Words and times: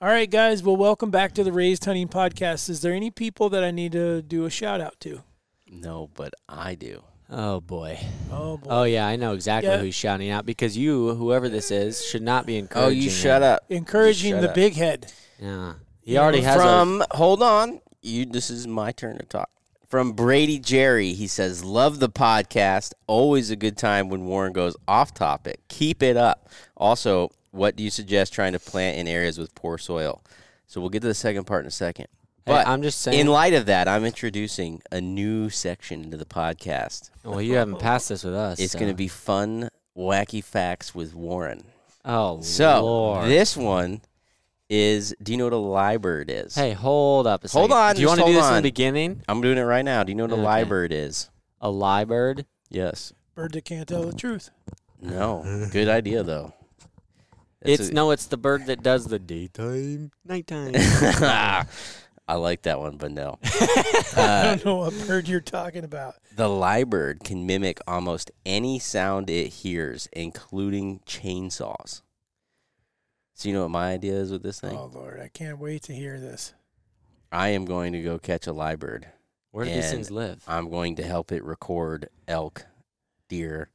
All 0.00 0.08
right, 0.08 0.30
guys. 0.30 0.62
Well, 0.62 0.76
welcome 0.76 1.10
back 1.10 1.32
to 1.34 1.44
the 1.44 1.52
Raised 1.52 1.84
Hunting 1.84 2.08
Podcast. 2.08 2.68
Is 2.68 2.82
there 2.82 2.92
any 2.92 3.10
people 3.10 3.48
that 3.50 3.64
I 3.64 3.70
need 3.70 3.92
to 3.92 4.22
do 4.22 4.44
a 4.44 4.50
shout 4.50 4.80
out 4.80 4.98
to? 5.00 5.22
No, 5.70 6.10
but 6.14 6.34
I 6.48 6.74
do. 6.74 7.02
Oh 7.30 7.60
boy. 7.60 7.98
Oh 8.30 8.58
boy. 8.58 8.68
Oh 8.70 8.84
yeah, 8.84 9.06
I 9.06 9.16
know 9.16 9.32
exactly 9.32 9.70
Yeah. 9.70 9.78
who's 9.78 9.94
shouting 9.94 10.30
out 10.30 10.44
because 10.44 10.76
you, 10.76 11.14
whoever 11.14 11.48
this 11.48 11.70
is, 11.70 12.04
should 12.04 12.22
not 12.22 12.44
be 12.44 12.56
oh, 12.56 12.58
encouraging. 12.58 12.84
Oh, 12.84 12.88
encouraging. 12.90 13.02
you 13.02 13.08
him. 13.10 13.16
shut 13.22 13.42
up. 13.42 13.64
Encouraging 13.70 14.32
Shut 14.34 14.42
the 14.42 14.48
up. 14.50 14.54
big 14.54 14.74
head. 14.74 15.12
Yeah, 15.40 15.72
he 16.02 16.18
already 16.18 16.42
has. 16.42 16.56
a, 16.56 16.58
From 16.60 17.02
hold 17.12 17.42
on, 17.42 17.80
you. 18.02 18.26
This 18.26 18.50
is 18.50 18.66
my 18.66 18.92
turn 18.92 19.18
to 19.18 19.24
talk. 19.24 19.48
From 19.88 20.12
Brady 20.12 20.58
Jerry, 20.58 21.14
he 21.14 21.26
says, 21.26 21.64
"Love 21.64 21.98
the 21.98 22.10
podcast. 22.10 22.92
Always 23.06 23.50
a 23.50 23.56
good 23.56 23.78
time 23.78 24.10
when 24.10 24.26
Warren 24.26 24.52
goes 24.52 24.76
off 24.86 25.14
topic. 25.14 25.60
Keep 25.68 26.02
it 26.02 26.16
up." 26.18 26.50
Also, 26.76 27.30
what 27.54 27.76
do 27.76 27.82
you 27.82 27.90
suggest 27.90 28.32
trying 28.32 28.52
to 28.52 28.58
plant 28.60 28.98
in 28.98 29.06
areas 29.08 29.38
with 29.38 29.54
poor 29.54 29.78
soil? 29.78 30.22
So 30.66 30.80
we'll 30.80 30.90
get 30.90 31.02
to 31.02 31.08
the 31.08 31.14
second 31.14 31.44
part 31.44 31.62
in 31.64 31.68
a 31.68 31.70
second. 31.70 32.06
Hey, 32.46 32.52
But 32.52 32.66
I'm 32.66 32.82
just 32.82 33.00
saying. 33.00 33.18
in 33.18 33.26
light 33.26 33.54
of 33.54 33.66
that, 33.66 33.88
I'm 33.88 34.04
introducing 34.04 34.82
a 34.92 35.00
new 35.00 35.48
section 35.50 36.02
into 36.04 36.16
the 36.16 36.24
podcast. 36.26 37.10
well, 37.24 37.40
you 37.40 37.54
haven't 37.54 37.78
passed 37.78 38.08
this 38.08 38.24
with 38.24 38.34
us. 38.34 38.58
It's 38.60 38.72
so. 38.72 38.78
going 38.78 38.90
to 38.90 38.96
be 38.96 39.08
fun, 39.08 39.68
wacky 39.96 40.42
facts 40.44 40.94
with 40.94 41.14
Warren. 41.14 41.64
Oh 42.04 42.40
So 42.42 42.84
Lord. 42.84 43.28
this 43.30 43.56
one 43.56 44.02
is. 44.68 45.14
Do 45.22 45.32
you 45.32 45.38
know 45.38 45.44
what 45.44 45.52
a 45.52 45.56
liebird 45.56 46.26
is? 46.28 46.54
Hey, 46.54 46.72
hold 46.72 47.26
up 47.26 47.44
a 47.44 47.48
second. 47.48 47.60
Hold 47.60 47.72
on, 47.72 47.94
Do 47.94 48.00
you 48.02 48.08
want 48.08 48.20
to 48.20 48.26
do 48.26 48.32
hold 48.32 48.42
this 48.44 48.48
in 48.50 48.56
the 48.56 48.62
beginning? 48.62 49.22
I'm 49.28 49.40
doing 49.40 49.56
it 49.58 49.62
right 49.62 49.84
now. 49.84 50.02
Do 50.04 50.10
you 50.12 50.16
know 50.16 50.24
what 50.24 50.32
a 50.32 50.34
Okay. 50.34 50.42
liebird 50.64 50.88
is? 50.90 51.30
A 51.60 51.70
lie 51.70 52.04
bird? 52.04 52.44
Yes. 52.68 53.12
Bird 53.34 53.52
that 53.52 53.64
can't 53.64 53.88
tell 53.88 54.02
the 54.04 54.12
truth. 54.12 54.50
No. 55.00 55.68
Good 55.72 55.88
idea 55.88 56.22
though. 56.22 56.52
That's 57.64 57.80
It's 57.80 57.90
a- 57.90 57.94
no, 57.94 58.10
it's 58.12 58.26
the 58.26 58.36
bird 58.36 58.66
that 58.66 58.82
does 58.82 59.06
the 59.06 59.18
daytime, 59.18 60.10
nighttime. 60.24 60.72
I 62.26 62.36
like 62.36 62.62
that 62.62 62.78
one, 62.78 62.96
but 62.96 63.10
no. 63.10 63.38
I 63.44 64.12
Uh, 64.16 64.42
don't 64.56 64.64
know 64.64 64.76
what 64.76 65.06
bird 65.06 65.28
you're 65.28 65.40
talking 65.40 65.84
about. 65.84 66.14
the 66.34 66.48
liebird 66.48 67.22
can 67.24 67.46
mimic 67.46 67.80
almost 67.86 68.30
any 68.46 68.78
sound 68.78 69.28
it 69.28 69.48
hears, 69.48 70.08
including 70.12 71.00
chainsaws. 71.06 72.00
So 73.34 73.48
you 73.48 73.54
know 73.54 73.62
what 73.62 73.70
my 73.72 73.92
idea 73.92 74.14
is 74.14 74.30
with 74.30 74.42
this 74.42 74.60
thing? 74.60 74.76
Oh 74.76 74.90
Lord, 74.94 75.20
I 75.20 75.28
can't 75.28 75.58
wait 75.58 75.82
to 75.84 75.94
hear 75.94 76.18
this. 76.20 76.54
I 77.32 77.48
am 77.48 77.64
going 77.64 77.92
to 77.92 78.00
go 78.02 78.18
catch 78.18 78.46
a 78.46 78.52
liebird. 78.54 79.04
Where 79.50 79.64
do 79.64 79.72
these 79.72 79.90
things 79.90 80.10
live? 80.10 80.42
I'm 80.48 80.70
going 80.70 80.96
to 80.96 81.02
help 81.02 81.30
it 81.32 81.44
record 81.44 82.08
elk, 82.28 82.64
deer, 83.28 83.70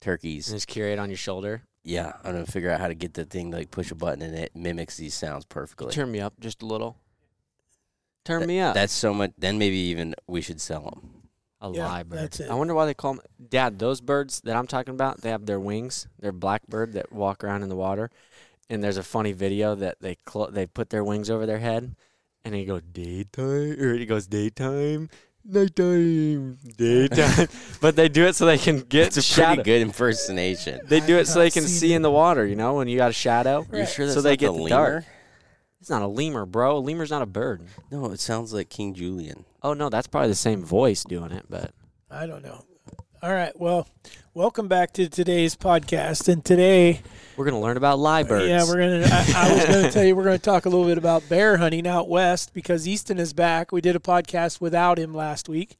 turkeys. 0.00 0.48
And 0.48 0.56
just 0.56 0.68
carry 0.68 0.92
it 0.92 0.98
on 0.98 1.08
your 1.08 1.16
shoulder. 1.16 1.62
Yeah, 1.86 2.14
I'm 2.24 2.32
gonna 2.32 2.46
figure 2.46 2.70
out 2.70 2.80
how 2.80 2.88
to 2.88 2.94
get 2.94 3.14
the 3.14 3.24
thing 3.24 3.52
to 3.52 3.58
like 3.58 3.70
push 3.70 3.90
a 3.92 3.94
button 3.94 4.20
and 4.20 4.34
it 4.34 4.56
mimics 4.56 4.96
these 4.96 5.14
sounds 5.14 5.44
perfectly. 5.44 5.92
Turn 5.92 6.10
me 6.10 6.20
up 6.20 6.34
just 6.40 6.60
a 6.62 6.66
little. 6.66 6.96
Turn 8.24 8.40
Th- 8.40 8.48
me 8.48 8.58
up. 8.60 8.74
That's 8.74 8.92
so 8.92 9.14
much. 9.14 9.30
Then 9.38 9.56
maybe 9.56 9.76
even 9.76 10.14
we 10.26 10.40
should 10.42 10.60
sell 10.60 10.82
them. 10.82 11.12
A 11.60 11.70
Yeah, 11.72 11.86
lie 11.86 12.02
bird. 12.02 12.18
that's 12.18 12.40
it. 12.40 12.50
I 12.50 12.54
wonder 12.54 12.74
why 12.74 12.86
they 12.86 12.94
call 12.94 13.14
them. 13.14 13.22
Dad, 13.48 13.78
those 13.78 14.00
birds 14.00 14.40
that 14.42 14.56
I'm 14.56 14.66
talking 14.66 14.94
about, 14.94 15.20
they 15.20 15.30
have 15.30 15.46
their 15.46 15.60
wings. 15.60 16.08
They're 16.18 16.32
blackbird 16.32 16.92
that 16.94 17.12
walk 17.12 17.44
around 17.44 17.62
in 17.62 17.68
the 17.68 17.76
water. 17.76 18.10
And 18.68 18.82
there's 18.82 18.96
a 18.96 19.02
funny 19.04 19.30
video 19.32 19.76
that 19.76 19.98
they 20.00 20.16
clo- 20.16 20.50
they 20.50 20.66
put 20.66 20.90
their 20.90 21.04
wings 21.04 21.30
over 21.30 21.46
their 21.46 21.60
head, 21.60 21.94
and 22.44 22.52
he 22.52 22.64
goes 22.64 22.82
daytime, 22.92 23.80
or 23.80 23.94
he 23.94 24.04
goes 24.06 24.26
daytime, 24.26 25.08
nighttime, 25.48 26.58
daytime. 26.76 27.48
but 27.80 27.96
they 27.96 28.08
do 28.08 28.26
it 28.26 28.34
so 28.36 28.46
they 28.46 28.58
can 28.58 28.80
get 28.80 29.08
It's 29.08 29.16
a 29.18 29.22
shadow. 29.22 29.54
pretty 29.56 29.62
good 29.70 29.82
impersonation. 29.82 30.80
They 30.86 31.00
do 31.00 31.16
I 31.16 31.20
it 31.20 31.26
so 31.28 31.38
they 31.38 31.50
can 31.50 31.62
not 31.62 31.70
see 31.70 31.92
in 31.94 32.02
the 32.02 32.10
water. 32.10 32.46
You 32.46 32.56
know, 32.56 32.74
when 32.74 32.88
you 32.88 32.96
got 32.96 33.10
a 33.10 33.14
shadow. 33.14 33.66
Are 33.70 33.76
you 33.76 33.82
Right. 33.84 33.88
sure 33.88 34.08
So 34.08 34.20
that's 34.20 34.24
they 34.24 34.30
not 34.30 34.38
get 34.38 34.52
the 34.52 34.62
the 34.64 34.68
dark. 34.68 34.88
lemur? 34.92 35.04
It's 35.80 35.90
not 35.90 36.02
a 36.02 36.06
lemur, 36.06 36.46
bro. 36.46 36.78
A 36.78 36.80
lemur's 36.80 37.10
not 37.10 37.22
a 37.22 37.26
bird. 37.26 37.62
No, 37.90 38.10
it 38.10 38.20
sounds 38.20 38.52
like 38.52 38.68
King 38.70 38.94
Julien. 38.94 39.44
Oh 39.62 39.72
no, 39.74 39.88
that's 39.88 40.06
probably 40.06 40.30
the 40.30 40.34
same 40.34 40.64
voice 40.64 41.04
doing 41.04 41.32
it, 41.32 41.44
but 41.48 41.70
I 42.10 42.26
don't 42.26 42.42
know. 42.42 42.64
All 43.22 43.32
right. 43.32 43.58
Well, 43.58 43.88
welcome 44.34 44.68
back 44.68 44.92
to 44.94 45.08
today's 45.08 45.56
podcast. 45.56 46.28
And 46.28 46.44
today, 46.44 47.00
we're 47.36 47.44
gonna 47.44 47.60
learn 47.60 47.76
about 47.76 47.98
lie 47.98 48.22
birds. 48.22 48.48
yeah, 48.48 48.64
we're 48.64 48.78
gonna. 48.78 49.06
I, 49.10 49.32
I 49.36 49.52
was 49.54 49.64
gonna 49.64 49.90
tell 49.92 50.04
you 50.04 50.16
we're 50.16 50.24
gonna 50.24 50.38
talk 50.38 50.66
a 50.66 50.68
little 50.68 50.86
bit 50.86 50.98
about 50.98 51.28
bear 51.28 51.56
hunting 51.56 51.86
out 51.86 52.08
west 52.08 52.52
because 52.54 52.86
Easton 52.88 53.18
is 53.18 53.32
back. 53.32 53.72
We 53.72 53.80
did 53.80 53.96
a 53.96 54.00
podcast 54.00 54.60
without 54.60 54.98
him 54.98 55.14
last 55.14 55.48
week, 55.48 55.76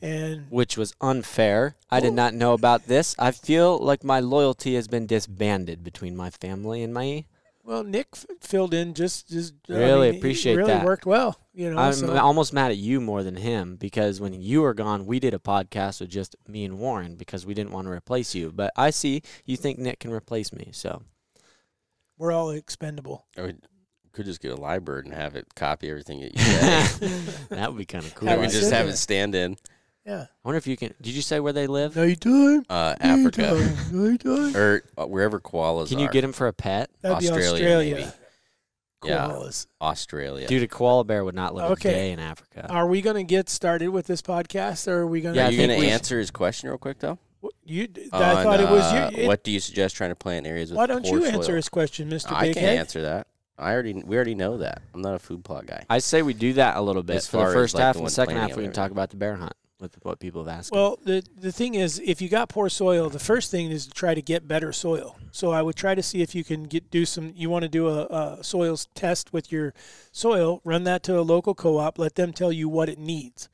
and 0.00 0.46
which 0.50 0.76
was 0.76 0.94
unfair. 1.00 1.76
I 1.90 2.00
did 2.00 2.12
not 2.14 2.34
know 2.34 2.52
about 2.52 2.86
this. 2.86 3.14
I 3.18 3.30
feel 3.30 3.78
like 3.78 4.04
my 4.04 4.20
loyalty 4.20 4.74
has 4.74 4.88
been 4.88 5.06
disbanded 5.06 5.84
between 5.84 6.16
my 6.16 6.30
family 6.30 6.82
and 6.82 6.92
my. 6.94 7.24
Well, 7.66 7.82
Nick 7.84 8.06
f- 8.14 8.24
filled 8.40 8.72
in 8.72 8.94
just 8.94 9.28
just 9.28 9.54
I 9.68 9.72
Really 9.74 10.06
mean, 10.06 10.12
he 10.14 10.18
appreciate 10.20 10.54
really 10.56 10.68
that. 10.72 10.84
worked 10.84 11.04
well. 11.04 11.38
You 11.52 11.70
know, 11.72 11.78
I'm 11.78 11.92
so- 11.92 12.16
almost 12.16 12.52
mad 12.52 12.70
at 12.70 12.76
you 12.76 13.00
more 13.00 13.22
than 13.22 13.36
him 13.36 13.76
because 13.76 14.20
when 14.20 14.40
you 14.40 14.62
were 14.62 14.72
gone, 14.74 15.04
we 15.06 15.18
did 15.20 15.34
a 15.34 15.38
podcast 15.38 16.00
with 16.00 16.10
just 16.10 16.36
me 16.46 16.64
and 16.64 16.78
Warren 16.78 17.16
because 17.16 17.44
we 17.44 17.54
didn't 17.54 17.72
want 17.72 17.86
to 17.86 17.90
replace 17.92 18.34
you. 18.34 18.52
But 18.52 18.72
I 18.76 18.90
see 18.90 19.22
you 19.44 19.56
think 19.56 19.78
Nick 19.78 19.98
can 20.00 20.12
replace 20.12 20.52
me, 20.52 20.70
so 20.72 21.02
we're 22.18 22.32
all 22.32 22.50
expendable. 22.50 23.26
Or 23.36 23.52
could 24.12 24.24
just 24.26 24.40
get 24.40 24.52
a 24.52 24.56
liebird 24.56 25.04
and 25.04 25.12
have 25.12 25.36
it 25.36 25.54
copy 25.54 25.90
everything 25.90 26.20
that 26.20 26.32
you 26.34 26.40
say. 27.08 27.34
that 27.50 27.70
would 27.70 27.78
be 27.78 27.84
kind 27.84 28.04
of 28.04 28.14
cool. 28.14 28.28
or 28.28 28.32
Have 28.32 28.40
we 28.40 28.46
just 28.46 28.72
have 28.72 28.88
it 28.88 28.96
stand 28.96 29.34
in 29.34 29.56
Yeah. 30.06 30.22
I 30.22 30.26
wonder 30.44 30.56
if 30.58 30.66
you 30.68 30.76
can. 30.76 30.94
Did 31.02 31.14
you 31.14 31.22
say 31.22 31.40
where 31.40 31.52
they 31.52 31.66
live? 31.66 31.96
Nighttime. 31.96 32.64
uh, 32.70 32.94
Africa 33.00 33.42
Nighttime. 33.42 33.76
Nighttime. 33.92 34.56
or 34.56 34.82
uh, 34.96 35.06
wherever 35.06 35.40
koalas 35.40 35.88
Can 35.88 35.98
you 35.98 36.06
are. 36.06 36.10
get 36.12 36.22
him 36.22 36.32
for 36.32 36.46
a 36.46 36.52
pet? 36.52 36.90
That'd 37.02 37.18
be 37.18 37.26
Australia, 37.28 37.52
Australia. 37.54 37.94
maybe. 37.96 38.08
Yeah. 39.04 39.26
Koalas. 39.28 39.66
Australia. 39.80 40.46
Dude, 40.46 40.62
a 40.62 40.68
koala 40.68 41.04
bear 41.04 41.24
would 41.24 41.34
not 41.34 41.54
live 41.54 41.72
Okay. 41.72 41.90
a 41.90 41.92
day 41.92 42.12
in 42.12 42.18
Africa. 42.20 42.66
Are 42.70 42.86
we 42.86 43.02
going 43.02 43.16
to 43.16 43.24
get 43.24 43.48
started 43.48 43.88
with 43.88 44.06
this 44.06 44.22
podcast, 44.22 44.88
or 44.88 45.00
are 45.00 45.06
we 45.06 45.20
going 45.20 45.34
to? 45.34 45.40
Yeah, 45.40 45.46
are 45.46 45.48
I 45.48 45.50
you 45.50 45.56
think 45.58 45.70
going 45.70 45.80
to 45.80 45.86
should- 45.86 45.92
answer 45.92 46.18
his 46.18 46.30
question 46.30 46.68
real 46.70 46.78
quick 46.78 46.98
though? 47.00 47.18
You, 47.64 47.86
I 48.12 48.42
thought 48.42 48.60
it 48.60 48.66
On, 48.66 48.72
was 48.72 48.82
uh, 48.84 49.10
you. 49.12 49.22
it- 49.22 49.26
what 49.26 49.44
do 49.44 49.50
you 49.52 49.60
suggest 49.60 49.94
trying 49.96 50.10
to 50.10 50.16
plant 50.16 50.46
areas 50.46 50.70
with 50.70 50.78
why 50.78 50.86
don't 50.86 51.04
poor 51.04 51.18
you 51.18 51.24
answer 51.26 51.42
soil? 51.42 51.56
his 51.56 51.68
question, 51.68 52.08
Mister 52.08 52.34
I 52.34 52.46
Big 52.46 52.54
can't 52.54 52.66
Head? 52.66 52.78
answer 52.78 53.02
that. 53.02 53.26
I 53.58 53.72
already 53.72 53.92
we 53.94 54.16
already 54.16 54.34
know 54.34 54.58
that. 54.58 54.82
I'm 54.94 55.02
not 55.02 55.14
a 55.14 55.18
food 55.18 55.44
plot 55.44 55.66
guy. 55.66 55.84
I 55.90 55.98
say 55.98 56.22
we 56.22 56.34
do 56.34 56.54
that 56.54 56.76
a 56.76 56.80
little 56.80 57.02
bit 57.02 57.16
As 57.16 57.26
for 57.26 57.36
the 57.38 57.42
far 57.42 57.48
as, 57.50 57.54
first 57.54 57.74
like, 57.74 57.82
half 57.82 57.94
the 57.94 57.98
and 57.98 58.02
one 58.04 58.08
the 58.08 58.14
second 58.14 58.34
planning 58.34 58.48
half. 58.50 58.56
We 58.56 58.64
of 58.64 58.72
can 58.72 58.74
talk 58.74 58.90
about 58.90 59.10
the 59.10 59.16
bear 59.16 59.36
hunt 59.36 59.52
with 59.80 59.96
what 60.02 60.18
people 60.18 60.44
have 60.44 60.58
asked. 60.58 60.72
Well, 60.72 60.98
the 61.04 61.22
the 61.36 61.52
thing 61.52 61.74
is, 61.74 62.00
if 62.04 62.20
you 62.20 62.28
got 62.28 62.48
poor 62.48 62.68
soil, 62.68 63.10
the 63.10 63.18
first 63.18 63.50
thing 63.50 63.70
is 63.70 63.86
to 63.86 63.92
try 63.92 64.14
to 64.14 64.22
get 64.22 64.48
better 64.48 64.72
soil. 64.72 65.16
So 65.32 65.50
I 65.50 65.62
would 65.62 65.76
try 65.76 65.94
to 65.94 66.02
see 66.02 66.22
if 66.22 66.34
you 66.34 66.44
can 66.44 66.64
get 66.64 66.90
do 66.90 67.04
some. 67.04 67.32
You 67.36 67.50
want 67.50 67.62
to 67.64 67.68
do 67.68 67.88
a, 67.88 68.06
a 68.06 68.44
soils 68.44 68.88
test 68.94 69.32
with 69.32 69.52
your 69.52 69.74
soil. 70.12 70.60
Run 70.64 70.84
that 70.84 71.02
to 71.04 71.18
a 71.18 71.22
local 71.22 71.54
co-op. 71.54 71.98
Let 71.98 72.14
them 72.14 72.32
tell 72.32 72.52
you 72.52 72.68
what 72.68 72.88
it 72.88 72.98
needs, 72.98 73.48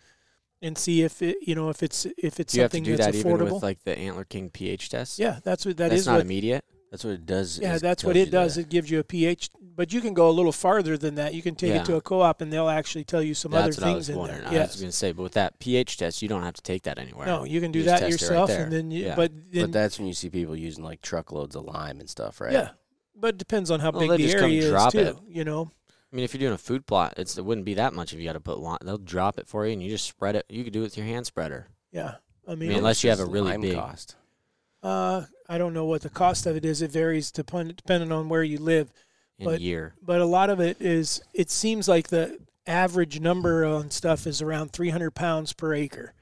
and 0.61 0.78
see 0.78 1.03
if 1.03 1.22
it 1.22 1.38
you 1.43 1.55
know 1.55 1.69
if 1.71 1.82
it's 1.82 2.06
if 2.16 2.38
it's 2.38 2.53
do 2.53 2.59
you 2.59 2.62
have 2.62 2.71
to 2.71 2.77
something 2.77 2.84
do 2.84 2.97
that's 2.97 3.16
that 3.16 3.27
affordable. 3.27 3.43
even 3.43 3.55
with 3.55 3.62
like 3.62 3.82
the 3.84 3.99
Antler 3.99 4.25
King 4.25 4.50
pH 4.50 4.91
test? 4.91 5.19
yeah, 5.19 5.41
that's 5.43 5.66
what 5.66 5.77
that 5.78 5.91
that's 5.91 6.03
is 6.03 6.06
not 6.06 6.15
what 6.15 6.22
immediate. 6.22 6.65
That's 6.93 7.05
what 7.05 7.15
it 7.15 7.25
does. 7.25 7.59
Yeah, 7.59 7.78
that's 7.78 8.05
what 8.05 8.16
it 8.16 8.31
does. 8.31 8.56
that. 8.56 8.62
It 8.62 8.69
gives 8.69 8.91
you 8.91 8.99
a 8.99 9.05
pH, 9.05 9.49
but 9.75 9.93
you 9.93 10.00
can 10.00 10.15
go 10.15 10.28
a 10.28 10.33
little 10.33 10.53
farther 10.53 10.97
than 10.99 11.15
that. 11.16 11.34
You 11.34 11.43
can 11.43 11.55
take 11.55 11.71
Yeah. 11.71 11.81
it 11.81 11.84
to 11.87 11.97
a 11.97 12.00
co-op, 12.00 12.41
and 12.41 12.53
they'll 12.53 12.69
actually 12.69 13.05
tell 13.05 13.22
you 13.22 13.34
some 13.34 13.53
That's 13.53 13.78
other 13.78 13.87
what 13.87 13.91
I 13.91 13.93
things 13.94 13.97
was 13.99 14.09
in 14.10 14.16
wondering. 14.19 14.41
there. 14.50 14.60
I 14.60 14.66
was 14.66 14.77
going 14.77 14.91
to 14.91 14.97
say, 14.97 15.12
but 15.12 15.22
with 15.22 15.33
that 15.33 15.59
pH 15.59 15.97
test, 15.97 16.22
you 16.22 16.28
don't 16.28 16.43
have 16.43 16.55
to 16.55 16.62
take 16.62 16.83
that 16.84 16.99
anywhere. 16.99 17.27
No, 17.27 17.44
you 17.44 17.60
can 17.60 17.72
do 17.72 17.78
You 17.81 17.84
that 17.87 18.00
test 18.00 18.03
it 18.03 18.05
right 18.05 18.21
yourself, 18.21 18.50
and 18.50 18.72
then 18.72 18.91
you. 18.91 19.06
Yeah. 19.06 19.15
But 19.16 19.32
then, 19.50 19.62
But 19.65 19.72
that's 19.72 19.99
when 19.99 20.09
you 20.09 20.15
see 20.15 20.28
people 20.31 20.55
using 20.56 20.84
like 20.84 21.00
truckloads 21.03 21.56
of 21.56 21.65
lime 21.65 22.00
and 22.00 22.09
stuff, 22.11 22.41
right? 22.41 22.53
yeah, 22.53 22.71
but 23.16 23.28
it 23.34 23.38
depends 23.38 23.71
on 23.71 23.81
how 23.81 23.91
Well, 23.93 24.00
big 24.09 24.11
the 24.11 24.19
just 24.25 24.37
come 24.37 24.44
area 24.44 24.62
is 24.62 24.69
drop 24.71 24.93
too. 24.93 24.99
it. 24.99 25.16
You 25.28 25.44
know, 25.44 25.71
I 26.12 26.16
mean, 26.16 26.25
if 26.25 26.34
you're 26.34 26.41
doing 26.41 26.53
a 26.53 26.59
food 26.59 26.87
plot, 26.87 27.15
it's, 27.16 27.38
it 27.38 27.44
wouldn't 27.44 27.65
be 27.65 27.75
that 27.75 27.94
much 27.94 28.12
if 28.12 28.19
you 28.19 28.27
got 28.27 28.34
to 28.34 28.41
put 28.41 28.59
lime. 28.59 28.78
They'll 28.84 28.99
drop 28.99 29.38
it 29.38 29.49
for 29.49 29.66
you, 29.66 29.72
and 29.72 29.82
you 29.82 29.88
just 29.88 30.06
spread 30.06 30.37
it. 30.37 30.44
You 30.50 30.65
could 30.65 30.72
do 30.75 30.81
it 30.81 30.84
with 30.84 30.97
your 30.99 31.06
hand 31.06 31.27
spreader. 31.27 31.69
yeah. 31.91 32.16
I 32.47 32.53
I 32.53 32.55
mean, 32.56 32.71
mean, 32.71 32.78
unless 32.78 33.05
you 33.05 33.11
have 33.11 33.21
a 33.21 33.25
really 33.25 33.53
lime 33.53 33.61
big. 33.61 33.77
cost. 33.77 34.16
uh, 34.82 35.22
I 35.49 35.59
don't 35.59 35.72
know 35.75 35.84
what 35.84 36.03
the 36.03 36.11
cost 36.11 36.44
of 36.47 36.56
it 36.56 36.65
is. 36.65 36.82
It 36.82 36.91
varies 36.91 37.31
depend, 37.31 37.77
depending 37.77 38.11
on 38.11 38.28
where 38.28 38.43
you 38.43 38.59
live. 38.59 38.93
In 39.38 39.44
But- 39.47 39.60
year. 39.60 39.94
But 40.03 40.20
a 40.20 40.26
lot 40.26 40.50
of 40.50 40.60
it 40.60 40.81
is. 40.81 41.20
It 41.34 41.50
seems 41.50 41.88
like 41.88 42.08
the 42.08 42.38
average 42.67 43.20
number 43.20 43.64
on 43.64 43.90
stuff 43.90 44.26
is 44.26 44.40
around 44.40 44.73
300 44.73 45.11
pounds 45.12 45.52
per 45.52 45.75
acre, 45.75 46.14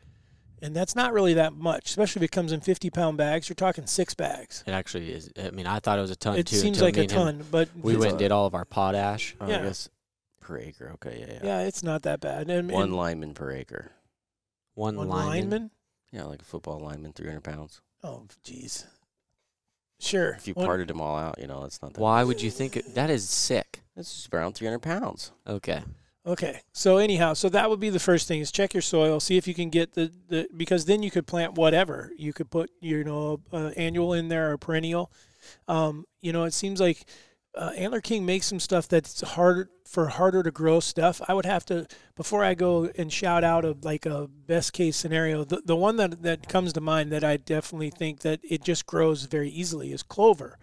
and 0.63 0.75
that's 0.75 0.97
not 0.97 1.13
really 1.13 1.35
that 1.35 1.53
much. 1.53 1.91
Especially 1.91 2.21
if 2.21 2.25
it 2.25 2.31
comes 2.33 2.53
in 2.53 2.61
50 2.61 2.89
pound 2.91 3.17
bags. 3.19 3.49
You're 3.49 3.57
talking 3.57 3.87
six 3.87 4.15
bags. 4.15 4.65
It 4.67 4.73
actually 4.73 5.13
is. 5.13 5.31
I 5.43 5.51
mean, 5.51 5.67
I 5.67 5.81
thought 5.81 5.99
it 5.99 6.03
was 6.03 6.11
a 6.11 6.17
ton 6.17 6.39
It 6.39 6.47
too. 6.47 6.57
seems 6.57 6.81
like 6.81 6.97
a 6.97 7.03
and 7.03 7.11
him- 7.11 7.19
ton, 7.19 7.45
but 7.51 7.69
We 7.83 7.97
went 7.97 8.11
and 8.13 8.19
did 8.19 8.33
all 8.33 8.47
of 8.47 8.55
our 8.55 8.65
potash. 8.65 9.35
Oh, 9.41 9.47
Yeah. 9.49 9.61
I 9.61 9.63
guess 9.65 9.89
per 10.41 10.59
acre. 10.59 10.91
Okay, 10.95 11.21
yeah, 11.21 11.35
yeah. 11.35 11.41
Yeah, 11.61 11.67
it's 11.67 11.83
not 11.83 12.03
that 12.03 12.21
bad. 12.21 12.49
And, 12.51 12.71
One 12.71 12.85
and 12.85 12.97
lineman 12.97 13.35
per 13.35 13.51
acre. 13.53 13.93
One, 14.75 14.97
one 14.97 15.09
lineman. 15.09 15.29
lineman. 15.51 15.71
Yeah, 16.13 16.25
like 16.25 16.41
a 16.43 16.45
football 16.45 16.81
lineman, 16.81 17.13
300 17.13 17.43
pounds. 17.45 17.83
Oh, 18.03 18.27
jeez. 18.45 18.87
Sure. 20.01 20.31
If 20.31 20.49
you 20.49 20.55
One- 20.55 20.67
parted 20.67 20.89
them 20.89 21.01
all 21.01 21.17
out, 21.17 21.39
you 21.39 21.47
know, 21.47 21.63
that's 21.63 21.81
not 21.83 21.93
that. 21.93 22.01
Why 22.01 22.25
would 22.25 22.43
you 22.43 22.51
think 22.51 22.77
it, 22.77 22.95
that 22.95 23.11
is 23.11 23.29
sick? 23.29 23.83
It's 23.97 24.15
just 24.15 24.35
around 24.35 24.55
300 24.55 24.79
pounds. 24.81 25.31
Okay. 25.47 25.83
Okay. 26.27 26.61
So 26.73 26.97
anyhow, 26.97 27.35
so 27.35 27.49
that 27.51 27.69
would 27.69 27.81
be 27.81 27.91
the 27.91 27.99
first 27.99 28.27
thing 28.27 28.41
is 28.41 28.51
check 28.51 28.75
your 28.75 28.83
soil, 28.83 29.21
see 29.21 29.37
if 29.37 29.47
you 29.47 29.55
can 29.55 29.69
get 29.69 29.95
the, 29.95 30.11
the 30.29 30.49
because 30.57 30.87
then 30.87 31.03
you 31.03 31.11
could 31.11 31.27
plant 31.27 31.55
whatever. 31.55 32.11
You 32.17 32.33
could 32.33 32.51
put 32.51 32.71
you 32.81 33.05
know 33.05 33.41
uh, 33.53 33.71
annual 33.77 34.13
in 34.15 34.29
there 34.29 34.53
or 34.53 34.59
perennial. 34.59 35.13
Um, 35.69 36.07
you 36.21 36.33
know, 36.33 36.45
it 36.45 36.53
seems 36.53 36.81
like 36.81 37.05
uh, 37.55 37.73
Antler 37.77 38.01
King 38.01 38.25
makes 38.25 38.47
some 38.47 38.61
stuff 38.61 38.87
that's 38.89 39.21
hard 39.23 39.69
for 39.85 40.07
harder 40.07 40.43
to 40.43 40.51
grow 40.53 40.79
stuff. 40.79 41.21
I 41.27 41.35
would 41.35 41.47
have 41.47 41.65
to 41.67 41.87
before 42.15 42.45
I 42.45 42.55
go 42.55 42.89
and 42.97 43.13
shout 43.13 43.43
out 43.43 43.65
a 43.65 43.77
like 43.83 44.07
a 44.07 44.29
best 44.29 44.73
case 44.73 44.97
scenario. 44.97 45.45
The 45.45 45.63
the 45.65 45.77
one 45.77 45.97
that 45.97 46.23
that 46.23 46.49
comes 46.49 46.73
to 46.75 46.81
mind 46.81 47.11
that 47.13 47.25
I 47.25 47.37
definitely 47.39 47.91
think 47.91 48.21
that 48.21 48.41
it 48.49 48.63
just 48.63 48.87
grows 48.87 49.25
very 49.25 49.51
easily 49.51 49.93
is 49.93 50.03
clover. 50.03 50.59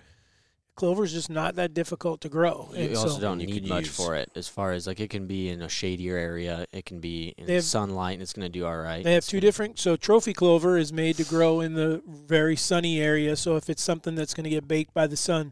Clover 0.76 1.04
is 1.04 1.12
just 1.12 1.32
not 1.32 1.56
that 1.56 1.74
difficult 1.74 2.22
to 2.22 2.30
grow. 2.30 2.70
You 2.72 2.82
And 2.90 2.96
also 2.98 3.10
so- 3.16 3.20
don't 3.20 3.40
you 3.40 3.48
need 3.48 3.68
much 3.68 3.86
use- 3.88 3.96
for 3.96 4.16
it, 4.16 4.30
as 4.36 4.48
far 4.48 4.74
as 4.74 4.86
like 4.86 5.00
it 5.00 5.10
can 5.10 5.26
be 5.26 5.50
in 5.50 5.64
a 5.64 5.68
shadier 5.70 6.16
area. 6.16 6.68
It 6.72 6.86
can 6.86 7.00
be 7.00 7.34
in 7.36 7.48
have- 7.50 7.64
sunlight, 7.64 8.14
and 8.14 8.22
it's 8.22 8.34
going 8.34 8.46
to 8.46 8.60
do 8.60 8.64
all 8.64 8.78
right. 8.78 9.04
They 9.04 9.14
have 9.14 9.18
It's 9.24 9.28
two 9.28 9.38
gonna- 9.38 9.42
different. 9.48 9.80
So 9.80 9.96
trophy 9.96 10.34
clover 10.34 10.78
is 10.78 10.94
made 10.94 11.18
to 11.18 11.24
grow 11.24 11.62
in 11.62 11.74
the 11.74 12.04
very 12.08 12.56
sunny 12.56 13.02
area. 13.02 13.36
So 13.36 13.56
if 13.56 13.72
it's 13.72 13.82
something 13.82 14.14
that's 14.14 14.36
going 14.36 14.44
to 14.44 14.52
get 14.52 14.68
baked 14.68 14.94
by 14.94 15.08
the 15.08 15.18
sun, 15.18 15.52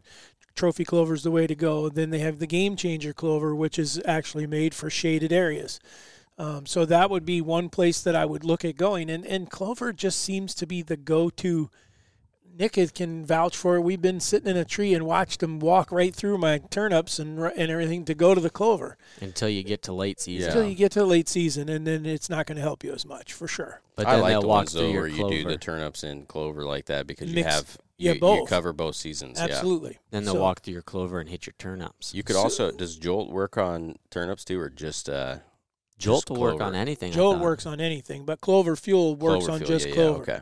trophy 0.56 0.84
clover 0.84 1.14
is 1.14 1.22
the 1.22 1.30
way 1.30 1.46
to 1.46 1.54
go. 1.54 1.88
Then 1.88 2.10
they 2.10 2.18
have 2.18 2.38
the 2.38 2.46
game 2.46 2.74
changer 2.74 3.12
clover, 3.12 3.54
which 3.54 3.78
is 3.78 4.00
actually 4.04 4.46
made 4.46 4.74
for 4.74 4.90
shaded 4.90 5.32
areas. 5.32 5.78
Um, 6.38 6.66
so 6.66 6.84
that 6.84 7.08
would 7.10 7.24
be 7.24 7.40
one 7.40 7.68
place 7.68 8.02
that 8.02 8.16
I 8.16 8.24
would 8.24 8.44
look 8.44 8.64
at 8.64 8.76
going. 8.76 9.08
And 9.08 9.24
and 9.24 9.50
clover 9.50 9.92
just 9.92 10.20
seems 10.20 10.54
to 10.56 10.66
be 10.66 10.82
the 10.82 10.96
go-to. 10.96 11.70
Nick 12.58 12.78
is- 12.78 12.90
can 12.90 13.24
vouch 13.26 13.56
for 13.56 13.76
it. 13.76 13.80
We've 13.82 14.00
been 14.00 14.20
sitting 14.20 14.48
in 14.50 14.56
a 14.56 14.64
tree 14.64 14.94
and 14.94 15.04
watched 15.04 15.42
him 15.42 15.58
walk 15.60 15.92
right 15.92 16.14
through 16.14 16.38
my 16.38 16.58
turnips 16.70 17.18
and 17.18 17.38
and 17.38 17.70
everything 17.70 18.04
to 18.06 18.14
go 18.14 18.34
to 18.34 18.40
the 18.40 18.50
clover 18.50 18.96
until 19.20 19.48
you 19.48 19.62
get 19.62 19.82
to 19.82 19.92
late 19.92 20.20
season. 20.20 20.48
until 20.48 20.66
you 20.68 20.74
get 20.74 20.92
to 20.92 21.04
late 21.04 21.28
season, 21.28 21.68
and 21.68 21.86
then 21.86 22.06
it's 22.06 22.30
not 22.30 22.46
going 22.46 22.56
to 22.56 22.62
help 22.62 22.82
you 22.82 22.92
as 22.92 23.04
much 23.04 23.32
for 23.32 23.46
sure. 23.46 23.80
But 23.94 24.06
I 24.06 24.16
like 24.16 24.40
the 24.40 24.46
walk 24.46 24.56
ones 24.58 24.72
though 24.72 24.88
your 24.88 25.02
where 25.02 25.10
clover. 25.10 25.34
you 25.34 25.42
do 25.44 25.48
the 25.50 25.58
turnips 25.58 26.02
and 26.02 26.26
clover 26.26 26.64
like 26.64 26.86
that 26.86 27.06
because 27.06 27.28
you 27.28 27.34
Mix- 27.36 27.54
have 27.54 27.78
yeah, 27.98 28.10
you, 28.10 28.14
you 28.14 28.20
both. 28.20 28.48
cover 28.48 28.72
both 28.72 28.94
seasons. 28.96 29.38
Yeah. 29.38 29.44
Absolutely. 29.44 29.98
then 30.10 30.24
they'll 30.24 30.34
So- 30.34 30.40
walk 30.42 30.60
through 30.62 30.74
your 30.74 30.82
clover 30.82 31.18
and 31.20 31.28
hit 31.28 31.46
your 31.46 31.54
turnips. 31.58 32.14
You 32.14 32.22
could 32.22 32.36
So- 32.36 32.42
also 32.42 32.70
does 32.72 32.96
Jolt 32.96 33.30
work 33.30 33.56
on 33.58 33.96
turnips 34.10 34.44
too, 34.44 34.58
or 34.60 34.68
just 34.70 35.08
uh, 35.08 35.38
Jolt 35.98 36.22
just 36.26 36.30
will 36.30 36.40
work 36.40 36.60
on 36.60 36.74
anything. 36.74 37.12
I 37.12 37.14
Jolt 37.16 37.38
works 37.38 37.64
on 37.66 37.80
anything, 37.80 38.24
but 38.26 38.40
clover 38.42 38.76
fuel 38.76 39.14
works 39.16 39.48
on 39.48 39.60
Cloverfield, 39.60 39.66
just 39.66 39.86
yeah, 39.86 39.88
yeah, 39.90 39.94
clover. 39.94 40.22
okay. 40.22 40.40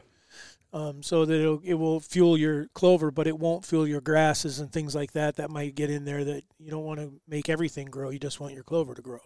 Um, 0.74 1.04
so 1.04 1.24
that 1.24 1.40
it'll, 1.40 1.60
it 1.62 1.74
will 1.74 2.00
fuel 2.00 2.36
your 2.36 2.66
clover, 2.74 3.12
but 3.12 3.28
it 3.28 3.38
won't 3.38 3.64
fuel 3.64 3.86
your 3.86 4.00
grasses 4.00 4.58
and 4.58 4.72
things 4.72 4.92
like 4.92 5.12
that. 5.12 5.36
That 5.36 5.48
might 5.48 5.76
get 5.76 5.88
in 5.88 6.04
there. 6.04 6.24
That 6.24 6.42
you 6.58 6.70
don't 6.72 6.82
want 6.84 6.98
to 6.98 7.12
make 7.28 7.48
everything 7.48 7.86
grow. 7.86 8.10
You 8.10 8.18
just 8.18 8.40
want 8.40 8.54
your 8.54 8.64
clover 8.64 8.92
to 8.94 9.00
grow. 9.00 9.20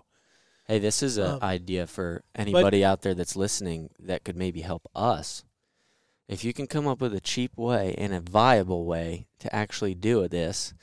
Hey, 0.67 0.79
this 0.79 1.03
is 1.03 1.17
an 1.17 1.37
Um, 1.37 1.39
idea 1.43 1.87
for 1.87 2.23
anybody 2.35 2.85
out 2.85 3.01
there 3.01 3.15
that's 3.15 3.35
listening 3.35 3.89
that 3.99 4.25
could 4.25 4.37
maybe 4.37 4.61
help 4.61 4.87
us. 4.95 5.43
If 6.29 6.45
you 6.45 6.53
can 6.53 6.67
come 6.67 6.87
up 6.87 7.01
with 7.01 7.15
a 7.15 7.21
cheap 7.21 7.57
way 7.57 7.95
and 7.97 8.13
a 8.13 8.21
viable 8.21 8.85
way 8.85 9.29
to 9.39 9.55
actually 9.55 9.95
do 9.95 10.29
this, 10.29 10.75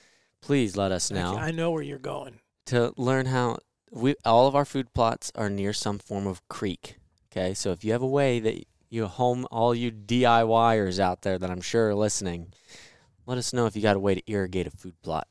please 0.41 0.75
let 0.75 0.91
us 0.91 1.11
know. 1.11 1.35
I 1.37 1.51
know 1.51 1.69
where 1.69 1.83
you're 1.83 1.99
going. 1.99 2.39
to 2.65 2.91
learn 2.97 3.27
how 3.27 3.59
we 3.91 4.15
all 4.25 4.47
of 4.47 4.55
our 4.55 4.65
food 4.65 4.91
plots 4.95 5.31
are 5.35 5.51
near 5.51 5.71
some 5.73 5.99
form 5.99 6.25
of 6.25 6.41
creek. 6.49 6.95
Okay, 7.31 7.53
so 7.53 7.71
if 7.71 7.83
you 7.83 7.91
have 7.91 8.01
a 8.01 8.07
way 8.07 8.39
that 8.39 8.65
you 8.89 9.07
home 9.07 9.47
all 9.51 9.73
you 9.73 9.91
DIYers 9.91 10.99
out 10.99 11.21
there 11.21 11.37
that 11.37 11.49
I'm 11.49 11.61
sure 11.61 11.89
are 11.89 11.95
listening, 11.95 12.53
let 13.25 13.37
us 13.37 13.53
know 13.53 13.65
if 13.65 13.75
you 13.75 13.81
got 13.81 13.95
a 13.95 13.99
way 13.99 14.15
to 14.15 14.31
irrigate 14.31 14.67
a 14.67 14.71
food 14.71 15.01
plot 15.01 15.27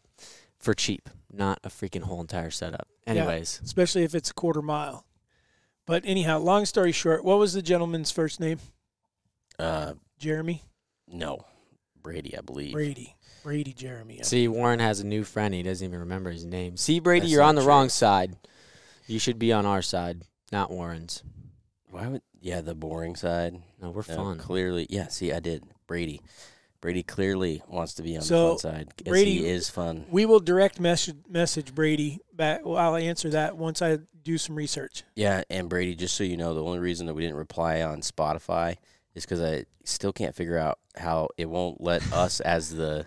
for 0.59 0.75
cheap, 0.75 1.09
not 1.33 1.59
a 1.65 1.69
freaking 1.69 2.03
whole 2.03 2.21
entire 2.21 2.51
setup. 2.51 2.89
Anyways, 3.07 3.61
especially 3.65 4.03
if 4.03 4.15
it's 4.15 4.31
a 4.31 4.35
quarter 4.35 4.63
mile. 4.63 5.07
But 5.87 6.03
anyhow, 6.07 6.39
long 6.39 6.65
story 6.65 6.93
short, 6.93 7.25
what 7.25 7.39
was 7.39 7.53
the 7.53 7.61
gentleman's 7.61 8.11
first 8.11 8.41
name? 8.41 8.59
Uh, 9.59 9.95
Jeremy 10.19 10.63
no, 11.09 11.45
Brady, 12.03 12.37
I 12.37 12.41
believe. 12.41 12.73
Brady. 12.73 13.17
Brady 13.43 13.75
Jeremy. 13.75 14.21
I 14.21 14.23
see 14.23 14.49
Warren 14.49 14.81
has 14.81 15.01
a 15.01 15.07
new 15.07 15.23
friend. 15.23 15.53
He 15.53 15.63
doesn't 15.63 15.87
even 15.87 16.01
remember 16.01 16.31
his 16.31 16.45
name. 16.45 16.77
See 16.77 16.99
Brady, 16.99 17.21
That's 17.21 17.33
you're 17.33 17.43
on 17.43 17.55
the 17.57 17.61
true. 17.61 17.69
wrong 17.69 17.89
side. 17.91 18.37
You 19.07 19.19
should 19.19 19.39
be 19.39 19.53
on 19.53 19.67
our 19.67 19.83
side, 19.83 20.23
not 20.51 20.71
Warren's. 20.71 21.23
Why 21.91 22.09
would 22.09 22.23
yeah 22.45 22.61
the 22.61 22.75
boring 22.77 23.17
side? 23.17 23.55
No, 23.83 23.91
we're 23.91 24.05
No, 24.09 24.15
fun. 24.17 24.39
clearly, 24.39 24.87
yeah. 24.91 25.09
See, 25.09 25.33
I 25.33 25.41
did 25.41 25.65
Brady. 25.89 26.21
Brady 26.81 27.03
clearly 27.03 27.63
wants 27.67 27.95
to 27.95 28.03
be 28.03 28.15
on 28.15 28.23
So, 28.23 28.43
the 28.43 28.49
fun 28.51 28.59
side. 28.59 28.89
Brady- 29.07 29.39
he 29.39 29.47
is 29.49 29.71
fun. 29.71 30.05
We 30.11 30.27
will 30.27 30.39
direct 30.41 30.79
message 30.79 31.17
message 31.29 31.75
Brady 31.75 32.21
back. 32.33 32.65
Well, 32.65 32.77
I'll 32.77 32.97
answer 32.97 33.31
that 33.31 33.57
once 33.57 33.81
I 33.81 33.99
do 34.23 34.37
some 34.37 34.55
research. 34.55 35.03
Yeah, 35.17 35.43
and 35.49 35.69
Brady, 35.71 35.95
just 35.95 36.15
so 36.15 36.25
you 36.25 36.37
know, 36.37 36.53
the 36.55 36.63
only 36.63 36.79
reason 36.81 37.07
that 37.07 37.15
we 37.15 37.23
didn't 37.23 37.37
reply 37.37 37.81
on 37.83 38.03
Spotify 38.03 38.77
is 39.15 39.25
because 39.25 39.41
I 39.41 39.65
still 39.85 40.13
can't 40.13 40.35
figure 40.35 40.59
out 40.59 40.79
how 40.97 41.29
it 41.39 41.47
won't 41.49 41.81
let 41.81 42.03
us 42.13 42.41
as 42.41 42.71
the 42.71 43.07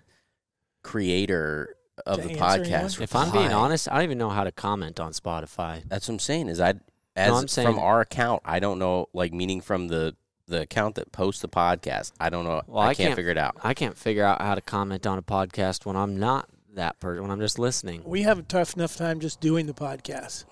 creator 0.84 1.75
of 2.06 2.22
To 2.22 2.28
the 2.28 2.39
answer 2.39 2.63
anyone? 2.63 2.81
podcast. 2.89 3.01
If 3.01 3.16
I'm 3.16 3.31
being 3.31 3.51
honest, 3.54 3.89
I 3.92 3.95
don't 3.95 4.04
even 4.04 4.18
know 4.18 4.30
how 4.30 4.44
to 4.44 4.51
comment 4.51 5.00
on 5.00 5.12
Spotify. 5.12 5.84
that's 5.88 6.07
what 6.07 6.13
I'm 6.16 6.19
saying. 6.19 6.50
Is 6.50 6.60
I 6.62 6.75
as 7.18 7.34
I'm 7.34 7.48
saying- 7.48 7.68
from 7.68 7.80
our 7.80 8.02
account, 8.02 8.42
I 8.46 8.60
don't 8.60 8.80
know, 8.80 9.08
like 9.14 9.34
meaning 9.34 9.62
from 9.62 9.88
the 9.88 10.16
the 10.50 10.62
account 10.62 10.96
that 10.96 11.12
posts 11.12 11.42
the 11.42 11.50
podcast. 11.50 12.14
I 12.22 12.30
don't 12.30 12.46
know. 12.46 12.62
Well, 12.68 12.80
I, 12.81 12.88
I 12.90 12.94
can't, 12.94 13.08
can't- 13.08 13.16
figure 13.18 13.31
it 13.31 13.38
out. 13.38 13.58
I 13.64 13.74
can't 13.74 13.98
figure 13.98 14.24
out 14.24 14.42
how 14.42 14.56
to 14.56 14.62
comment 14.62 15.06
on 15.06 15.18
a 15.18 15.22
podcast 15.22 15.86
when 15.86 15.98
I'm 15.98 16.18
not 16.18 16.48
that 16.75 17.00
person, 17.02 17.22
when 17.24 17.31
I'm 17.31 17.40
just 17.42 17.60
listening. 17.60 18.02
We 18.06 18.22
have 18.22 18.40
a 18.40 18.44
tough 18.44 18.75
enough 18.75 18.96
time 18.96 19.19
just 19.19 19.42
doing 19.42 19.66
the 19.66 19.74
podcast. 19.74 20.46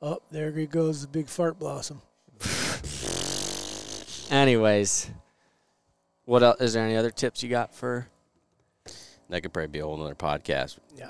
Oh, 0.00 0.18
there 0.32 0.50
he 0.50 0.66
goes, 0.66 1.02
the 1.02 1.06
big 1.06 1.28
fart 1.28 1.60
blossom. 1.60 2.02
Anyways, 4.30 5.10
what 6.24 6.42
else? 6.42 6.60
Is 6.60 6.72
there 6.72 6.84
any 6.84 6.96
other 6.96 7.10
tips 7.10 7.42
you 7.42 7.48
got 7.48 7.74
for? 7.74 8.08
That 9.28 9.42
could 9.42 9.52
probably 9.52 9.68
be 9.68 9.78
a 9.78 9.84
whole 9.84 10.02
other 10.02 10.14
podcast. 10.14 10.78
Yeah, 10.96 11.08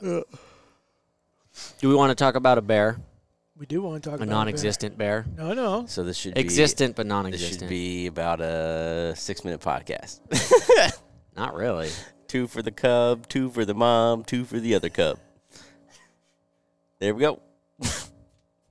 Do 1.79 1.89
we 1.89 1.95
want 1.95 2.11
to 2.11 2.15
talk 2.15 2.35
about 2.35 2.59
a 2.59 2.63
bear, 2.63 2.99
we 3.63 3.67
do 3.67 3.81
want 3.81 4.03
to 4.03 4.11
talk 4.11 4.19
a 4.19 4.25
about 4.25 4.33
non-existent 4.33 4.99
bear, 4.99 5.23
bear. 5.37 5.47
No, 5.47 5.55
no. 5.55 5.87
So 5.87 6.03
this 6.03 6.17
should 6.17 6.35
be 6.35 6.41
existent 6.41 6.97
but 6.97 7.07
non-existent? 7.07 7.61
This 7.61 7.61
should 7.61 7.69
be 7.69 8.09
about 8.09 8.41
a 8.41 9.15
six 9.15 9.45
minute 9.45 9.61
podcast. 9.61 10.19
Not 11.37 11.55
really. 11.55 11.89
two 12.27 12.49
for 12.49 12.61
the 12.61 12.73
cub, 12.73 13.29
two 13.29 13.51
for 13.51 13.65
the 13.65 13.73
mom, 13.73 14.25
two 14.25 14.45
for 14.45 14.59
the 14.59 14.75
other 14.75 14.89
cub. 14.89 15.21
There 16.99 17.15
we 17.15 17.21
go. 17.21 17.41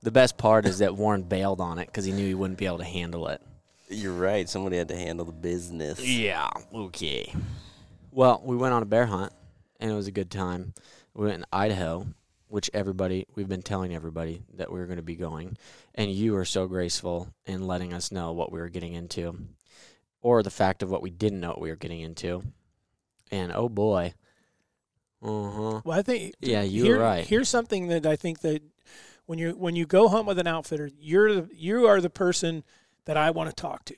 The 0.02 0.10
best 0.10 0.36
part 0.36 0.66
is 0.66 0.80
that 0.80 0.94
Warren 0.94 1.22
bailed 1.22 1.62
on 1.62 1.78
it 1.78 1.86
because 1.86 2.04
he 2.04 2.12
knew 2.12 2.26
he 2.26 2.34
wouldn't 2.34 2.58
be 2.58 2.66
able 2.66 2.78
to 2.78 2.84
handle 2.84 3.28
it. 3.28 3.40
You're 3.88 4.12
right. 4.12 4.46
Somebody 4.46 4.76
had 4.76 4.88
to 4.88 4.96
handle 4.96 5.24
the 5.24 5.32
business. 5.32 6.06
Yeah. 6.06 6.50
Okay. 6.74 7.32
Well, 8.10 8.42
we 8.44 8.56
went 8.56 8.74
on 8.74 8.82
a 8.82 8.86
bear 8.86 9.06
hunt, 9.06 9.32
and 9.80 9.90
it 9.90 9.94
was 9.94 10.06
a 10.06 10.12
good 10.12 10.30
time. 10.30 10.74
We 11.14 11.24
went 11.24 11.38
in 11.38 11.44
Idaho, 11.50 12.08
which 12.52 12.70
everybody 12.74 13.26
we've 13.34 13.48
been 13.48 13.62
telling 13.62 13.94
everybody 13.94 14.42
that 14.58 14.70
we 14.70 14.78
were 14.78 14.84
going 14.84 14.98
to 14.98 15.02
be 15.02 15.16
going, 15.16 15.56
and 15.94 16.10
you 16.12 16.36
are 16.36 16.44
so 16.44 16.66
graceful 16.66 17.32
in 17.46 17.66
letting 17.66 17.94
us 17.94 18.12
know 18.12 18.32
what 18.32 18.52
we 18.52 18.60
were 18.60 18.68
getting 18.68 18.92
into, 18.92 19.34
or 20.20 20.42
the 20.42 20.50
fact 20.50 20.82
of 20.82 20.90
what 20.90 21.00
we 21.00 21.08
didn't 21.08 21.40
know 21.40 21.48
what 21.48 21.62
we 21.62 21.70
were 21.70 21.76
getting 21.76 22.00
into. 22.00 22.42
And 23.30 23.52
oh 23.54 23.70
boy, 23.70 24.12
uh 25.22 25.50
huh. 25.50 25.80
Well, 25.82 25.98
I 25.98 26.02
think 26.02 26.34
Yeah, 26.40 26.60
you 26.60 26.84
here- 26.84 27.00
right. 27.00 27.26
Here's 27.26 27.48
something 27.48 27.88
that 27.88 28.04
I 28.04 28.16
think 28.16 28.40
that 28.40 28.60
when 29.24 29.38
you 29.38 29.52
when 29.52 29.74
you 29.74 29.86
go 29.86 30.08
hunt 30.08 30.26
with 30.26 30.38
an 30.38 30.46
outfitter, 30.46 30.90
you're 31.00 31.32
the, 31.34 31.48
you 31.54 31.86
are 31.86 32.02
the 32.02 32.10
person 32.10 32.64
that 33.06 33.16
I 33.16 33.30
want 33.30 33.48
to 33.48 33.56
talk 33.56 33.86
to. 33.86 33.96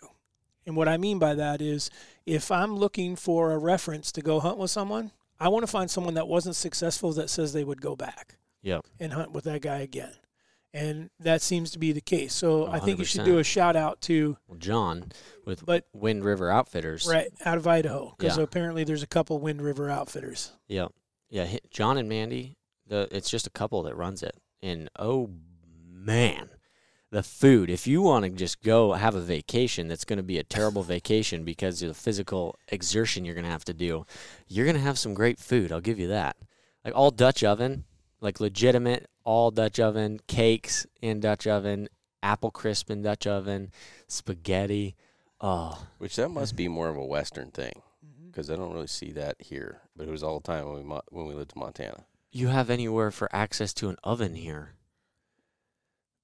And 0.64 0.76
what 0.76 0.86
I 0.86 0.96
mean 0.96 1.18
by 1.18 1.34
that 1.34 1.60
is 1.60 1.90
if 2.24 2.52
I'm 2.52 2.76
looking 2.76 3.16
for 3.16 3.50
a 3.50 3.58
reference 3.58 4.12
to 4.12 4.22
go 4.22 4.38
hunt 4.38 4.58
with 4.58 4.70
someone, 4.70 5.10
I 5.40 5.48
want 5.48 5.64
to 5.64 5.70
find 5.70 5.90
someone 5.90 6.14
that 6.14 6.28
wasn't 6.28 6.54
successful 6.54 7.12
that 7.14 7.28
says 7.30 7.52
they 7.52 7.64
would 7.64 7.82
go 7.82 7.96
back 7.96 8.36
Yep. 8.64 8.86
and 8.98 9.12
hunt 9.12 9.30
with 9.32 9.44
that 9.44 9.62
guy 9.62 9.78
again. 9.78 10.12
And 10.72 11.10
that 11.20 11.40
seems 11.40 11.70
to 11.70 11.78
be 11.78 11.92
the 11.92 12.00
case. 12.00 12.32
So 12.34 12.66
I 12.66 12.80
think 12.80 12.98
you 12.98 13.04
should 13.04 13.24
do 13.24 13.38
a 13.38 13.44
shout 13.44 13.76
out 13.76 14.00
to 14.02 14.36
Well, 14.48 14.58
John 14.58 15.12
with 15.44 15.64
But- 15.64 15.86
Wind 15.92 16.24
River 16.24 16.50
Outfitters. 16.50 17.06
right 17.06 17.28
out 17.44 17.58
of 17.58 17.66
Idaho 17.68 18.12
because 18.18 18.36
Yeah. 18.38 18.42
apparently 18.42 18.82
there's 18.82 19.02
a 19.04 19.06
couple 19.06 19.38
Wind 19.38 19.62
River 19.62 19.88
outfitters. 19.88 20.50
Yeah, 20.66 20.88
yeah. 21.30 21.58
John 21.70 21.96
and 21.96 22.08
Mandy. 22.08 22.56
The 22.88 23.06
it's 23.12 23.30
just 23.30 23.46
a 23.46 23.50
couple 23.50 23.82
that 23.84 23.94
runs 23.96 24.22
it, 24.22 24.34
and 24.62 24.90
oh 24.98 25.30
man, 25.88 26.50
the 27.10 27.22
food. 27.22 27.70
If 27.70 27.86
you 27.86 28.02
want 28.02 28.24
to 28.24 28.30
just 28.30 28.60
go 28.62 28.92
have 28.94 29.14
a 29.14 29.20
vacation, 29.20 29.88
that's 29.88 30.04
going 30.04 30.16
to 30.18 30.22
be 30.22 30.38
a 30.38 30.42
terrible 30.44 30.82
vacation 30.96 31.44
because 31.44 31.80
of 31.82 31.88
the 31.88 31.94
physical 31.94 32.56
exertion 32.68 33.24
you're 33.24 33.34
going 33.34 33.44
to 33.46 33.50
have 33.50 33.64
to 33.66 33.72
do. 33.74 34.04
You're 34.48 34.66
going 34.66 34.76
to 34.76 34.82
have 34.82 34.98
some 34.98 35.14
great 35.14 35.38
food. 35.38 35.70
I'll 35.72 35.80
give 35.80 35.98
you 35.98 36.08
that. 36.08 36.36
Like 36.84 36.94
all 36.94 37.10
Dutch 37.10 37.42
oven, 37.44 37.84
like 38.24 38.40
legitimate 38.40 39.06
all 39.22 39.50
Dutch 39.52 39.78
oven 39.78 40.18
cakes 40.26 40.86
in 41.00 41.20
Dutch 41.20 41.46
oven, 41.46 41.88
apple 42.22 42.50
crisp 42.50 42.90
in 42.90 43.02
Dutch 43.02 43.26
oven, 43.26 43.70
spaghetti. 44.08 44.96
Oh, 45.40 45.86
Which 45.98 46.16
that 46.16 46.30
must 46.30 46.56
be 46.56 46.68
more 46.68 46.88
of 46.88 46.96
a 46.96 47.04
Western 47.04 47.50
thing 47.50 47.82
mm-hmm. 48.04 48.28
because 48.28 48.50
I 48.50 48.56
don't 48.56 48.72
really 48.72 48.86
see 48.86 49.12
that 49.12 49.36
here. 49.40 49.82
But 49.96 50.08
it 50.08 50.10
was 50.10 50.22
all 50.22 50.40
the 50.40 50.46
time 50.52 50.66
when 50.66 50.76
we 50.76 50.82
mo- 50.82 51.02
when 51.10 51.26
we 51.26 51.34
lived 51.34 51.52
in 51.54 51.60
Montana. 51.60 52.04
you 52.32 52.48
have 52.48 52.70
anywhere 52.70 53.10
for 53.10 53.28
access 53.34 53.72
to 53.74 53.88
an 53.90 53.96
oven 54.02 54.34
here. 54.34 54.70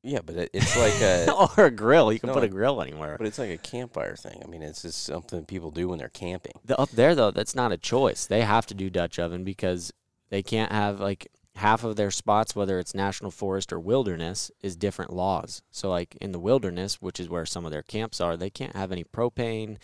Yeah, 0.03 0.21
but 0.25 0.35
it, 0.37 0.51
it's 0.55 0.77
like 0.79 0.99
a 1.03 1.31
or 1.59 1.67
a 1.67 1.71
grill. 1.71 2.11
You 2.13 2.19
can 2.21 2.29
No, 2.29 2.35
put 2.35 2.45
a 2.45 2.49
grill 2.49 2.81
anywhere. 2.81 3.17
but 3.19 3.27
it's 3.27 3.39
like 3.39 3.51
a 3.51 3.59
campfire 3.59 4.17
thing. 4.17 4.41
I 4.43 4.47
mean, 4.47 4.63
it's 4.63 4.81
just 4.83 5.03
something 5.05 5.45
people 5.45 5.71
do 5.71 5.89
when 5.89 5.99
they're 5.99 6.09
camping. 6.09 6.55
The, 6.65 6.79
up 6.81 6.91
there 6.91 7.15
though, 7.15 7.31
that's 7.31 7.55
not 7.55 7.73
a 7.73 7.77
choice. 7.77 8.25
They 8.27 8.41
have 8.43 8.67
to 8.67 8.75
do 8.75 8.89
Dutch 8.89 9.19
oven 9.19 9.45
because 9.45 9.93
They 10.31 10.43
can't 10.43 10.73
have 10.73 11.01
like 11.01 11.29
half 11.57 11.85
of 11.85 11.97
their 11.97 12.11
spots, 12.11 12.55
whether 12.57 12.79
it's 12.79 12.95
national 12.95 13.31
forest 13.31 13.73
or 13.73 13.81
wilderness, 13.81 14.51
is 14.63 14.77
different 14.77 15.13
laws. 15.13 15.63
So, 15.71 15.91
like 15.91 16.17
in 16.21 16.33
the 16.33 16.39
wilderness, 16.39 17.03
which 17.03 17.21
is 17.21 17.29
where 17.29 17.47
some 17.47 17.65
of 17.65 17.71
their 17.73 17.83
camps 17.83 18.21
are, 18.21 18.37
they 18.37 18.51
can't 18.51 18.75
have 18.77 18.93
any 18.93 19.05
propane. 19.05 19.77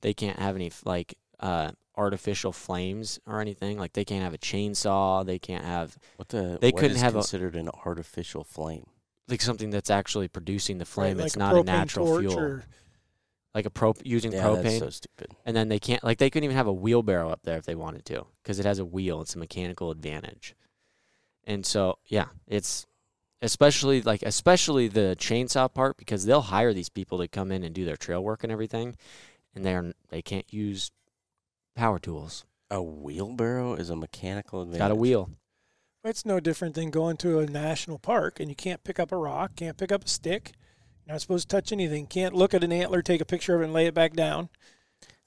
They 0.00 0.12
can't 0.14 0.38
have 0.38 0.56
any 0.56 0.70
like 0.84 1.16
uh, 1.40 1.72
artificial 1.96 2.52
flames 2.52 3.20
or 3.26 3.40
anything. 3.40 3.78
Like 3.78 3.92
they 3.92 4.04
can't 4.04 4.22
have 4.24 4.34
a 4.34 4.38
chainsaw. 4.38 5.24
They 5.24 5.38
can't 5.38 5.64
have 5.64 5.96
What 6.16 6.28
the? 6.28 6.58
They 6.60 6.70
what 6.70 6.80
couldn't 6.80 6.96
is 6.96 7.02
have 7.02 7.14
a- 7.14 7.18
considered 7.18 7.56
an 7.56 7.70
artificial 7.84 8.44
flame. 8.44 8.86
like 9.28 9.40
something 9.42 9.70
that's 9.70 9.90
actually 9.90 10.28
producing 10.28 10.78
the 10.78 10.84
flame. 10.84 11.16
Right, 11.18 11.26
it's 11.26 11.36
like 11.36 11.40
not 11.52 11.54
a 11.56 11.62
propane 11.62 11.66
natural 11.66 12.06
torch 12.06 12.20
fuel. 12.26 12.38
or- 12.38 12.64
like 13.54 13.66
a 13.66 13.70
pro 13.70 13.92
using 14.02 14.32
Yeah, 14.32 14.44
propane. 14.44 14.62
that's 14.62 14.78
so 14.78 14.88
stupid. 14.90 15.36
and 15.44 15.54
then 15.54 15.68
they 15.68 15.78
can't 15.78 16.02
like 16.02 16.16
they 16.18 16.30
couldn't 16.30 16.44
even 16.44 16.56
have 16.56 16.66
a 16.66 16.72
wheelbarrow 16.72 17.28
up 17.30 17.40
there 17.42 17.58
if 17.58 17.66
they 17.66 17.74
wanted 17.74 18.04
to 18.06 18.24
because 18.42 18.58
it 18.58 18.64
has 18.64 18.78
a 18.78 18.84
wheel 18.84 19.20
it's 19.20 19.34
a 19.34 19.38
mechanical 19.38 19.90
advantage 19.90 20.54
and 21.46 21.64
so 21.66 21.98
yeah 22.06 22.26
it's 22.46 22.86
especially 23.40 24.02
like 24.02 24.22
especially 24.22 24.88
the 24.88 25.16
chainsaw 25.18 25.72
part 25.72 25.96
because 25.96 26.24
they'll 26.24 26.42
hire 26.42 26.72
these 26.72 26.88
people 26.88 27.18
to 27.18 27.28
come 27.28 27.50
in 27.50 27.64
and 27.64 27.74
do 27.74 27.84
their 27.84 27.96
trail 27.96 28.22
work 28.22 28.42
and 28.42 28.52
everything 28.52 28.96
and 29.54 29.64
they're 29.64 29.92
they 30.10 30.22
can't 30.22 30.52
use 30.52 30.90
power 31.74 31.98
tools 31.98 32.44
A 32.70 32.82
wheelbarrow 32.82 33.74
is 33.74 33.90
a 33.90 33.96
mechanical 33.96 34.62
advantage. 34.62 34.78
got 34.78 34.90
a 34.90 34.94
wheel 34.96 35.30
It's 36.04 36.24
no 36.24 36.40
different 36.40 36.74
than 36.74 36.90
going 36.90 37.16
to 37.18 37.40
a 37.40 37.46
national 37.46 37.98
park 37.98 38.38
and 38.38 38.48
you 38.48 38.54
can't 38.56 38.84
pick 38.84 38.98
up 39.00 39.12
a 39.12 39.16
rock, 39.16 39.56
can't 39.56 39.76
pick 39.76 39.92
up 39.92 40.04
a 40.04 40.08
stick. 40.08 40.52
You're 41.06 41.14
not 41.14 41.20
supposed 41.20 41.48
to 41.50 41.56
touch 41.56 41.72
anything. 41.72 42.06
Can't 42.06 42.34
look 42.34 42.54
at 42.54 42.62
an 42.62 42.70
antler, 42.70 43.02
take 43.02 43.20
a 43.20 43.24
picture 43.24 43.56
of 43.56 43.60
it, 43.60 43.64
and 43.64 43.72
lay 43.72 43.86
it 43.86 43.94
back 43.94 44.12
down. 44.12 44.48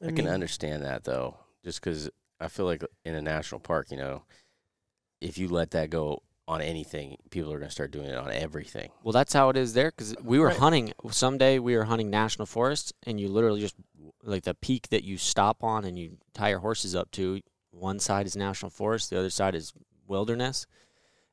I, 0.01 0.11
can 0.11 0.27
understand 0.27 0.83
that 0.83 1.03
though, 1.03 1.37
just 1.65 1.81
because 1.81 2.09
I 2.39 2.47
feel 2.47 2.65
like 2.65 2.81
in 3.03 3.13
a 3.13 3.21
national 3.21 3.59
park, 3.59 3.87
you 3.91 3.97
know, 3.97 4.23
if 5.21 5.37
you 5.37 5.47
let 5.47 5.71
that 5.71 5.89
go 5.89 6.21
on 6.47 6.61
anything, 6.61 7.17
people 7.31 7.51
are 7.51 7.57
going 7.57 7.69
to 7.69 7.73
start 7.73 7.91
doing 7.91 8.05
it 8.07 8.15
on 8.15 8.31
everything. 8.31 8.89
well 9.03 9.11
that's 9.11 9.33
how 9.33 9.49
it 9.49 9.57
is 9.57 9.73
there 9.73 9.89
because 9.91 10.15
we 10.23 10.37
were 10.39 10.47
Right. 10.47 10.57
hunting 10.57 10.93
someday 11.09 11.57
we 11.59 11.75
were 11.75 11.85
hunting 11.85 12.09
national 12.11 12.45
forest 12.45 12.93
and 13.03 13.19
you 13.19 13.27
literally 13.29 13.61
just 13.61 13.75
like 14.23 14.43
the 14.43 14.53
peak 14.53 14.89
that 14.89 15.03
you 15.03 15.17
stop 15.17 15.63
on 15.63 15.85
and 15.85 15.97
you 15.97 16.17
tie 16.33 16.49
your 16.49 16.59
horses 16.59 16.95
up 16.95 17.09
to 17.11 17.41
one 17.71 17.99
side 17.99 18.25
is 18.27 18.35
national 18.35 18.69
forest 18.69 19.09
the 19.09 19.17
other 19.17 19.29
side 19.31 19.55
is 19.55 19.73
wilderness 20.07 20.67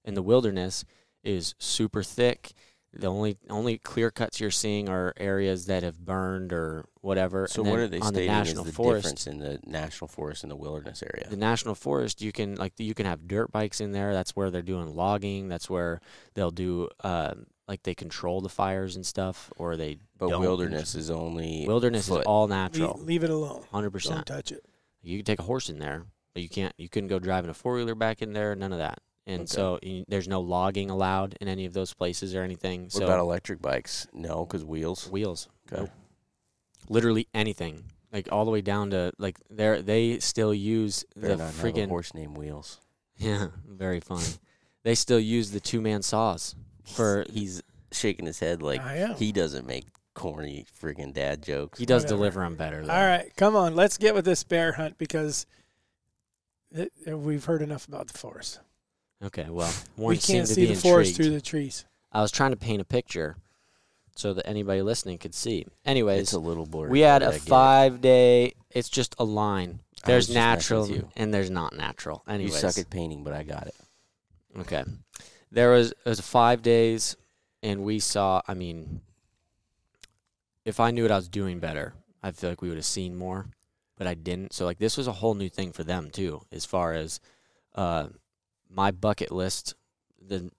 and 0.04 0.16
the 0.16 0.22
wilderness 0.22 0.84
is 1.22 1.54
super 1.58 2.02
thick 2.02 2.52
the 2.94 3.06
only 3.06 3.38
only 3.48 3.78
clear 3.78 4.10
cuts 4.10 4.38
you're 4.40 4.50
seeing 4.50 4.88
are 4.88 5.14
areas 5.16 5.66
that 5.66 5.82
have 5.82 5.98
burned 6.04 6.52
or 6.52 6.84
whatever 7.00 7.46
So 7.48 7.62
and 7.62 7.70
what 7.70 7.78
are 7.80 7.88
they 7.88 7.98
on 8.00 8.12
the 8.12 8.18
stating 8.20 8.32
national 8.32 8.64
is 8.64 8.70
the 8.70 8.72
forest 8.74 9.02
difference 9.04 9.26
in 9.26 9.38
the 9.38 9.58
national 9.64 10.08
forest 10.08 10.42
and 10.44 10.50
the 10.50 10.56
wilderness 10.56 11.02
area? 11.02 11.26
the 11.30 11.36
national 11.36 11.74
forest 11.74 12.20
you 12.20 12.32
can 12.32 12.54
like 12.56 12.74
you 12.78 12.94
can 12.94 13.06
have 13.06 13.26
dirt 13.26 13.50
bikes 13.50 13.80
in 13.80 13.92
there 13.92 14.12
that's 14.12 14.36
where 14.36 14.50
they're 14.50 14.60
doing 14.62 14.94
logging 14.94 15.48
that's 15.48 15.70
where 15.70 16.00
they'll 16.34 16.50
do 16.50 16.88
uh, 17.02 17.32
like 17.66 17.82
they 17.84 17.94
control 17.94 18.40
the 18.42 18.48
fires 18.50 18.96
and 18.96 19.06
stuff 19.06 19.50
or 19.56 19.76
they 19.76 19.96
But 20.18 20.28
don't. 20.28 20.40
wilderness 20.42 20.94
is 20.94 21.10
only 21.10 21.64
wilderness 21.66 22.08
foot. 22.08 22.20
is 22.20 22.26
all 22.26 22.42
leave, 22.42 22.50
natural 22.50 23.00
leave 23.02 23.24
it 23.24 23.30
alone. 23.30 23.62
100% 23.72 24.08
Don't 24.10 24.26
touch 24.26 24.52
it. 24.52 24.64
you 25.02 25.16
can 25.18 25.24
take 25.24 25.38
a 25.38 25.44
horse 25.44 25.70
in 25.70 25.78
there 25.78 26.04
but 26.34 26.42
you 26.42 26.48
can't 26.50 26.74
you 26.76 26.88
couldn't 26.90 27.08
go 27.08 27.18
driving 27.18 27.48
a 27.50 27.54
four-wheeler 27.54 27.94
back 27.94 28.20
in 28.20 28.32
there 28.34 28.54
none 28.54 28.72
of 28.72 28.78
that 28.78 28.98
and 29.26 29.42
Okay. 29.42 29.46
so 29.46 29.78
you, 29.82 30.04
there's 30.08 30.28
no 30.28 30.40
logging 30.40 30.90
allowed 30.90 31.36
in 31.40 31.48
any 31.48 31.64
of 31.66 31.72
those 31.72 31.94
places 31.94 32.34
or 32.34 32.42
anything 32.42 32.84
What 32.84 32.92
so 32.92 33.04
about 33.04 33.20
electric 33.20 33.62
bikes? 33.62 34.06
No, 34.12 34.44
because 34.44 34.64
wheels. 34.64 35.08
wheels 35.10 35.48
Okay. 35.70 35.82
Nope. 35.82 35.90
literally 36.88 37.28
anything 37.32 37.84
like 38.12 38.28
all 38.32 38.44
the 38.44 38.50
way 38.50 38.60
down 38.60 38.90
to 38.90 39.12
like 39.18 39.38
they 39.48 39.80
they 39.80 40.18
still 40.18 40.52
use 40.52 41.04
Better 41.16 41.36
the 41.36 41.36
not 41.44 41.54
have 41.54 41.64
a 41.64 41.68
freaking 41.68 41.88
horse 41.88 42.12
named 42.14 42.36
Wheels. 42.36 42.78
Yeah, 43.18 43.48
very 43.68 44.00
funny. 44.00 44.26
they 44.82 44.94
still 44.96 45.20
use 45.20 45.52
the 45.52 45.60
two 45.60 45.80
man 45.80 46.02
saws 46.02 46.54
for 46.84 47.24
He's 47.30 47.62
shaking 47.92 48.26
his 48.26 48.40
head 48.40 48.60
like 48.62 48.80
he 49.16 49.30
doesn't 49.32 49.66
make 49.66 49.84
corny 50.14 50.66
freaking 50.82 51.12
dad 51.14 51.42
jokes. 51.42 51.78
he 51.78 51.86
does 51.86 52.02
Whatever. 52.02 52.16
deliver 52.18 52.40
them 52.42 52.56
better. 52.56 52.84
Though. 52.84 52.92
All 52.92 53.06
right, 53.06 53.30
come 53.36 53.54
on. 53.54 53.74
Let's 53.76 53.96
get 53.96 54.14
with 54.14 54.24
this 54.24 54.42
bear 54.44 54.72
hunt 54.72 54.98
because 54.98 55.46
it, 56.70 56.90
we've 57.06 57.44
heard 57.44 57.62
enough 57.62 57.86
about 57.86 58.08
the 58.08 58.18
forest. 58.18 58.58
Okay. 59.24 59.46
Well, 59.48 59.72
we 59.96 60.16
can't 60.18 60.48
see 60.48 60.66
be 60.66 60.74
the 60.74 60.80
forest 60.80 61.16
through 61.16 61.30
the 61.30 61.40
trees. 61.40 61.84
I 62.12 62.20
was 62.20 62.30
trying 62.30 62.50
to 62.50 62.56
paint 62.56 62.80
a 62.82 62.84
picture 62.84 63.36
so 64.14 64.34
that 64.34 64.46
anybody 64.46 64.82
listening 64.82 65.18
could 65.18 65.34
see. 65.34 65.66
Anyways, 65.86 66.20
It's 66.20 66.32
a 66.32 66.38
little 66.38 66.66
blurry. 66.66 66.90
we 66.90 67.00
had 67.00 67.20
but 67.22 67.26
a 67.26 67.28
I 67.28 67.32
get 67.38 67.42
it. 67.46 67.48
five 67.48 68.00
day. 68.00 68.52
It's 68.70 68.88
just 68.88 69.14
a 69.18 69.24
line. 69.24 69.80
There's 70.04 70.26
just 70.26 70.34
messing 70.34 70.78
with 70.78 70.88
natural 70.90 70.96
you. 70.96 71.08
and 71.16 71.32
there's 71.32 71.50
not 71.50 71.74
natural. 71.76 72.22
You 72.26 72.34
Anyways, 72.34 72.58
suck 72.58 72.76
at 72.78 72.90
painting, 72.90 73.22
but 73.24 73.32
I 73.32 73.44
got 73.44 73.68
it. 73.68 73.74
Okay. 74.58 74.84
There 75.50 75.70
was 75.70 75.92
it 75.92 75.96
was 76.04 76.20
five 76.20 76.60
days, 76.62 77.16
and 77.62 77.84
we 77.84 78.00
saw. 78.00 78.42
I 78.48 78.54
mean, 78.54 79.00
if 80.64 80.80
I 80.80 80.90
knew 80.90 81.02
what 81.02 81.12
I 81.12 81.16
was 81.16 81.28
doing 81.28 81.58
better, 81.60 81.94
I 82.22 82.30
feel 82.32 82.50
like 82.50 82.62
we 82.62 82.68
would 82.68 82.78
have 82.78 82.84
seen 82.84 83.14
more, 83.16 83.46
but 83.96 84.06
I 84.06 84.14
didn't. 84.14 84.52
So 84.52 84.64
like 84.64 84.78
this 84.78 84.96
was 84.96 85.06
a 85.06 85.12
whole 85.12 85.34
new 85.34 85.48
thing 85.48 85.72
for 85.72 85.84
them 85.84 86.10
too, 86.10 86.42
as 86.52 86.64
far 86.64 86.92
as 86.94 87.20
uh, 87.74 88.08
my 88.72 88.90
bucket 88.90 89.30
list. 89.30 89.74
The 90.20 90.50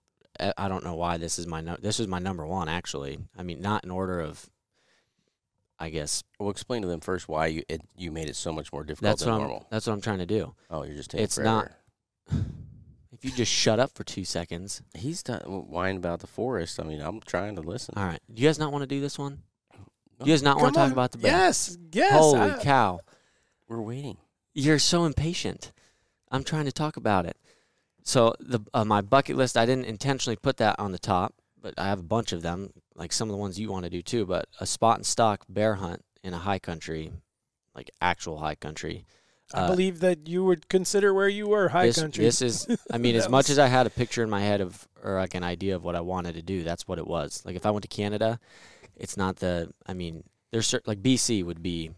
I 0.57 0.67
don't 0.67 0.83
know 0.83 0.95
why 0.95 1.17
this 1.17 1.37
is 1.39 1.47
my 1.47 1.61
no, 1.61 1.77
this 1.81 1.99
is 1.99 2.07
my 2.07 2.19
number 2.19 2.45
one 2.45 2.67
actually. 2.69 3.19
I 3.37 3.43
mean, 3.43 3.61
not 3.61 3.83
in 3.83 3.91
order 3.91 4.19
of. 4.19 4.49
I 5.79 5.89
guess 5.89 6.23
Well, 6.39 6.49
explain 6.49 6.81
to 6.83 6.87
them 6.87 7.01
first 7.01 7.27
why 7.27 7.47
you 7.47 7.63
it, 7.67 7.81
you 7.97 8.11
made 8.11 8.29
it 8.29 8.35
so 8.35 8.53
much 8.53 8.71
more 8.71 8.83
difficult 8.83 9.09
that's 9.09 9.23
than 9.23 9.31
what 9.33 9.41
I'm. 9.41 9.47
normal. 9.47 9.67
That's 9.69 9.87
what 9.87 9.93
I'm 9.93 10.01
trying 10.01 10.19
to 10.19 10.25
do. 10.25 10.53
Oh, 10.69 10.83
you're 10.83 10.95
just 10.95 11.09
taking 11.11 11.23
It's 11.25 11.37
not- 11.37 11.71
If 13.11 13.23
you 13.25 13.31
just 13.31 13.51
shut 13.51 13.79
up 13.79 13.91
for 13.93 14.03
two 14.03 14.23
seconds. 14.25 14.81
He's 14.95 15.23
done 15.23 15.41
whining 15.41 15.97
about 15.97 16.19
the 16.19 16.27
forest. 16.27 16.79
I 16.79 16.83
mean, 16.83 16.99
I'm 17.01 17.21
trying 17.21 17.55
to 17.55 17.61
listen. 17.61 17.95
All 17.97 18.05
right. 18.05 18.19
Do 18.33 18.41
you 18.41 18.47
guys 18.49 18.59
not 18.59 18.71
want 18.71 18.81
to 18.83 18.87
do 18.87 18.99
this 19.01 19.17
one? 19.19 19.43
No, 20.19 20.25
You 20.25 20.33
guys 20.33 20.43
not 20.43 20.57
want 20.59 20.73
to 20.73 20.79
talk 20.79 20.91
about 20.91 21.11
the 21.11 21.17
bear? 21.19 21.31
Yes, 21.31 21.77
yes. 21.91 22.11
Holy 22.11 22.39
I- 22.39 22.57
cow. 22.61 22.99
We're 23.67 23.81
waiting. 23.81 24.17
You're 24.53 24.79
so 24.79 25.05
impatient. 25.05 25.71
I'm 26.31 26.43
trying 26.43 26.65
to 26.65 26.71
talk 26.71 26.97
about 26.97 27.25
it. 27.25 27.37
So 28.03 28.33
the 28.39 28.59
uh, 28.73 28.85
my 28.85 29.01
bucket 29.01 29.35
list, 29.37 29.57
I 29.57 29.65
didn't 29.65 29.85
intentionally 29.85 30.35
put 30.35 30.57
that 30.57 30.77
on 30.79 30.91
the 30.91 30.99
top, 30.99 31.33
but 31.61 31.73
I 31.77 31.85
have 31.87 31.99
a 31.99 32.03
bunch 32.03 32.31
of 32.33 32.41
them, 32.41 32.71
like 32.95 33.13
some 33.13 33.29
of 33.29 33.33
the 33.33 33.37
ones 33.37 33.59
you 33.59 33.71
want 33.71 33.85
to 33.85 33.89
do 33.89 34.01
too. 34.01 34.25
But 34.25 34.45
a 34.59 34.65
spot 34.65 34.97
and 34.97 35.05
stalk 35.05 35.45
bear 35.47 35.75
hunt 35.75 36.03
in 36.23 36.33
a 36.33 36.37
high 36.39 36.59
country, 36.59 37.11
like 37.75 37.89
actual 38.01 38.37
high 38.39 38.55
country. 38.55 39.05
I 39.53 39.61
Uh, 39.61 39.67
believe 39.67 39.99
that 39.99 40.27
you 40.27 40.43
would 40.45 40.67
consider 40.67 41.13
where 41.13 41.29
you 41.29 41.47
were 41.47 41.69
high 41.69 41.87
this, 41.87 41.99
country. 41.99 42.25
This 42.25 42.41
is, 42.41 42.67
I 42.91 42.97
mean, 43.03 43.15
as 43.15 43.29
much 43.29 43.49
as 43.49 43.59
I 43.59 43.67
had 43.67 43.85
a 43.85 43.89
picture 43.89 44.23
in 44.23 44.29
my 44.29 44.41
head 44.41 44.61
of, 44.61 44.87
or 45.03 45.15
like 45.15 45.35
an 45.35 45.43
idea 45.43 45.75
of 45.75 45.83
what 45.83 45.95
I 45.95 46.01
wanted 46.01 46.35
to 46.35 46.41
do, 46.41 46.63
that's 46.63 46.87
what 46.87 46.97
it 46.97 47.05
was. 47.05 47.43
Like 47.45 47.55
if 47.55 47.65
I 47.65 47.71
went 47.71 47.83
to 47.83 47.87
Canada, 47.89 48.39
it's 48.95 49.15
not 49.17 49.37
the, 49.37 49.71
I 49.85 49.93
mean, 49.93 50.23
there's 50.51 50.65
certain, 50.65 50.89
like 50.89 51.03
BC 51.03 51.43
would 51.43 51.61
be, 51.61 51.91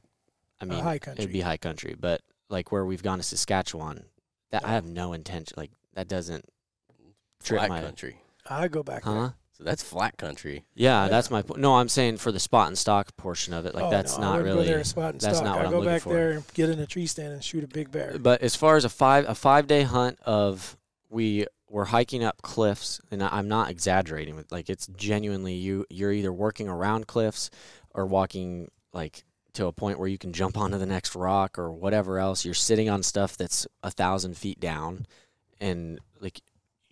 I 0.59 0.65
mean, 0.65 0.83
high 0.83 0.99
it'd 1.17 1.31
be 1.31 1.41
high 1.41 1.57
country, 1.57 1.95
but 1.97 2.21
like 2.49 2.71
where 2.71 2.85
we've 2.85 3.03
gone 3.03 3.19
to 3.19 3.23
Saskatchewan, 3.23 4.05
that 4.51 4.65
I 4.65 4.71
have 4.71 4.85
no 4.87 5.13
intention, 5.13 5.53
like 5.57 5.71
that 5.95 6.07
doesn't, 6.07 6.45
Trip 7.43 7.59
Flat 7.59 7.69
my- 7.69 7.81
country. 7.81 8.21
I 8.47 8.67
go 8.67 8.83
back 8.83 9.03
huh? 9.03 9.13
there. 9.13 9.33
So 9.53 9.63
that's 9.63 9.81
flat 9.81 10.17
country. 10.17 10.65
Yeah, 10.75 11.03
Yeah. 11.03 11.09
that's 11.09 11.31
my 11.31 11.41
point. 11.41 11.61
No, 11.61 11.75
I'm 11.77 11.87
saying 11.87 12.17
for 12.17 12.31
the 12.31 12.39
spot 12.41 12.67
and 12.67 12.77
stalk 12.77 13.15
portion 13.15 13.53
of 13.53 13.65
it, 13.65 13.73
like 13.73 13.85
Oh, 13.85 13.89
that's 13.89 14.17
no, 14.17 14.23
I 14.23 14.25
not 14.25 14.31
wouldn't 14.37 14.45
really. 14.53 14.65
Go 14.65 14.69
there 14.69 14.77
and 14.79 14.87
spot 14.87 15.11
and 15.13 15.21
that's 15.21 15.37
stock. 15.37 15.45
not 15.45 15.55
what 15.55 15.61
I 15.61 15.65
I'm 15.67 15.71
go 15.71 15.77
looking 15.79 15.93
back 15.93 16.01
for. 16.01 16.13
there 16.13 16.31
and 16.31 16.43
get 16.53 16.69
in 16.69 16.79
a 16.79 16.85
tree 16.85 17.07
stand 17.07 17.31
and 17.33 17.41
shoot 17.43 17.63
a 17.63 17.67
big 17.67 17.89
bear. 17.89 18.17
But 18.19 18.41
as 18.41 18.55
far 18.55 18.75
as 18.75 18.83
a 18.83 18.89
five 18.89 19.27
a 19.29 19.33
five 19.33 19.67
day 19.67 19.83
hunt 19.83 20.19
of 20.25 20.75
we 21.09 21.45
were 21.69 21.85
hiking 21.85 22.23
up 22.23 22.41
cliffs, 22.41 22.99
and 23.11 23.23
I- 23.23 23.29
I'm 23.31 23.47
not 23.47 23.69
exaggerating. 23.69 24.35
With 24.35 24.51
like 24.51 24.69
it's 24.69 24.87
genuinely 24.87 25.53
you 25.53 25.85
you're 25.89 26.11
either 26.11 26.33
working 26.33 26.67
around 26.67 27.07
cliffs 27.07 27.49
or 27.91 28.05
walking 28.05 28.69
like 28.91 29.23
to 29.53 29.67
a 29.67 29.71
point 29.71 29.99
where 29.99 30.09
you 30.09 30.17
can 30.17 30.33
jump 30.33 30.57
onto 30.57 30.77
the 30.77 30.85
next 30.85 31.15
rock 31.15 31.57
or 31.57 31.71
whatever 31.71 32.19
else. 32.19 32.43
You're 32.43 32.53
sitting 32.53 32.89
on 32.89 33.01
stuff 33.03 33.37
that's 33.37 33.65
a 33.83 33.89
thousand 33.89 34.37
feet 34.37 34.59
down, 34.59 35.07
and 35.69 35.99
like 36.21 36.41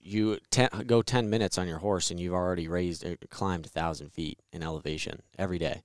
you 0.01 0.37
ten, 0.51 0.69
go 0.85 1.01
ten 1.01 1.29
minutes 1.29 1.57
on 1.57 1.67
your 1.67 1.77
horse 1.79 2.11
and 2.11 2.19
you've 2.19 2.33
already 2.33 2.67
raised 2.67 3.05
uh, 3.05 3.15
climbed 3.29 3.65
a 3.65 3.69
thousand 3.69 4.11
feet 4.11 4.39
in 4.51 4.61
elevation 4.63 5.21
every 5.37 5.57
day. 5.59 5.81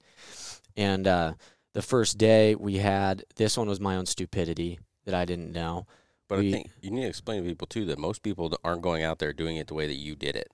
And 0.76 1.06
uh, 1.06 1.32
the 1.72 1.82
first 1.82 2.18
day 2.18 2.54
we 2.54 2.76
had 2.78 3.24
this 3.36 3.56
one 3.56 3.68
was 3.68 3.80
my 3.80 3.96
own 3.96 4.06
stupidity 4.06 4.78
that 5.04 5.14
I 5.14 5.24
didn't 5.24 5.52
know. 5.52 5.86
But 6.28 6.40
We- 6.40 6.48
I 6.48 6.52
think 6.52 6.70
you 6.82 6.90
need 6.90 7.02
to 7.02 7.08
explain 7.08 7.42
to 7.42 7.48
people 7.48 7.66
too 7.66 7.84
that 7.86 7.98
most 7.98 8.22
people 8.22 8.52
aren't 8.64 8.82
going 8.82 9.02
out 9.02 9.18
there 9.18 9.32
doing 9.32 9.56
it 9.56 9.66
the 9.68 9.74
way 9.74 9.86
that 9.86 9.94
you 9.94 10.14
did 10.16 10.34
it. 10.36 10.48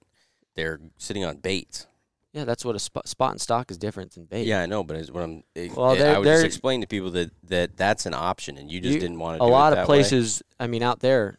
They're 0.55 0.81
sitting 0.99 1.25
on 1.25 1.39
baits. 1.39 1.87
Yeah, 2.33 2.45
that's 2.45 2.65
what 2.65 2.75
a 2.75 2.81
spot, 2.81 3.09
spot 3.09 3.31
and 3.31 3.41
stalk 3.41 3.71
is 3.71 3.79
different 3.79 4.13
than 4.15 4.25
bait. 4.25 4.45
Yeah, 4.47 4.61
I 4.61 4.67
know, 4.67 4.83
but 4.83 4.97
it's 4.97 5.11
what 5.11 5.23
I'm. 5.23 5.45
It, 5.55 5.75
Well, 5.77 5.91
I 5.91 6.19
would 6.19 6.25
just 6.25 6.45
explain 6.45 6.81
to 6.81 6.87
people 6.87 7.11
that, 7.13 7.31
that 7.45 7.77
that's 7.77 8.07
an 8.07 8.15
option, 8.15 8.57
and 8.59 8.71
you 8.71 8.81
just 8.81 8.95
You- 8.95 9.01
didn't 9.01 9.21
want 9.21 9.39
to. 9.39 9.45
a 9.45 9.47
do 9.47 9.53
lot 9.53 9.69
it 9.73 9.73
of 9.73 9.77
that 9.79 9.83
way. 9.89 9.99
places. 9.99 10.43
I 10.59 10.67
mean, 10.67 10.83
out 10.83 10.99
there, 11.01 11.39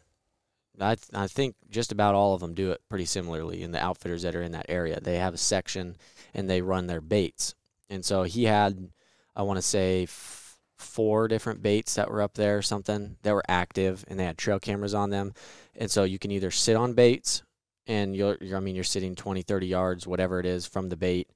I 0.80 0.94
th- 0.94 1.08
I 1.14 1.26
think 1.26 1.56
just 1.70 1.92
about 1.92 2.14
all 2.14 2.34
of 2.34 2.40
them 2.40 2.54
do 2.54 2.70
it 2.70 2.80
pretty 2.88 3.04
similarly. 3.04 3.62
In 3.62 3.72
the 3.72 3.82
outfitters 3.82 4.22
that 4.22 4.36
are 4.36 4.42
in 4.42 4.52
that 4.52 4.66
area, 4.68 5.00
they 5.00 5.16
have 5.16 5.34
a 5.34 5.38
section 5.38 5.96
and 6.34 6.48
they 6.48 6.62
run 6.62 6.86
their 6.86 7.00
baits. 7.00 7.54
And 7.88 8.04
so 8.04 8.24
he 8.24 8.44
had, 8.44 8.90
I 9.34 9.42
want 9.42 9.58
to 9.58 9.62
say, 9.62 10.04
f- 10.04 10.58
four 10.76 11.28
different 11.28 11.62
baits 11.62 11.94
that 11.94 12.10
were 12.10 12.20
up 12.22 12.34
there 12.34 12.58
or 12.58 12.62
something 12.62 13.16
that 13.22 13.32
were 13.32 13.44
active 13.48 14.04
and 14.08 14.18
they 14.18 14.24
had 14.24 14.38
trail 14.38 14.58
cameras 14.58 14.94
on 14.94 15.10
them. 15.10 15.32
And 15.74 15.90
so 15.90 16.04
you 16.04 16.18
can 16.18 16.30
either 16.30 16.50
sit 16.50 16.76
on 16.76 16.94
baits 16.94 17.42
and 17.86 18.14
you're, 18.14 18.36
you're 18.40 18.56
I 18.56 18.60
mean 18.60 18.74
you're 18.74 18.84
sitting 18.84 19.14
20 19.14 19.42
30 19.42 19.66
yards 19.66 20.06
whatever 20.06 20.40
it 20.40 20.46
is 20.46 20.66
from 20.66 20.88
the 20.88 20.96
bait 20.96 21.30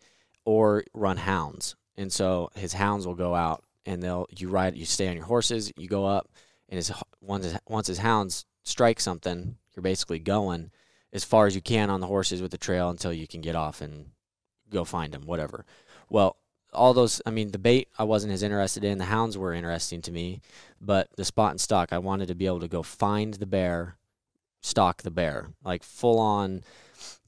or 0.44 0.84
run 0.92 1.16
hounds. 1.16 1.76
And 1.96 2.12
so 2.12 2.50
his 2.54 2.74
hounds 2.74 3.06
will 3.06 3.14
go 3.14 3.34
out 3.34 3.64
and 3.86 4.02
they'll 4.02 4.26
you 4.36 4.48
ride 4.48 4.76
you 4.76 4.84
stay 4.84 5.08
on 5.08 5.16
your 5.16 5.26
horses, 5.26 5.72
you 5.76 5.88
go 5.88 6.04
up 6.06 6.28
and 6.68 6.76
his 6.76 6.92
once 7.20 7.44
his, 7.44 7.58
once 7.66 7.86
his 7.86 7.98
hounds 7.98 8.44
strike 8.70 9.00
something, 9.00 9.56
you're 9.74 9.82
basically 9.82 10.18
going 10.18 10.70
as 11.12 11.24
far 11.24 11.46
as 11.46 11.54
you 11.54 11.60
can 11.60 11.90
on 11.90 12.00
the 12.00 12.06
horses 12.06 12.40
with 12.40 12.50
the 12.50 12.58
trail 12.58 12.90
until 12.90 13.12
you 13.12 13.26
can 13.26 13.40
get 13.40 13.56
off 13.56 13.80
and 13.80 14.06
go 14.70 14.84
find 14.84 15.12
them, 15.12 15.26
whatever. 15.26 15.64
Well, 16.08 16.36
all 16.72 16.94
those, 16.94 17.20
I 17.26 17.30
mean, 17.30 17.50
the 17.50 17.58
bait 17.58 17.88
I 17.98 18.04
wasn't 18.04 18.32
as 18.32 18.42
interested 18.42 18.84
in. 18.84 18.98
The 18.98 19.06
hounds 19.06 19.36
were 19.36 19.52
interesting 19.52 20.02
to 20.02 20.12
me, 20.12 20.40
but 20.80 21.08
the 21.16 21.24
spot 21.24 21.50
and 21.50 21.60
stalk, 21.60 21.92
I 21.92 21.98
wanted 21.98 22.28
to 22.28 22.34
be 22.34 22.46
able 22.46 22.60
to 22.60 22.68
go 22.68 22.82
find 22.82 23.34
the 23.34 23.46
bear, 23.46 23.96
stalk 24.60 25.02
the 25.02 25.10
bear, 25.10 25.48
like 25.64 25.82
full 25.82 26.18
on, 26.20 26.62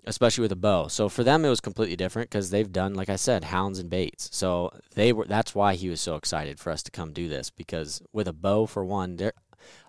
especially 0.04 0.42
with 0.42 0.52
a 0.52 0.56
bow. 0.56 0.88
So 0.88 1.08
for 1.08 1.24
them, 1.24 1.44
it 1.44 1.48
was 1.48 1.60
completely 1.60 1.96
different 1.96 2.30
because 2.30 2.50
they've 2.50 2.70
done, 2.70 2.94
like 2.94 3.08
I 3.08 3.16
said, 3.16 3.44
hounds 3.44 3.78
and 3.78 3.90
baits. 3.90 4.28
So 4.32 4.70
they 4.94 5.12
were. 5.12 5.26
That's 5.26 5.54
why 5.54 5.74
he 5.74 5.88
was 5.88 6.00
so 6.00 6.16
excited 6.16 6.58
for 6.58 6.70
us 6.70 6.82
to 6.84 6.90
come 6.90 7.12
do 7.12 7.28
this 7.28 7.50
because 7.50 8.02
with 8.12 8.28
a 8.28 8.32
bow, 8.32 8.66
for 8.66 8.84
one, 8.84 9.16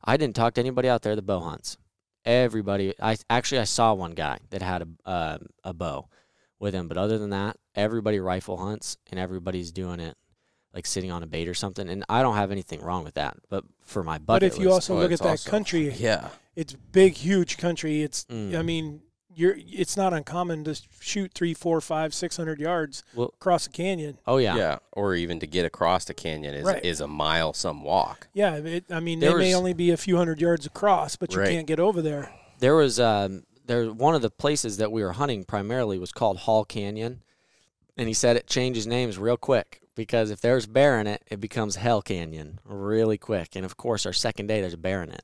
I 0.04 0.18
didn't 0.18 0.36
talk 0.36 0.54
to 0.56 0.62
anybody 0.62 0.90
out 0.90 1.02
there 1.02 1.16
that 1.16 1.26
bow 1.26 1.40
hunts. 1.40 1.78
Everybody, 2.26 2.94
I 3.02 3.18
actually 3.30 3.60
I 3.60 3.66
saw 3.66 3.94
one 3.94 4.12
guy 4.12 4.40
that 4.52 4.62
had 4.62 4.82
a 4.84 5.10
uh, 5.10 5.38
a 5.64 5.74
bow 5.74 6.08
with 6.60 6.74
him, 6.74 6.88
but 6.88 6.98
other 6.98 7.18
than 7.18 7.32
that, 7.32 7.58
everybody 7.76 8.20
rifle 8.20 8.58
hunts 8.58 8.98
and 9.12 9.20
everybody's 9.20 9.72
doing 9.74 10.00
it 10.00 10.16
like 10.74 10.86
sitting 10.86 11.12
on 11.12 11.22
a 11.22 11.28
bait 11.28 11.48
or 11.50 11.54
something. 11.54 11.88
And 11.90 12.04
I 12.10 12.22
don't 12.22 12.36
have 12.36 12.50
anything 12.52 12.82
wrong 12.82 13.04
with 13.04 13.16
that. 13.16 13.36
But 13.50 13.66
for 13.82 14.04
my 14.04 14.18
bucket, 14.18 14.26
But 14.28 14.44
if 14.44 14.58
you 14.58 14.66
list- 14.70 14.90
also 14.90 14.96
Oh, 14.96 15.00
look 15.02 15.12
at 15.12 15.20
that 15.20 15.28
also- 15.28 15.50
country, 15.52 15.92
Yeah. 15.94 16.30
it's 16.56 16.74
big, 16.74 17.16
huge 17.16 17.58
country. 17.58 18.02
It's 18.02 18.24
Mm. 18.26 18.56
I 18.58 18.62
mean, 18.64 19.02
you're 19.36 19.56
it's 19.58 19.96
not 19.98 20.14
uncommon 20.14 20.64
to 20.66 20.80
shoot 21.00 21.32
three, 21.34 21.54
four, 21.54 21.82
five, 21.82 22.14
six 22.14 22.38
hundred 22.38 22.60
yards 22.60 23.04
Well- 23.16 23.34
across 23.40 23.68
a 23.68 23.70
canyon. 23.70 24.18
oh 24.28 24.38
yeah, 24.38 24.56
yeah, 24.56 24.78
Or 24.92 25.16
even 25.16 25.40
to 25.40 25.48
get 25.48 25.66
across 25.66 26.06
the 26.06 26.14
canyon 26.14 26.54
is 26.56 26.66
Right. 26.66 26.84
is 26.84 27.02
a 27.02 27.08
mile 27.08 27.54
some 27.54 27.84
walk. 27.84 28.28
Yeah, 28.34 28.56
it, 28.56 28.86
I 28.90 29.00
mean, 29.00 29.20
There 29.20 29.32
they 29.34 29.38
may 29.38 29.56
only 29.56 29.74
be 29.74 29.92
a 29.92 29.98
few 29.98 30.18
hundred 30.18 30.40
yards 30.42 30.66
across, 30.66 31.16
but 31.16 31.34
you 31.34 31.40
Right. 31.40 31.50
can't 31.50 31.68
get 31.68 31.80
over 31.80 32.02
there. 32.02 32.32
there 32.60 32.76
was 32.76 33.00
um 33.00 33.44
there 33.66 33.86
one 33.92 34.14
of 34.16 34.22
the 34.22 34.30
places 34.30 34.78
that 34.78 34.92
we 34.92 35.02
were 35.04 35.14
hunting 35.14 35.44
primarily 35.44 35.98
was 35.98 36.12
called 36.12 36.38
Hall 36.40 36.66
Canyon, 36.66 37.22
and 37.98 38.08
he 38.08 38.14
said 38.14 38.36
it 38.36 38.48
changes 38.48 38.86
names 38.88 39.18
real 39.18 39.38
quick 39.38 39.82
because 39.96 40.32
if 40.32 40.42
there's 40.42 40.66
bear 40.66 41.00
in 41.00 41.08
it, 41.08 41.22
it 41.30 41.40
becomes 41.40 41.76
Hell 41.78 42.02
Canyon 42.02 42.60
really 42.66 43.18
quick. 43.18 43.56
And 43.56 43.64
of 43.66 43.78
course, 43.78 44.06
our 44.06 44.14
second 44.14 44.48
day 44.48 44.60
there's 44.62 44.74
a 44.74 44.78
bear 44.78 45.04
in 45.04 45.12
it. 45.12 45.24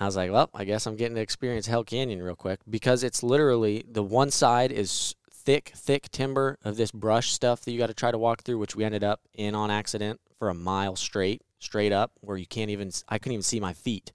I 0.00 0.06
was 0.06 0.16
like, 0.16 0.30
well, 0.30 0.48
I 0.54 0.64
guess 0.64 0.86
I'm 0.86 0.96
getting 0.96 1.16
to 1.16 1.20
experience 1.20 1.66
Hell 1.66 1.84
Canyon 1.84 2.22
real 2.22 2.36
quick 2.36 2.60
because 2.68 3.02
it's 3.02 3.22
literally 3.22 3.84
the 3.90 4.02
one 4.02 4.30
side 4.30 4.70
is 4.70 5.14
thick, 5.32 5.72
thick 5.74 6.10
timber 6.10 6.58
of 6.64 6.76
this 6.76 6.90
brush 6.92 7.32
stuff 7.32 7.62
that 7.62 7.72
you 7.72 7.78
got 7.78 7.88
to 7.88 7.94
try 7.94 8.10
to 8.10 8.18
walk 8.18 8.42
through, 8.42 8.58
which 8.58 8.76
we 8.76 8.84
ended 8.84 9.02
up 9.02 9.20
in 9.34 9.54
on 9.54 9.70
accident 9.70 10.20
for 10.38 10.50
a 10.50 10.54
mile 10.54 10.94
straight, 10.94 11.42
straight 11.58 11.92
up, 11.92 12.12
where 12.20 12.36
you 12.36 12.46
can't 12.46 12.70
even, 12.70 12.92
I 13.08 13.18
couldn't 13.18 13.32
even 13.32 13.42
see 13.42 13.58
my 13.58 13.72
feet 13.72 14.12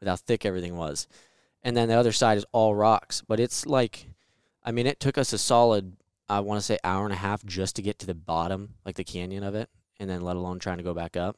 with 0.00 0.08
how 0.08 0.16
thick 0.16 0.44
everything 0.44 0.76
was. 0.76 1.06
And 1.62 1.76
then 1.76 1.88
the 1.88 1.94
other 1.94 2.10
side 2.10 2.38
is 2.38 2.46
all 2.50 2.74
rocks, 2.74 3.22
but 3.26 3.38
it's 3.38 3.64
like, 3.64 4.06
I 4.64 4.72
mean, 4.72 4.86
it 4.86 4.98
took 4.98 5.18
us 5.18 5.32
a 5.32 5.38
solid, 5.38 5.96
I 6.28 6.40
want 6.40 6.58
to 6.58 6.64
say, 6.64 6.78
hour 6.82 7.04
and 7.04 7.12
a 7.12 7.16
half 7.16 7.44
just 7.44 7.76
to 7.76 7.82
get 7.82 8.00
to 8.00 8.06
the 8.06 8.14
bottom, 8.14 8.74
like 8.84 8.96
the 8.96 9.04
canyon 9.04 9.44
of 9.44 9.54
it, 9.54 9.68
and 10.00 10.10
then 10.10 10.22
let 10.22 10.34
alone 10.34 10.58
trying 10.58 10.78
to 10.78 10.82
go 10.82 10.94
back 10.94 11.16
up. 11.16 11.36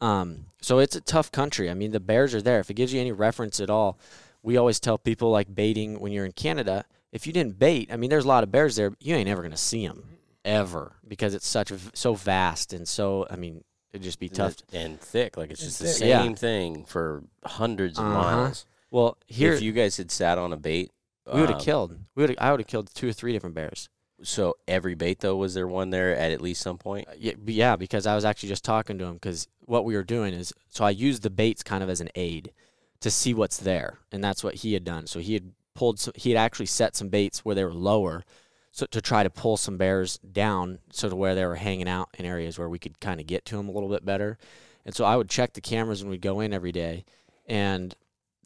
Um, 0.00 0.46
so 0.60 0.78
it's 0.78 0.96
a 0.96 1.00
tough 1.00 1.30
country. 1.32 1.70
I 1.70 1.74
mean, 1.74 1.90
the 1.92 2.00
bears 2.00 2.34
are 2.34 2.42
there. 2.42 2.60
If 2.60 2.70
it 2.70 2.74
gives 2.74 2.92
you 2.92 3.00
any 3.00 3.12
reference 3.12 3.60
at 3.60 3.70
all, 3.70 3.98
we 4.42 4.56
always 4.56 4.78
tell 4.80 4.98
people 4.98 5.30
like 5.30 5.54
baiting 5.54 5.98
when 6.00 6.12
you're 6.12 6.24
in 6.24 6.32
Canada. 6.32 6.84
If 7.12 7.26
you 7.26 7.32
didn't 7.32 7.58
bait, 7.58 7.90
I 7.92 7.96
mean, 7.96 8.10
there's 8.10 8.24
a 8.24 8.28
lot 8.28 8.44
of 8.44 8.52
bears 8.52 8.76
there. 8.76 8.92
You 9.00 9.14
ain't 9.16 9.28
ever 9.28 9.42
gonna 9.42 9.56
see 9.56 9.86
them 9.86 10.04
ever 10.44 10.92
because 11.06 11.34
it's 11.34 11.46
such 11.48 11.70
a, 11.70 11.78
so 11.94 12.14
vast 12.14 12.72
and 12.72 12.86
so. 12.86 13.26
I 13.30 13.36
mean, 13.36 13.64
it'd 13.92 14.02
just 14.04 14.20
be 14.20 14.28
tough. 14.28 14.56
and, 14.72 14.82
and 14.92 15.00
thick. 15.00 15.36
Like 15.36 15.50
it's 15.50 15.60
And 15.62 15.68
just 15.70 15.80
the 15.80 15.88
thick. 15.88 16.08
Yeah. 16.08 16.22
same 16.22 16.34
thing 16.34 16.84
for 16.84 17.22
hundreds 17.44 17.98
of 17.98 18.04
Uh-huh. 18.04 18.14
miles. 18.14 18.66
Well, 18.90 19.16
here 19.26 19.52
if 19.52 19.62
you 19.62 19.72
guys 19.72 19.96
had 19.96 20.10
sat 20.10 20.38
on 20.38 20.52
a 20.52 20.56
bait, 20.56 20.90
we 21.26 21.40
would 21.40 21.50
have 21.50 21.58
um, 21.58 21.64
killed. 21.64 21.98
We 22.14 22.22
would. 22.24 22.38
I 22.38 22.50
would 22.52 22.60
have 22.60 22.66
killed 22.66 22.90
two 22.94 23.08
or 23.08 23.12
three 23.12 23.32
different 23.32 23.54
bears. 23.54 23.88
So 24.22 24.56
every 24.66 24.94
bait 24.94 25.20
though, 25.20 25.36
was 25.36 25.54
there 25.54 25.68
one 25.68 25.90
there 25.90 26.14
at 26.16 26.32
at 26.32 26.40
least 26.40 26.62
some 26.62 26.78
point? 26.78 27.08
Uh, 27.08 27.32
Yeah, 27.46 27.76
because 27.76 28.06
I 28.06 28.14
was 28.14 28.24
actually 28.24 28.48
just 28.48 28.64
talking 28.64 28.98
to 28.98 29.04
him 29.04 29.14
because 29.14 29.46
what 29.64 29.84
we 29.84 29.94
were 29.94 30.04
doing 30.04 30.34
is 30.34 30.52
so 30.68 30.84
I 30.84 30.90
used 30.90 31.22
the 31.22 31.30
baits 31.30 31.62
kind 31.62 31.82
of 31.82 31.90
as 31.90 32.00
an 32.00 32.10
aid 32.14 32.52
to 33.00 33.10
see 33.10 33.32
what's 33.32 33.58
there, 33.58 33.98
and 34.10 34.22
that's 34.24 34.42
what 34.42 34.56
he 34.56 34.74
had 34.74 34.84
done. 34.84 35.06
So 35.06 35.20
he 35.20 35.34
had 35.34 35.52
pulled, 35.74 36.04
he 36.16 36.30
had 36.30 36.38
actually 36.38 36.66
set 36.66 36.96
some 36.96 37.08
baits 37.08 37.44
where 37.44 37.54
they 37.54 37.64
were 37.64 37.72
lower, 37.72 38.24
so 38.72 38.86
to 38.86 39.00
try 39.00 39.22
to 39.22 39.30
pull 39.30 39.56
some 39.56 39.76
bears 39.76 40.18
down, 40.18 40.80
so 40.90 41.08
to 41.08 41.14
where 41.14 41.34
they 41.36 41.46
were 41.46 41.56
hanging 41.56 41.88
out 41.88 42.08
in 42.18 42.24
areas 42.24 42.58
where 42.58 42.68
we 42.68 42.78
could 42.78 42.98
kind 43.00 43.20
of 43.20 43.26
get 43.26 43.44
to 43.46 43.56
them 43.56 43.68
a 43.68 43.72
little 43.72 43.88
bit 43.88 44.04
better. 44.04 44.36
And 44.84 44.94
so 44.94 45.04
I 45.04 45.16
would 45.16 45.28
check 45.28 45.52
the 45.52 45.60
cameras 45.60 46.02
when 46.02 46.10
we'd 46.10 46.22
go 46.22 46.40
in 46.40 46.52
every 46.52 46.72
day, 46.72 47.04
and 47.46 47.94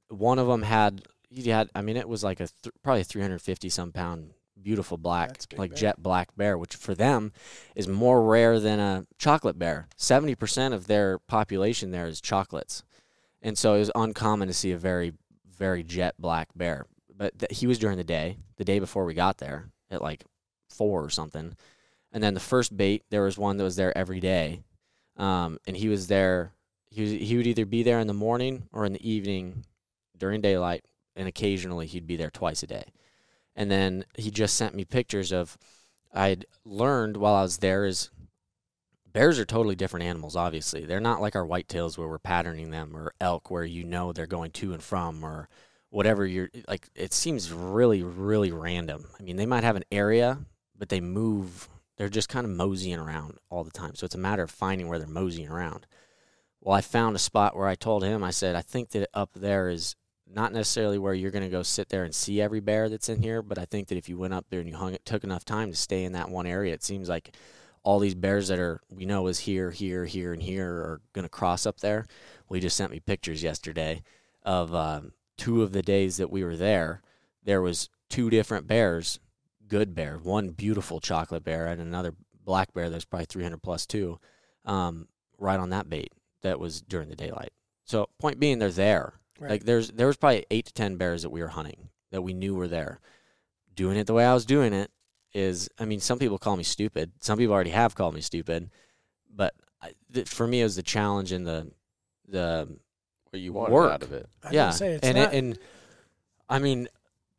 one 0.08 0.38
of 0.38 0.46
them 0.46 0.62
had 0.62 1.02
he 1.30 1.48
had 1.48 1.70
I 1.74 1.80
mean 1.80 1.96
it 1.96 2.08
was 2.08 2.22
like 2.22 2.40
a 2.40 2.48
th- 2.62 2.74
probably 2.82 3.00
a 3.00 3.04
350 3.04 3.68
some 3.70 3.92
pound 3.92 4.32
beautiful 4.62 4.96
black 4.96 5.28
That's 5.28 5.44
a 5.44 5.48
big 5.48 5.58
like 5.58 5.70
bear. 5.70 5.78
jet 5.78 6.02
black 6.02 6.36
bear, 6.36 6.56
which 6.56 6.76
for 6.76 6.94
them 6.94 7.32
is 7.74 7.88
more 7.88 8.22
rare 8.22 8.60
than 8.60 8.78
a 8.80 9.06
chocolate 9.18 9.58
bear. 9.58 9.88
Seventy 9.96 10.34
percent 10.34 10.74
of 10.74 10.86
their 10.86 11.18
population 11.18 11.90
there 11.90 12.06
is 12.06 12.20
chocolates, 12.20 12.84
and 13.40 13.56
so 13.58 13.74
it 13.74 13.80
was 13.80 13.90
uncommon 13.94 14.48
to 14.48 14.54
see 14.54 14.72
a 14.72 14.76
very, 14.78 15.12
very 15.46 15.82
jet 15.82 16.14
black 16.18 16.48
bear. 16.54 16.86
But 17.14 17.38
th- 17.38 17.58
he 17.58 17.66
was 17.66 17.78
during 17.78 17.98
the 17.98 18.04
day, 18.04 18.38
the 18.56 18.64
day 18.64 18.78
before 18.78 19.04
we 19.04 19.14
got 19.14 19.38
there 19.38 19.70
at 19.90 20.02
like 20.02 20.24
four 20.70 21.04
or 21.04 21.10
something, 21.10 21.56
and 22.12 22.22
then 22.22 22.34
the 22.34 22.40
first 22.40 22.76
bait 22.76 23.04
there 23.10 23.22
was 23.22 23.38
one 23.38 23.56
that 23.56 23.64
was 23.64 23.76
there 23.76 23.96
every 23.96 24.20
day, 24.20 24.62
um, 25.16 25.58
and 25.66 25.76
he 25.76 25.88
was 25.88 26.06
there. 26.06 26.52
He 26.90 27.02
was, 27.02 27.10
he 27.10 27.36
would 27.36 27.46
either 27.46 27.64
be 27.64 27.82
there 27.82 28.00
in 28.00 28.06
the 28.06 28.12
morning 28.14 28.64
or 28.72 28.84
in 28.84 28.92
the 28.92 29.08
evening 29.10 29.64
during 30.18 30.40
daylight, 30.42 30.84
and 31.16 31.26
occasionally 31.26 31.86
he'd 31.86 32.06
be 32.06 32.16
there 32.16 32.30
twice 32.30 32.62
a 32.62 32.66
day. 32.66 32.84
And 33.54 33.70
then 33.70 34.04
he 34.16 34.30
just 34.30 34.56
sent 34.56 34.74
me 34.74 34.84
pictures 34.84 35.32
of 35.32 35.58
I'd 36.12 36.46
learned 36.64 37.16
while 37.16 37.34
I 37.34 37.42
was 37.42 37.58
there 37.58 37.84
is 37.84 38.10
bears 39.12 39.38
are 39.38 39.44
totally 39.44 39.74
different 39.74 40.06
animals 40.06 40.36
obviously. 40.36 40.84
They're 40.84 41.00
not 41.00 41.20
like 41.20 41.36
our 41.36 41.46
whitetails 41.46 41.98
where 41.98 42.08
we're 42.08 42.18
patterning 42.18 42.70
them 42.70 42.96
or 42.96 43.12
elk 43.20 43.50
where 43.50 43.64
you 43.64 43.84
know 43.84 44.12
they're 44.12 44.26
going 44.26 44.52
to 44.52 44.72
and 44.72 44.82
from 44.82 45.24
or 45.24 45.48
whatever 45.90 46.26
you're 46.26 46.50
like 46.68 46.88
it 46.94 47.12
seems 47.12 47.52
really 47.52 48.02
really 48.02 48.52
random. 48.52 49.06
I 49.18 49.22
mean 49.22 49.36
they 49.36 49.46
might 49.46 49.64
have 49.64 49.76
an 49.76 49.84
area 49.92 50.38
but 50.76 50.88
they 50.88 51.00
move 51.00 51.68
they're 51.98 52.08
just 52.08 52.28
kind 52.28 52.46
of 52.46 52.52
moseying 52.52 52.98
around 52.98 53.38
all 53.50 53.64
the 53.64 53.70
time. 53.70 53.94
So 53.94 54.06
it's 54.06 54.14
a 54.14 54.18
matter 54.18 54.42
of 54.42 54.50
finding 54.50 54.88
where 54.88 54.98
they're 54.98 55.08
moseying 55.08 55.48
around. 55.48 55.86
Well 56.60 56.76
i 56.76 56.80
found 56.80 57.16
a 57.16 57.20
spot 57.20 57.56
where 57.56 57.68
i 57.68 57.74
told 57.74 58.04
him 58.04 58.22
i 58.22 58.30
said 58.30 58.54
i 58.54 58.62
think 58.62 58.90
that 58.90 59.08
up 59.12 59.30
there 59.34 59.68
is 59.68 59.96
not 60.34 60.52
necessarily 60.52 60.98
where 60.98 61.14
you're 61.14 61.30
going 61.30 61.44
to 61.44 61.50
go 61.50 61.62
sit 61.62 61.88
there 61.88 62.04
and 62.04 62.14
see 62.14 62.40
every 62.40 62.60
bear 62.60 62.88
that's 62.88 63.08
in 63.08 63.22
here 63.22 63.42
but 63.42 63.58
i 63.58 63.64
think 63.64 63.88
that 63.88 63.98
if 63.98 64.08
you 64.08 64.16
went 64.16 64.34
up 64.34 64.46
there 64.50 64.60
and 64.60 64.68
you 64.68 64.76
hung 64.76 64.94
it 64.94 65.04
took 65.04 65.24
enough 65.24 65.44
time 65.44 65.70
to 65.70 65.76
stay 65.76 66.04
in 66.04 66.12
that 66.12 66.30
one 66.30 66.46
area 66.46 66.72
it 66.72 66.82
seems 66.82 67.08
like 67.08 67.36
all 67.84 67.98
these 67.98 68.14
bears 68.14 68.48
that 68.48 68.58
are 68.58 68.80
we 68.90 69.04
know 69.06 69.26
is 69.26 69.40
here, 69.40 69.70
here, 69.70 70.04
here, 70.04 70.32
and 70.32 70.42
here 70.42 70.68
are 70.68 71.00
going 71.12 71.24
to 71.24 71.28
cross 71.28 71.66
up 71.66 71.80
there. 71.80 72.06
He 72.52 72.60
just 72.60 72.76
sent 72.76 72.92
me 72.92 73.00
pictures 73.00 73.42
yesterday 73.42 74.02
of 74.42 74.74
um, 74.74 75.12
two 75.38 75.62
of 75.62 75.72
the 75.72 75.82
days 75.82 76.18
that 76.18 76.30
we 76.30 76.44
were 76.44 76.56
there. 76.56 77.00
There 77.42 77.62
was 77.62 77.88
two 78.10 78.28
different 78.28 78.66
bears, 78.66 79.18
good 79.66 79.94
bear, 79.94 80.18
one 80.18 80.50
beautiful 80.50 81.00
chocolate 81.00 81.44
bear, 81.44 81.66
and 81.66 81.80
another 81.80 82.14
black 82.44 82.74
bear 82.74 82.90
that's 82.90 83.06
probably 83.06 83.26
300 83.26 83.88
two, 83.88 84.20
um, 84.66 85.08
right 85.38 85.58
on 85.58 85.70
that 85.70 85.88
bait 85.88 86.12
that 86.42 86.60
was 86.60 86.82
during 86.82 87.08
the 87.08 87.16
daylight. 87.16 87.52
So 87.84 88.10
point 88.18 88.38
being, 88.38 88.58
they're 88.58 88.70
there. 88.70 89.14
Right. 89.42 89.50
Like 89.50 89.64
there's 89.64 89.88
there 89.90 90.06
was 90.06 90.16
probably 90.16 90.46
eight 90.50 90.66
to 90.66 90.72
ten 90.72 90.96
bears 90.96 91.22
that 91.22 91.30
we 91.30 91.40
were 91.40 91.48
hunting 91.48 91.88
that 92.12 92.22
we 92.22 92.32
knew 92.32 92.54
were 92.54 92.68
there. 92.68 93.00
Doing 93.74 93.96
it 93.96 94.06
the 94.06 94.14
way 94.14 94.24
I 94.24 94.34
was 94.34 94.44
doing 94.44 94.72
it 94.72 94.90
is 95.34 95.68
I 95.78 95.84
mean, 95.84 96.00
some 96.00 96.18
people 96.18 96.38
call 96.38 96.56
me 96.56 96.62
stupid. 96.62 97.10
Some 97.20 97.38
people 97.38 97.54
already 97.54 97.70
have 97.70 97.94
called 97.94 98.14
me 98.14 98.20
stupid, 98.20 98.70
but 99.34 99.54
I, 99.82 99.92
th- 100.12 100.28
for 100.28 100.46
me, 100.46 100.60
it 100.60 100.64
was 100.64 100.76
the 100.76 100.82
challenge 100.82 101.32
and 101.32 101.46
the 101.46 101.72
the 102.28 102.68
What 103.30 103.40
you 103.40 103.52
wanted 103.52 103.72
Work. 103.72 103.92
out 103.92 104.02
of 104.02 104.12
it? 104.12 104.28
I 104.44 104.50
yeah. 104.52 104.70
say 104.70 104.92
it's 104.92 105.06
and 105.06 105.16
not, 105.16 105.34
it, 105.34 105.38
and 105.38 105.58
I 106.48 106.58
mean, 106.58 106.88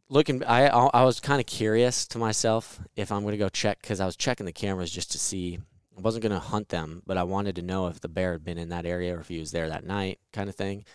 looking, 0.09 0.43
I 0.43 0.67
I 0.67 0.87
I 0.87 1.03
was 1.03 1.19
kind 1.19 1.39
of 1.39 1.45
curious 1.45 2.05
to 2.07 2.17
myself 2.17 2.79
if 2.95 3.11
I'm 3.11 3.23
gonna 3.23 3.37
go 3.37 3.49
check 3.49 3.79
because 3.81 3.99
I 3.99 4.05
was 4.05 4.15
checking 4.15 4.45
the 4.45 4.51
cameras 4.51 4.91
just 4.91 5.11
to 5.11 5.19
see. 5.19 5.59
I 5.95 6.01
wasn't 6.01 6.23
gonna 6.23 6.39
hunt 6.39 6.69
them, 6.69 7.03
but 7.05 7.17
I 7.17 7.23
wanted 7.23 7.55
to 7.57 7.61
know 7.61 7.85
if 7.87 7.99
the 8.01 8.09
bear 8.09 8.31
had 8.31 8.43
been 8.43 8.57
in 8.57 8.69
that 8.69 8.87
area 8.87 9.15
or 9.15 9.19
if 9.19 9.27
he 9.27 9.39
was 9.39 9.51
there 9.51 9.69
that 9.69 9.85
night, 9.85 10.19
kind 10.31 10.49
of 10.49 10.55
thing. 10.55 10.85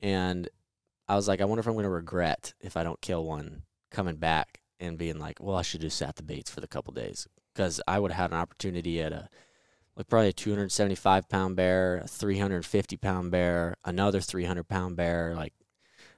And 0.00 0.48
I 1.08 1.16
was 1.16 1.28
like, 1.28 1.40
I 1.40 1.44
wonder 1.44 1.60
if 1.60 1.66
I'm 1.66 1.74
gonna 1.74 1.90
regret 1.90 2.54
if 2.60 2.76
I 2.76 2.82
don't 2.82 3.00
kill 3.00 3.24
one 3.24 3.62
coming 3.90 4.16
back 4.16 4.60
and 4.78 4.96
being 4.98 5.18
like, 5.18 5.40
well, 5.40 5.56
I 5.56 5.62
should 5.62 5.80
just 5.80 5.98
sat 5.98 6.16
the 6.16 6.22
baits 6.22 6.50
for 6.50 6.60
the 6.60 6.68
couple 6.68 6.92
days 6.92 7.26
because 7.54 7.80
I 7.86 7.98
would 7.98 8.12
have 8.12 8.30
had 8.30 8.30
an 8.32 8.40
opportunity 8.40 9.00
at 9.02 9.12
a 9.12 9.28
like 9.96 10.08
probably 10.08 10.28
a 10.28 10.32
275 10.32 11.28
pound 11.28 11.56
bear, 11.56 11.98
a 11.98 12.08
350 12.08 12.96
pound 12.96 13.30
bear, 13.30 13.76
another 13.84 14.20
300 14.20 14.66
pound 14.68 14.96
bear. 14.96 15.34
Like, 15.34 15.52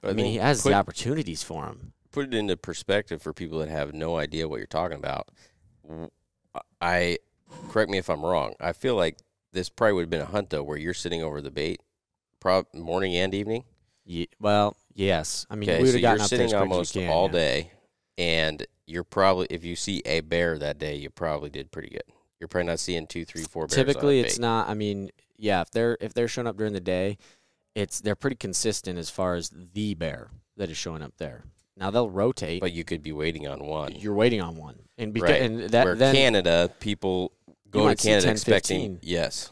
But 0.01 0.11
I 0.11 0.13
mean, 0.13 0.27
he 0.27 0.37
has 0.37 0.61
put, 0.61 0.69
the 0.69 0.75
opportunities 0.75 1.43
for 1.43 1.65
him. 1.65 1.93
put 2.11 2.25
it 2.27 2.33
into 2.33 2.55
perspective 2.55 3.21
for 3.21 3.33
people 3.33 3.59
that 3.59 3.69
have 3.69 3.93
no 3.93 4.15
idea 4.17 4.47
what 4.47 4.57
you're 4.57 4.67
talking 4.67 4.97
about. 4.97 5.29
I 6.79 7.17
correct 7.69 7.89
me 7.89 7.97
if 7.97 8.09
I'm 8.09 8.23
wrong. 8.23 8.53
I 8.59 8.71
feel 8.73 8.95
like 8.95 9.17
this 9.51 9.69
probably 9.69 9.93
would 9.93 10.01
have 10.03 10.09
been 10.09 10.21
a 10.21 10.25
hunt 10.25 10.49
though, 10.49 10.63
where 10.63 10.77
you're 10.77 10.93
sitting 10.93 11.21
over 11.21 11.41
the 11.41 11.51
bait, 11.51 11.81
prob 12.39 12.67
morning 12.73 13.15
and 13.15 13.33
evening. 13.33 13.65
Ye- 14.05 14.29
well, 14.39 14.75
yes. 14.93 15.45
I 15.49 15.55
mean, 15.55 15.69
Okay, 15.69 15.77
we 15.79 15.83
would 15.83 15.87
so 15.89 15.93
have 15.93 16.01
you're 16.01 16.09
gotten 16.09 16.21
up 16.23 16.29
there 16.29 16.37
sitting 16.39 16.45
as 16.45 16.51
quick 16.51 16.61
as 16.61 16.67
we 16.69 16.73
almost 16.73 16.93
can, 16.93 17.09
all 17.09 17.25
yeah. 17.27 17.31
day, 17.31 17.71
and 18.17 18.67
you're 18.85 19.03
probably 19.03 19.47
if 19.49 19.63
you 19.63 19.75
see 19.75 20.01
a 20.05 20.21
bear 20.21 20.57
that 20.57 20.77
day, 20.79 20.95
you 20.95 21.09
probably 21.09 21.49
did 21.49 21.71
pretty 21.71 21.89
good. 21.89 22.03
You're 22.39 22.47
probably 22.49 22.67
not 22.67 22.79
seeing 22.79 23.07
two, 23.07 23.23
three, 23.23 23.43
four 23.43 23.67
bears. 23.67 23.75
Typically, 23.75 24.19
it's 24.19 24.37
not. 24.39 24.67
I 24.67 24.73
mean, 24.73 25.09
yeah, 25.37 25.61
if 25.61 25.71
they're 25.71 25.97
if 26.01 26.13
they're 26.13 26.27
showing 26.27 26.47
up 26.47 26.57
during 26.57 26.73
the 26.73 26.81
day, 26.81 27.17
it's 27.75 28.01
they're 28.01 28.15
pretty 28.17 28.35
consistent 28.35 28.99
as 28.99 29.09
far 29.09 29.35
as 29.35 29.49
the 29.73 29.93
bear 29.93 30.29
that 30.57 30.69
is 30.69 30.75
showing 30.77 31.01
up 31.01 31.13
there. 31.17 31.43
Now 31.77 31.89
they'll 31.89 32.09
rotate, 32.09 32.59
but 32.61 32.73
you 32.73 32.83
could 32.83 33.01
be 33.01 33.13
waiting 33.13 33.47
on 33.47 33.63
one. 33.65 33.95
you're 33.95 34.13
waiting 34.13 34.41
on 34.41 34.57
one, 34.57 34.75
and 34.97 35.13
because 35.13 35.29
Right. 35.31 35.41
and 35.41 35.59
that 35.69 35.85
Where 35.85 35.95
then 35.95 36.13
Canada 36.13 36.69
people 36.81 37.31
go 37.71 37.79
to 37.79 37.85
might 37.85 37.99
see 38.01 38.09
Canada 38.09 38.27
10, 38.27 38.31
expecting 38.33 38.81
15. 38.95 38.99
yes, 39.01 39.49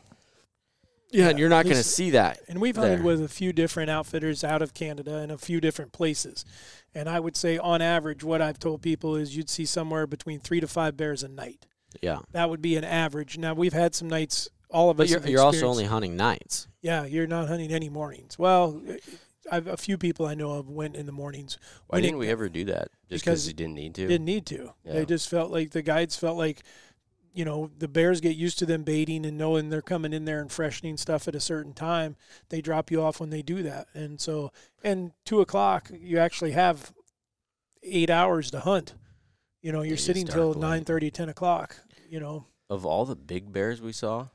yeah, 1.12 1.24
Yeah, 1.26 1.30
and 1.30 1.40
you're 1.40 1.50
not 1.50 1.66
going 1.66 1.76
to 1.78 1.84
see 1.84 2.12
that. 2.12 2.40
And 2.48 2.60
we've 2.62 2.76
hunted 2.76 3.00
there. 3.00 3.06
with 3.06 3.22
a 3.22 3.28
few 3.28 3.54
different 3.54 3.90
outfitters 3.90 4.44
out 4.44 4.62
of 4.62 4.74
Canada 4.74 5.18
and 5.18 5.32
a 5.32 5.38
few 5.38 5.62
different 5.62 5.92
places. 5.92 6.46
And 6.94 7.08
I 7.08 7.20
would 7.20 7.36
say, 7.38 7.58
on 7.58 7.82
average, 7.82 8.24
what 8.24 8.42
I've 8.42 8.60
told 8.60 8.82
people 8.82 9.16
is 9.16 9.36
you'd 9.36 9.50
see 9.50 9.66
somewhere 9.66 10.08
between 10.08 10.40
three 10.40 10.60
to 10.60 10.68
five 10.68 10.98
bears 10.98 11.24
a 11.24 11.28
night. 11.28 11.66
Yeah, 12.02 12.20
That 12.32 12.50
would 12.50 12.62
be 12.62 12.78
an 12.78 12.86
average. 12.86 13.38
Now 13.38 13.54
we've 13.54 13.74
had 13.74 13.94
some 13.94 14.08
nights. 14.08 14.50
All 14.70 14.90
of 14.90 14.96
but 14.96 15.04
us. 15.04 15.10
you're 15.12 15.20
have 15.20 15.30
you're 15.30 15.42
also 15.42 15.68
only 15.68 15.84
hunting 15.84 16.16
nights. 16.16 16.68
Yeah, 16.82 17.04
you're 17.04 17.28
not 17.28 17.50
hunting 17.50 17.74
any 17.74 17.90
mornings. 17.90 18.40
Well, 18.40 18.82
I've 19.52 19.68
a 19.68 19.76
few 19.76 19.98
people 19.98 20.26
I 20.26 20.34
know 20.34 20.52
of 20.52 20.70
went 20.70 20.96
in 20.96 21.06
the 21.06 21.12
mornings. 21.12 21.58
why 21.88 22.00
didn't 22.00 22.18
we 22.20 22.30
ever 22.30 22.48
do 22.48 22.64
that? 22.66 22.88
Just 23.10 23.26
Because 23.26 23.44
because 23.44 23.48
you 23.50 23.54
didn't 23.54 23.76
need 23.76 23.96
to. 23.96 24.08
Didn't 24.08 24.26
need 24.26 24.46
to. 24.48 24.74
Yeah. 24.86 24.94
They 24.94 25.06
just 25.06 25.30
felt 25.30 25.52
like 25.52 25.72
the 25.72 25.82
guides 25.82 26.16
felt 26.16 26.38
like, 26.38 26.62
you 27.34 27.46
know, 27.46 27.70
the 27.78 27.88
bears 27.88 28.20
get 28.22 28.36
used 28.36 28.60
to 28.60 28.66
them 28.66 28.84
baiting 28.84 29.26
and 29.26 29.38
knowing 29.38 29.70
they're 29.70 29.82
coming 29.82 30.14
in 30.14 30.26
there 30.26 30.42
and 30.42 30.52
freshening 30.52 30.98
stuff 30.98 31.28
at 31.28 31.36
a 31.36 31.40
certain 31.40 31.74
time. 31.74 32.16
They 32.50 32.62
drop 32.62 32.92
you 32.92 33.02
off 33.02 33.20
when 33.20 33.30
they 33.30 33.42
do 33.42 33.64
that, 33.64 33.88
and 33.94 34.20
so 34.20 34.52
and 34.84 35.12
two 35.26 35.42
o'clock 35.42 35.90
you 35.92 36.18
actually 36.18 36.52
have 36.52 36.92
eight 37.84 38.10
hours 38.10 38.52
to 38.52 38.60
hunt. 38.60 38.96
You 39.62 39.72
know, 39.72 39.82
you're 39.82 39.92
you 39.92 39.98
sitting 39.98 40.28
till 40.28 40.54
nine 40.56 40.84
thirty, 40.84 41.12
ten 41.12 41.30
o'clock. 41.30 41.78
You 42.10 42.20
know, 42.20 42.46
Of 42.70 42.86
all 42.86 43.06
the 43.06 43.16
big 43.16 43.54
bears 43.54 43.82
we 43.82 43.94
saw 43.94 44.28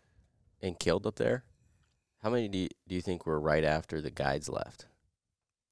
and 0.63 0.79
killed 0.79 1.07
up 1.07 1.17
there, 1.17 1.45
how 2.23 2.31
many 2.31 2.49
do 2.49 2.59
you, 2.59 2.69
do 2.89 2.95
you 2.95 3.03
think 3.03 3.27
were 3.27 3.39
right 3.39 3.65
after 3.65 4.01
the 4.01 4.11
guides 4.11 4.49
left? 4.49 4.87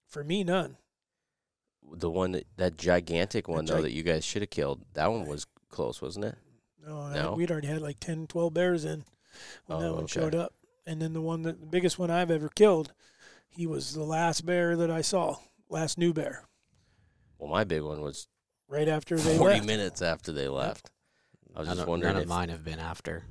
for 0.06 0.22
me, 0.22 0.44
none. 0.44 0.76
The 1.92 2.10
one 2.10 2.32
that 2.32 2.46
that 2.56 2.76
gigantic 2.76 3.48
one 3.48 3.64
though 3.64 3.82
that 3.82 3.92
you 3.92 4.02
guys 4.02 4.24
should 4.24 4.42
have 4.42 4.50
killed. 4.50 4.84
That 4.94 5.10
one 5.10 5.26
was 5.26 5.46
close, 5.70 6.00
wasn't 6.00 6.26
it? 6.26 6.36
No, 6.86 7.00
I- 7.00 7.14
No? 7.14 7.34
we'd 7.34 7.50
already 7.50 7.68
had 7.68 7.80
like 7.82 8.00
10, 8.00 8.26
12 8.26 8.52
bears 8.54 8.84
in 8.84 9.04
when 9.66 9.80
that 9.80 9.88
oh, 9.88 9.94
one 9.94 10.04
okay. 10.04 10.12
showed 10.20 10.34
up. 10.34 10.54
And 10.86 11.00
then 11.00 11.12
the 11.14 11.20
one 11.20 11.42
that 11.42 11.60
the 11.60 11.66
biggest 11.66 11.98
one 11.98 12.10
I've 12.10 12.30
ever 12.30 12.48
killed, 12.48 12.92
he 13.48 13.66
was 13.66 13.94
the 13.94 14.04
last 14.04 14.44
bear 14.44 14.76
that 14.76 14.90
I 14.90 15.00
saw, 15.00 15.36
last 15.70 15.96
new 15.96 16.12
bear, 16.12 16.44
Well, 17.38 17.50
my 17.50 17.64
big 17.64 17.82
one 17.82 18.00
was 18.02 18.28
right 18.68 18.88
after 18.88 19.16
they 19.16 19.38
forty 19.38 19.54
left. 19.54 19.66
minutes 19.66 20.02
after 20.02 20.30
they 20.32 20.48
left. 20.48 20.90
I 21.56 21.60
was 21.60 21.68
none 21.68 21.76
just 21.76 21.82
of, 21.84 21.88
wondering 21.88 22.12
none 22.14 22.22
if 22.22 22.24
of 22.24 22.28
mine 22.28 22.48
have 22.50 22.64
been 22.64 22.80
after. 22.80 23.24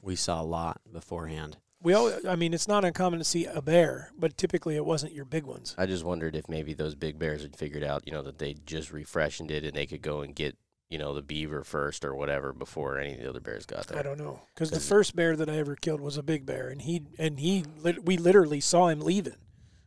We 0.00 0.14
saw 0.14 0.40
a 0.40 0.44
lot 0.44 0.80
beforehand. 0.92 1.56
We 1.82 1.94
all, 1.94 2.12
I 2.28 2.36
mean, 2.36 2.54
it's 2.54 2.68
not 2.68 2.84
uncommon 2.84 3.18
to 3.18 3.24
see 3.24 3.46
a 3.46 3.60
bear, 3.60 4.12
but 4.16 4.36
typically 4.36 4.76
it 4.76 4.84
wasn't 4.84 5.12
your 5.14 5.24
big 5.24 5.44
ones. 5.44 5.74
I 5.76 5.86
just 5.86 6.04
wondered 6.04 6.36
if 6.36 6.48
maybe 6.48 6.74
those 6.74 6.94
big 6.94 7.18
bears 7.18 7.42
had 7.42 7.56
figured 7.56 7.82
out, 7.82 8.02
you 8.06 8.12
know, 8.12 8.22
that 8.22 8.38
they 8.38 8.54
just 8.66 8.92
refreshened 8.92 9.50
it 9.50 9.64
and 9.64 9.74
they 9.74 9.86
could 9.86 10.02
go 10.02 10.20
and 10.20 10.32
get, 10.34 10.56
you 10.92 10.98
know, 10.98 11.14
the 11.14 11.22
beaver 11.22 11.64
first 11.64 12.04
or 12.04 12.14
whatever 12.14 12.52
before 12.52 12.98
any 12.98 13.14
of 13.14 13.20
the 13.20 13.28
other 13.30 13.40
bears 13.40 13.64
got 13.64 13.86
there. 13.86 13.98
I 13.98 14.02
don't 14.02 14.18
know 14.18 14.40
because 14.54 14.70
the 14.70 14.78
first 14.80 15.16
bear 15.16 15.34
that 15.36 15.48
I 15.48 15.56
ever 15.56 15.74
killed 15.74 16.02
was 16.02 16.18
a 16.18 16.22
big 16.22 16.44
bear, 16.44 16.68
and 16.68 16.82
he 16.82 17.02
and 17.18 17.40
he 17.40 17.64
we 18.04 18.16
literally 18.18 18.60
saw 18.60 18.88
him 18.88 19.00
leaving. 19.00 19.36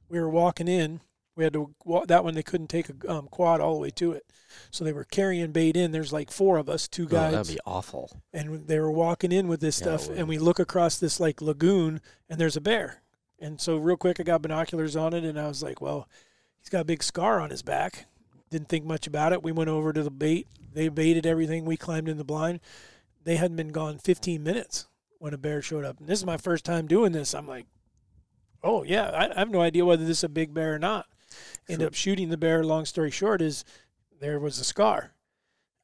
We 0.10 0.20
were 0.20 0.30
walking 0.30 0.68
in. 0.68 1.02
We 1.36 1.44
had 1.44 1.54
to 1.54 1.76
walk 1.84 2.08
that 2.08 2.24
one. 2.24 2.34
They 2.34 2.44
couldn't 2.44 2.70
take 2.70 2.88
a 2.90 3.12
um, 3.12 3.28
quad 3.28 3.60
all 3.62 3.74
the 3.76 3.80
way 3.82 3.90
to 3.92 4.14
it, 4.14 4.26
so 4.72 4.84
they 4.84 4.94
were 4.94 5.04
carrying 5.04 5.52
bait 5.52 5.76
in. 5.78 5.92
There's 5.92 6.14
like 6.14 6.32
four 6.32 6.58
of 6.58 6.70
us, 6.70 6.88
two 6.88 7.06
guys, 7.08 7.34
that'd 7.34 7.54
be 7.54 7.60
awful. 7.66 8.22
and 8.34 8.66
they 8.68 8.80
were 8.80 8.92
walking 8.92 9.32
in 9.32 9.48
with 9.48 9.60
this 9.60 9.80
Yeah, 9.82 9.98
stuff. 9.98 10.10
and 10.18 10.28
we 10.28 10.38
look 10.40 10.60
across 10.60 10.98
this 10.98 11.20
like 11.20 11.42
lagoon, 11.42 12.02
and 12.30 12.40
there's 12.40 12.56
a 12.58 12.62
bear. 12.62 13.02
And 13.38 13.60
so 13.62 13.76
real 13.78 13.98
quick, 13.98 14.20
I 14.20 14.24
got 14.24 14.42
binoculars 14.42 14.96
on 14.96 15.14
it, 15.14 15.24
and 15.26 15.38
I 15.40 15.48
was 15.48 15.62
like, 15.62 15.82
"Well, 15.82 16.08
he's 16.58 16.70
got 16.70 16.82
a 16.82 16.86
big 16.86 17.04
scar 17.04 17.42
on 17.42 17.50
his 17.52 17.62
back." 17.62 18.06
Didn't 18.56 18.70
think 18.70 18.86
much 18.86 19.06
about 19.06 19.34
it. 19.34 19.44
We 19.44 19.52
went 19.52 19.70
over 19.70 19.92
to 19.92 20.02
the 20.02 20.10
bait. 20.10 20.48
They 20.74 20.88
baited 20.88 21.26
everything. 21.26 21.66
We 21.66 21.76
climbed 21.76 22.08
in 22.08 22.18
the 22.18 22.24
blind. 22.24 22.62
They 23.22 23.36
hadn't 23.36 23.58
been 23.58 23.74
gone 23.74 23.98
15 23.98 24.42
minutes 24.42 24.88
when 25.20 25.34
a 25.34 25.38
bear 25.38 25.62
showed 25.62 25.84
up. 25.84 26.00
And 26.00 26.08
this 26.08 26.20
is 26.20 26.26
my 26.26 26.38
first 26.38 26.64
time 26.64 26.88
doing 26.88 27.12
this. 27.12 27.36
I'm 27.36 27.50
like, 27.50 27.66
"Oh 28.64 28.84
yeah, 28.84 29.10
I, 29.10 29.30
I 29.36 29.40
have 29.40 29.50
no 29.50 29.60
idea 29.60 29.84
whether 29.84 30.06
this 30.06 30.20
is 30.20 30.24
a 30.24 30.30
big 30.30 30.54
bear 30.54 30.74
or 30.76 30.80
not." 30.80 31.06
Ended 31.68 31.82
Sure. 31.82 31.88
up 31.88 31.94
shooting 31.96 32.30
the 32.30 32.38
bear. 32.38 32.64
Long 32.64 32.86
story 32.86 33.12
short 33.12 33.42
is, 33.42 33.66
there 34.22 34.40
was 34.40 34.58
a 34.58 34.64
scar. 34.64 35.12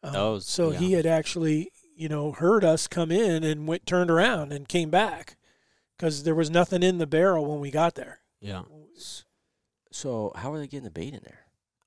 Um, 0.01 0.15
Oh, 0.15 0.39
so 0.39 0.71
yeah. 0.71 0.79
he 0.79 0.93
had 0.93 1.05
actually, 1.05 1.73
you 1.93 2.07
know, 2.07 2.31
heard 2.31 2.63
us 2.63 2.87
come 2.87 3.11
in 3.11 3.43
and 3.43 3.67
went 3.67 3.85
turned 3.85 4.09
around 4.09 4.53
and 4.53 4.65
came 4.69 4.89
back 4.89 5.35
because 5.97 6.23
there 6.23 6.35
was 6.35 6.49
nothing 6.49 6.83
in 6.83 6.99
the 6.99 7.07
barrel 7.07 7.45
when 7.45 7.59
we 7.59 7.69
got 7.69 7.95
there. 7.95 8.19
Yeah, 8.39 8.61
So 9.91 10.31
how 10.37 10.53
are 10.53 10.57
they 10.59 10.67
getting 10.67 10.85
the 10.85 10.89
bait 10.89 11.13
in 11.13 11.19
there? 11.25 11.39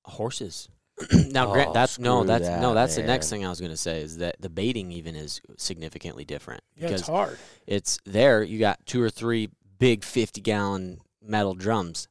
Horses. 0.05 0.69
now, 1.13 1.49
Oh, 1.49 1.53
Grant, 1.53 1.75
that's 1.75 1.99
no, 1.99 2.19
screw 2.21 2.27
that's 2.29 2.45
no, 2.45 2.69
that, 2.69 2.75
that's 2.75 2.97
the 2.97 3.03
next 3.03 3.29
thing 3.29 3.45
I 3.45 3.49
was 3.49 3.59
going 3.61 3.73
to 3.73 3.77
say 3.77 4.01
is 4.01 4.19
that 4.19 4.37
the 4.41 4.49
baiting 4.49 4.93
even 4.93 5.17
is 5.17 5.41
significantly 5.57 6.25
different 6.25 6.63
Yeah, 6.77 6.87
because 6.87 7.01
it's 7.01 7.09
hard. 7.09 7.39
it's 7.67 7.99
there. 8.05 8.43
You 8.43 8.59
got 8.61 8.85
two 8.87 9.03
or 9.03 9.11
three 9.11 9.49
big 9.79 10.05
fifty 10.05 10.41
gallon 10.41 11.01
metal 11.21 11.55
drums. 11.55 12.07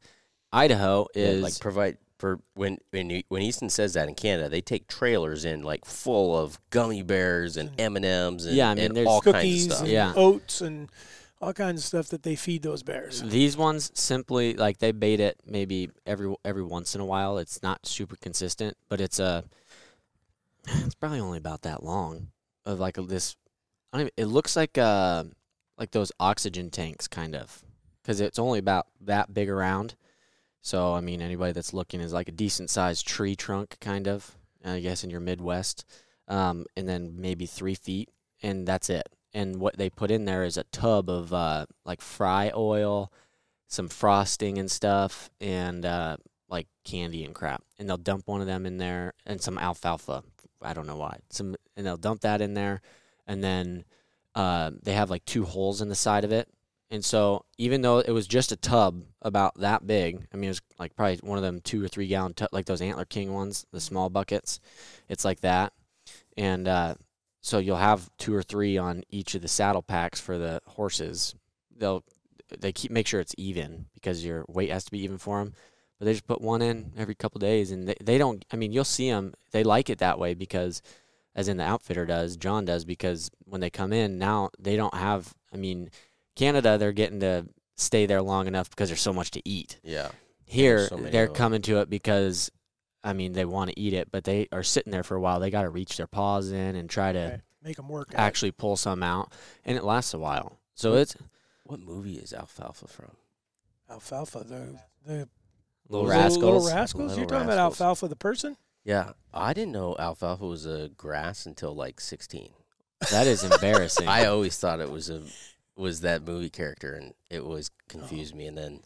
Idaho 0.52 1.08
Yeah, 1.16 1.24
is 1.28 1.44
like 1.44 1.60
provide 1.60 1.98
for 2.20 2.40
when 2.56 2.78
when 2.92 3.10
you, 3.10 3.24
when 3.30 3.42
Easton 3.42 3.70
says 3.70 3.94
that 3.94 4.08
in 4.10 4.16
Canada, 4.16 4.50
they 4.50 4.62
take 4.62 4.88
trailers 4.88 5.46
in 5.46 5.64
like 5.64 5.86
full 5.86 6.38
of 6.38 6.60
gummy 6.70 7.04
bears 7.04 7.56
and 7.58 7.72
M 7.80 7.96
and 7.96 8.06
M's 8.06 8.46
and, 8.46 8.56
Yeah, 8.56 8.70
I 8.70 8.76
mean, 8.76 8.86
and 8.86 8.96
there's 8.98 9.08
all 9.08 9.22
Cookies 9.22 9.62
kinds 9.62 9.66
of 9.68 9.72
stuff. 9.72 9.82
and 9.84 9.92
Yeah. 9.92 10.14
oats 10.16 10.62
and 10.62 10.90
all 11.44 11.54
kinds 11.54 11.82
of 11.82 11.86
stuff 11.86 12.08
that 12.10 12.24
they 12.24 12.36
feed 12.36 12.64
those 12.64 12.84
bears. 12.84 13.22
These 13.22 13.58
ones 13.58 13.92
simply 13.94 14.56
like 14.56 14.78
they 14.78 14.92
bait 14.92 15.20
it 15.20 15.40
maybe 15.46 15.90
every 16.06 16.34
every 16.46 16.64
once 16.64 16.96
in 16.96 17.02
a 17.02 17.06
while. 17.06 17.38
It's 17.38 17.62
not 17.62 17.86
super 17.86 18.16
consistent, 18.16 18.78
but 18.90 19.02
it's 19.02 19.20
a 19.20 19.44
it's 20.68 20.96
probably 20.96 21.20
only 21.20 21.38
about 21.38 21.64
that 21.64 21.84
long 21.84 22.28
of 22.66 22.80
like 22.80 22.96
this. 22.96 23.36
I 23.92 23.98
don't 23.98 24.02
even, 24.08 24.14
it 24.18 24.26
looks 24.26 24.56
like 24.56 24.78
uh 24.78 25.26
like 25.78 25.92
those 25.92 26.12
oxygen 26.20 26.70
tanks 26.70 27.08
kind 27.08 27.36
of 27.36 27.64
because 28.02 28.22
it's 28.22 28.40
only 28.40 28.60
about 28.60 28.88
that 29.02 29.34
big 29.34 29.50
around. 29.50 29.96
So 30.62 30.94
I 30.94 31.02
mean, 31.02 31.22
anybody 31.22 31.52
that's 31.52 31.74
looking 31.74 32.00
is 32.00 32.14
like 32.14 32.30
a 32.30 32.34
decent 32.34 32.70
sized 32.70 33.06
tree 33.06 33.36
trunk 33.36 33.78
kind 33.82 34.08
of. 34.08 34.38
I 34.66 34.80
guess 34.80 35.04
in 35.04 35.10
your 35.10 35.20
Midwest, 35.20 35.84
um, 36.30 36.66
and 36.78 36.88
then 36.88 37.16
maybe 37.18 37.46
three 37.46 37.76
feet, 37.76 38.08
and 38.42 38.66
that's 38.66 38.90
it 38.90 39.10
and 39.34 39.60
what 39.60 39.78
they 39.78 39.90
put 39.90 40.12
in 40.12 40.26
there 40.26 40.44
is 40.44 40.58
a 40.58 40.64
tub 40.66 41.10
of 41.10 41.34
uh, 41.34 41.66
like 41.86 42.02
fry 42.02 42.52
oil, 42.56 43.12
some 43.68 43.88
frosting 43.88 44.58
and 44.58 44.70
stuff, 44.70 45.30
and 45.42 45.86
uh, 45.86 46.18
like 46.50 46.68
candy 46.84 47.24
and 47.24 47.34
crap. 47.34 47.64
And 47.80 47.90
they'll 47.90 47.98
dump 47.98 48.28
one 48.28 48.42
of 48.42 48.48
them 48.48 48.66
in 48.66 48.78
there, 48.78 49.14
and 49.26 49.42
some 49.42 49.58
alfalfa. 49.58 50.24
I 50.62 50.74
don't 50.74 50.88
know 50.88 50.98
why. 50.98 51.20
Some, 51.30 51.56
and 51.76 51.86
they'll 51.86 51.98
dump 51.98 52.22
that 52.22 52.42
in 52.42 52.54
there, 52.54 52.82
and 53.28 53.44
then 53.44 53.86
uh, 54.36 54.72
they 54.82 54.94
have 54.94 55.10
like 55.10 55.26
two 55.26 55.46
holes 55.46 55.82
in 55.82 55.90
the 55.90 55.96
side 55.96 56.24
of 56.24 56.32
it. 56.32 56.48
And 56.92 57.04
so 57.04 57.46
even 57.58 57.82
though 57.82 58.00
it 58.00 58.12
was 58.12 58.28
just 58.28 58.52
a 58.52 58.56
tub 58.56 59.02
about 59.24 59.60
that 59.60 59.88
big, 59.88 60.28
I 60.32 60.38
mean 60.38 60.46
it 60.46 60.50
was 60.50 60.62
like 60.78 60.96
probably 60.96 61.18
one 61.24 61.40
of 61.40 61.44
them 61.44 61.60
two 61.60 61.84
or 61.84 61.88
three 61.88 62.06
gallon 62.06 62.36
tub, 62.36 62.50
like 62.52 62.66
those 62.66 62.84
Antler 62.84 63.06
King 63.06 63.34
ones, 63.34 63.66
the 63.72 63.82
small 63.82 64.12
buckets. 64.12 64.60
It's 65.10 65.26
like 65.26 65.40
that, 65.40 65.74
and 66.38 66.68
uh, 66.68 66.96
so 67.44 67.58
you'll 67.58 67.76
have 67.76 68.10
two 68.18 68.34
or 68.34 68.42
three 68.42 68.78
on 68.78 69.04
each 69.10 69.36
of 69.36 69.42
the 69.42 69.50
saddle 69.50 69.82
packs 69.82 70.20
for 70.20 70.38
the 70.38 70.62
horses. 70.66 71.36
They'll 71.76 72.04
they 72.58 72.72
keep 72.72 72.90
make 72.90 73.06
sure 73.06 73.20
it's 73.20 73.36
even 73.38 73.88
because 73.94 74.24
your 74.26 74.46
weight 74.48 74.72
has 74.72 74.86
to 74.86 74.92
be 74.92 75.04
even 75.04 75.18
for 75.18 75.40
them. 75.40 75.54
But 76.00 76.06
they 76.06 76.14
just 76.14 76.26
put 76.26 76.42
one 76.42 76.62
in 76.62 76.94
every 76.98 77.16
couple 77.16 77.40
days, 77.40 77.70
and 77.70 77.88
they, 77.88 77.96
they 78.02 78.18
don't. 78.18 78.44
I 78.52 78.56
mean, 78.56 78.72
you'll 78.72 78.86
see 78.86 79.10
them. 79.10 79.34
They 79.52 79.64
like 79.64 79.90
it 79.90 80.00
that 80.00 80.20
way 80.20 80.34
because, 80.34 80.82
as 81.36 81.50
in 81.50 81.58
the 81.58 81.66
outfitter 81.66 82.06
does, 82.06 82.38
John 82.38 82.64
does 82.64 82.86
because 82.86 83.30
when 83.46 83.60
they 83.60 83.70
come 83.70 83.92
in 83.92 84.18
now 84.18 84.50
they 84.58 84.78
don't 84.78 84.96
have. 84.96 85.34
I 85.54 85.58
mean, 85.58 85.90
Canada 86.38 86.78
they're 86.78 86.94
getting 86.94 87.20
to 87.20 87.48
stay 87.76 88.06
there 88.06 88.22
long 88.22 88.48
enough 88.48 88.70
because 88.70 88.88
there's 88.88 89.02
so 89.02 89.14
much 89.14 89.32
to 89.32 89.42
eat. 89.48 89.80
Yeah. 89.84 90.10
Here 90.46 90.88
so 90.88 90.96
they're 90.96 91.28
coming 91.28 91.62
to 91.64 91.80
it 91.80 91.90
because 91.90 92.52
I 93.04 93.14
mean 93.14 93.34
they 93.34 93.46
want 93.46 93.70
to 93.72 93.80
eat 93.80 93.94
it, 93.94 94.12
but 94.12 94.24
they 94.24 94.48
are 94.52 94.64
sitting 94.64 94.92
there 94.92 95.04
for 95.04 95.16
a 95.16 95.22
while. 95.22 95.40
They 95.40 95.50
got 95.52 95.64
to 95.64 95.70
reach 95.70 95.98
their 95.98 96.08
paws 96.08 96.52
in 96.52 96.76
and 96.76 96.90
try 96.90 97.12
to 97.12 97.20
Right. 97.20 97.42
make 97.64 97.76
them 97.78 97.90
work. 97.90 98.10
out. 98.14 98.20
actually 98.20 98.52
pull 98.52 98.76
some 98.78 99.04
out, 99.04 99.32
and 99.66 99.78
it 99.78 99.84
lasts 99.84 100.14
a 100.14 100.20
while. 100.20 100.60
So 100.76 100.96
it's 100.96 101.16
What 101.66 101.80
movie 101.80 102.16
is 102.16 102.34
Alfalfa 102.34 102.88
from? 102.88 103.12
alfalfa. 103.90 104.44
The 104.44 104.80
the 105.06 105.28
little 105.90 106.06
Little 106.06 106.08
rascals. 106.08 106.44
Little 106.44 106.68
rascals. 106.68 107.02
Little 107.10 107.18
You're 107.20 107.28
talking 107.28 107.46
about 107.46 107.58
alfalfa 107.58 108.08
the 108.08 108.16
person? 108.16 108.58
Yeah, 108.86 109.14
I 109.34 109.54
didn't 109.54 109.72
know 109.74 109.96
alfalfa 110.00 110.46
was 110.46 110.66
a 110.66 110.90
grass 110.98 111.46
until 111.46 111.74
like 111.76 112.00
16. 112.02 112.52
That 113.12 113.28
is 113.28 113.44
embarrassing. 113.44 114.08
I 114.10 114.26
always 114.26 114.58
thought 114.58 114.80
it 114.80 114.90
was 114.92 115.10
a 115.10 115.24
was 115.76 116.02
that 116.02 116.24
movie 116.24 116.50
character, 116.50 116.94
and 116.94 117.14
it 117.30 117.42
always 117.42 117.70
confused 117.90 118.34
me. 118.36 118.46
And 118.48 118.58
then 118.58 118.82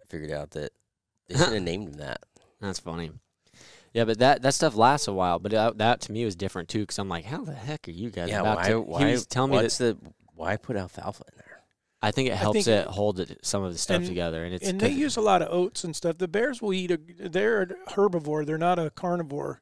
I 0.00 0.04
figured 0.08 0.30
out 0.30 0.50
that 0.52 0.72
they 1.28 1.34
should 1.38 1.52
have 1.52 1.62
named 1.62 1.88
him 1.88 1.94
that. 1.94 2.22
That's 2.60 2.78
funny. 2.78 3.10
Yeah, 3.94 4.04
but 4.04 4.18
that, 4.18 4.42
that 4.42 4.54
stuff 4.54 4.76
lasts 4.76 5.08
a 5.08 5.12
while. 5.12 5.38
But 5.38 5.52
that, 5.52 5.78
that 5.78 6.00
to 6.02 6.12
me 6.12 6.24
was 6.24 6.36
different 6.36 6.68
too, 6.68 6.80
because 6.80 6.98
I'm 6.98 7.08
like, 7.08 7.24
how 7.24 7.44
the 7.44 7.54
heck 7.54 7.88
are 7.88 7.92
you 7.92 8.10
guys 8.10 8.28
Yeah, 8.28 8.40
about 8.40 8.56
why? 8.58 8.68
to? 8.68 8.80
why 8.80 9.06
he 9.06 9.12
was 9.12 9.26
telling 9.26 9.50
me 9.52 9.56
that 9.58 9.62
what's 9.64 9.78
the 9.78 9.96
why 10.34 10.56
put 10.56 10.76
alfalfa 10.76 11.24
in 11.32 11.36
there? 11.36 11.44
I 12.00 12.10
think 12.12 12.28
it 12.28 12.34
helps 12.36 12.54
think 12.64 12.66
it 12.68 12.70
it- 12.82 12.86
hold 12.86 13.18
it, 13.18 13.38
some 13.44 13.64
of 13.64 13.72
the 13.72 13.78
stuff 13.78 13.96
and- 13.98 14.06
together, 14.06 14.44
and 14.44 14.54
it's 14.54 14.68
and 14.68 14.78
they 14.80 14.90
use 14.90 15.16
a 15.16 15.20
lot 15.20 15.42
of 15.42 15.48
oats 15.52 15.82
and 15.84 15.96
stuff. 15.96 16.18
The 16.18 16.28
bears 16.28 16.62
will 16.62 16.72
eat 16.72 16.90
a. 16.92 17.00
They're 17.18 17.62
a 17.62 17.66
herbivore. 17.90 18.46
They're 18.46 18.56
not 18.58 18.78
a 18.78 18.90
carnivore 18.90 19.60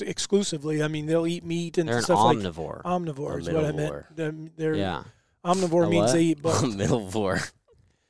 exclusively. 0.00 0.82
I 0.82 0.88
mean, 0.88 1.06
they'll 1.06 1.26
eat 1.26 1.44
meat 1.44 1.78
and 1.78 1.88
they're 1.88 1.98
an 1.98 2.02
stuff 2.02 2.20
like 2.24 2.38
omnivore. 2.38 2.82
omnivore. 2.82 3.34
A 3.34 3.38
Is 3.38 3.48
what 3.50 3.64
I 3.64 3.72
middlivore. 3.72 3.74
meant. 3.76 4.16
Them- 4.16 4.50
They're 4.56 4.74
yeah, 4.74 5.02
omnivore 5.44 5.86
A 5.86 5.90
means 5.90 6.06
what? 6.06 6.12
they 6.12 6.22
eat 6.22 6.42
both. 6.42 6.62
Middlevore. 6.62 7.50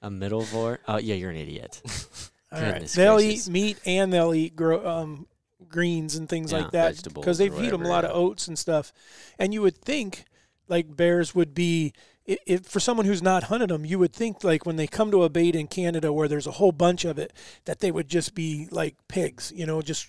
a 0.02 0.10
middlevore. 0.10 0.78
Oh 0.86 0.98
yeah, 0.98 1.14
you're 1.14 1.30
an 1.30 1.36
idiot. 1.36 1.80
All 2.52 2.60
right. 2.62 2.86
They'll 2.86 3.16
gracious. 3.16 3.48
eat 3.48 3.52
meat 3.52 3.78
and 3.84 4.12
they'll 4.12 4.34
eat 4.34 4.56
gro- 4.56 4.86
um, 4.86 5.26
greens 5.68 6.14
and 6.16 6.28
things 6.28 6.50
Yeah. 6.52 6.58
like 6.60 6.70
that 6.72 7.02
because 7.14 7.38
they 7.38 7.48
feed 7.50 7.70
them 7.70 7.84
a 7.84 7.88
lot 7.88 8.04
of 8.04 8.10
oats 8.16 8.48
and 8.48 8.58
stuff. 8.58 8.92
And 9.38 9.52
you 9.52 9.60
would 9.62 9.76
think 9.78 10.24
like 10.68 10.96
bears 10.96 11.34
would 11.34 11.54
be. 11.54 11.92
i- 12.28 12.38
If 12.46 12.66
for 12.66 12.78
someone 12.80 13.06
who's 13.06 13.22
not 13.22 13.44
hunted 13.44 13.70
them, 13.70 13.84
you 13.86 13.98
would 13.98 14.12
think 14.12 14.44
like 14.44 14.64
when 14.66 14.76
they 14.76 14.86
come 14.86 15.10
to 15.10 15.24
a 15.24 15.28
bait 15.30 15.54
in 15.56 15.66
Canada 15.66 16.12
where 16.12 16.28
there's 16.28 16.46
a 16.46 16.52
whole 16.52 16.72
bunch 16.72 17.04
of 17.04 17.18
it, 17.18 17.32
that 17.64 17.80
they 17.80 17.90
would 17.90 18.08
just 18.08 18.34
be 18.34 18.68
like 18.70 18.96
pigs, 19.08 19.52
you 19.54 19.64
know, 19.66 19.80
just 19.82 20.06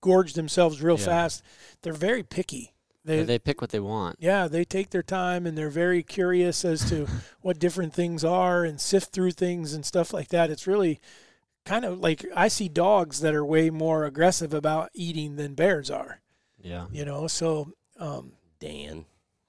gorge 0.00 0.32
themselves 0.32 0.82
real 0.82 0.98
Yeah. 0.98 1.04
fast. 1.06 1.42
They're 1.82 1.92
very 1.92 2.22
picky. 2.22 2.72
They, 3.04 3.18
Yeah, 3.18 3.24
they 3.24 3.38
pick 3.38 3.60
what 3.62 3.70
they 3.70 3.80
want. 3.80 4.16
yeah, 4.20 4.48
they 4.48 4.64
take 4.64 4.90
their 4.90 5.02
time 5.02 5.46
and 5.46 5.56
they're 5.56 5.70
very 5.70 6.02
curious 6.02 6.64
as 6.64 6.88
to 6.90 7.06
what 7.42 7.58
different 7.58 7.92
things 7.94 8.24
are 8.24 8.64
and 8.64 8.78
sift 8.80 9.12
through 9.12 9.32
things 9.32 9.72
and 9.74 9.84
stuff 9.86 10.12
like 10.12 10.28
that. 10.28 10.50
It's 10.50 10.66
really 10.66 11.00
kind 11.64 11.84
of 11.84 12.00
like 12.00 12.24
I 12.34 12.48
see 12.48 12.68
dogs 12.68 13.20
that 13.20 13.34
are 13.34 13.44
way 13.44 13.70
more 13.70 14.04
aggressive 14.04 14.52
about 14.54 14.90
eating 14.94 15.36
than 15.36 15.54
bears 15.54 15.90
are, 15.90 16.20
Yeah, 16.62 16.86
you 16.90 17.04
know. 17.04 17.26
So, 17.26 17.72
um, 17.98 18.32
Dan. 18.60 19.04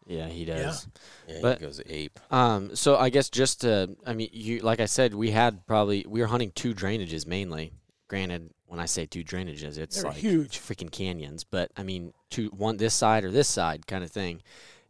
yeah, 0.05 0.27
he 0.27 0.45
does. 0.45 0.87
Yeah, 1.27 1.39
But- 1.41 1.59
he 1.59 1.65
goes 1.65 1.81
ape. 1.85 2.19
Um, 2.31 2.75
so 2.75 2.97
I 2.97 3.09
guess 3.09 3.29
just 3.29 3.61
to, 3.61 3.95
I 4.05 4.13
mean, 4.13 4.29
you 4.33 4.59
like 4.59 4.79
I 4.79 4.85
said, 4.85 5.13
we 5.13 5.31
had 5.31 5.65
probably 5.65 6.05
we 6.07 6.21
were 6.21 6.27
hunting 6.27 6.51
two 6.51 6.73
drainages 6.73 7.25
mainly. 7.25 7.73
Granted, 8.07 8.49
when 8.65 8.79
I 8.81 8.85
say 8.87 9.05
two 9.05 9.23
drainages, 9.23 9.77
it's 9.77 9.95
They're 10.01 10.11
like 10.11 10.17
huge. 10.19 10.59
freaking 10.59 10.91
canyons. 10.91 11.43
But 11.45 11.71
I 11.77 11.83
mean, 11.83 12.13
two 12.29 12.47
one 12.49 12.77
this 12.77 12.93
side 12.93 13.23
or 13.23 13.31
this 13.31 13.47
side 13.47 13.87
kind 13.87 14.03
of 14.03 14.11
thing. 14.11 14.41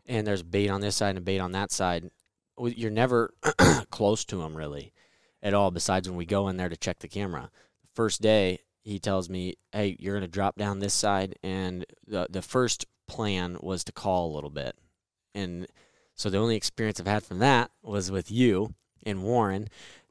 And 0.07 0.25
there's 0.25 0.41
bait 0.43 0.69
on 0.69 0.81
this 0.81 0.95
side 0.95 1.15
and 1.15 1.23
bait 1.23 1.37
on 1.39 1.51
that 1.51 1.71
side. 1.71 2.09
You're 2.59 2.89
never 2.91 3.33
close 3.91 4.25
to 4.25 4.37
them 4.37 4.55
really, 4.57 4.91
at 5.43 5.53
all. 5.53 5.71
Besides 5.71 6.07
when 6.07 6.17
we 6.17 6.25
go 6.25 6.47
in 6.47 6.57
there 6.57 6.69
to 6.69 6.77
check 6.77 6.99
the 6.99 7.07
camera. 7.07 7.49
First 7.93 8.21
day, 8.21 8.59
he 8.83 8.99
tells 8.99 9.29
me, 9.29 9.55
"Hey, 9.71 9.95
you're 9.99 10.15
gonna 10.15 10.27
drop 10.27 10.55
down 10.55 10.79
this 10.79 10.93
side," 10.93 11.37
and 11.43 11.85
the 12.07 12.27
the 12.29 12.41
first 12.41 12.85
plan 13.07 13.57
was 13.61 13.83
to 13.83 13.91
call 13.91 14.31
a 14.31 14.35
little 14.35 14.49
bit, 14.49 14.77
and 15.35 15.67
so 16.15 16.29
the 16.29 16.37
only 16.37 16.55
experience 16.55 16.99
I've 16.99 17.07
had 17.07 17.23
from 17.23 17.39
that 17.39 17.71
was 17.81 18.09
with 18.11 18.31
you 18.31 18.73
and 19.03 19.23
Warren, 19.23 19.67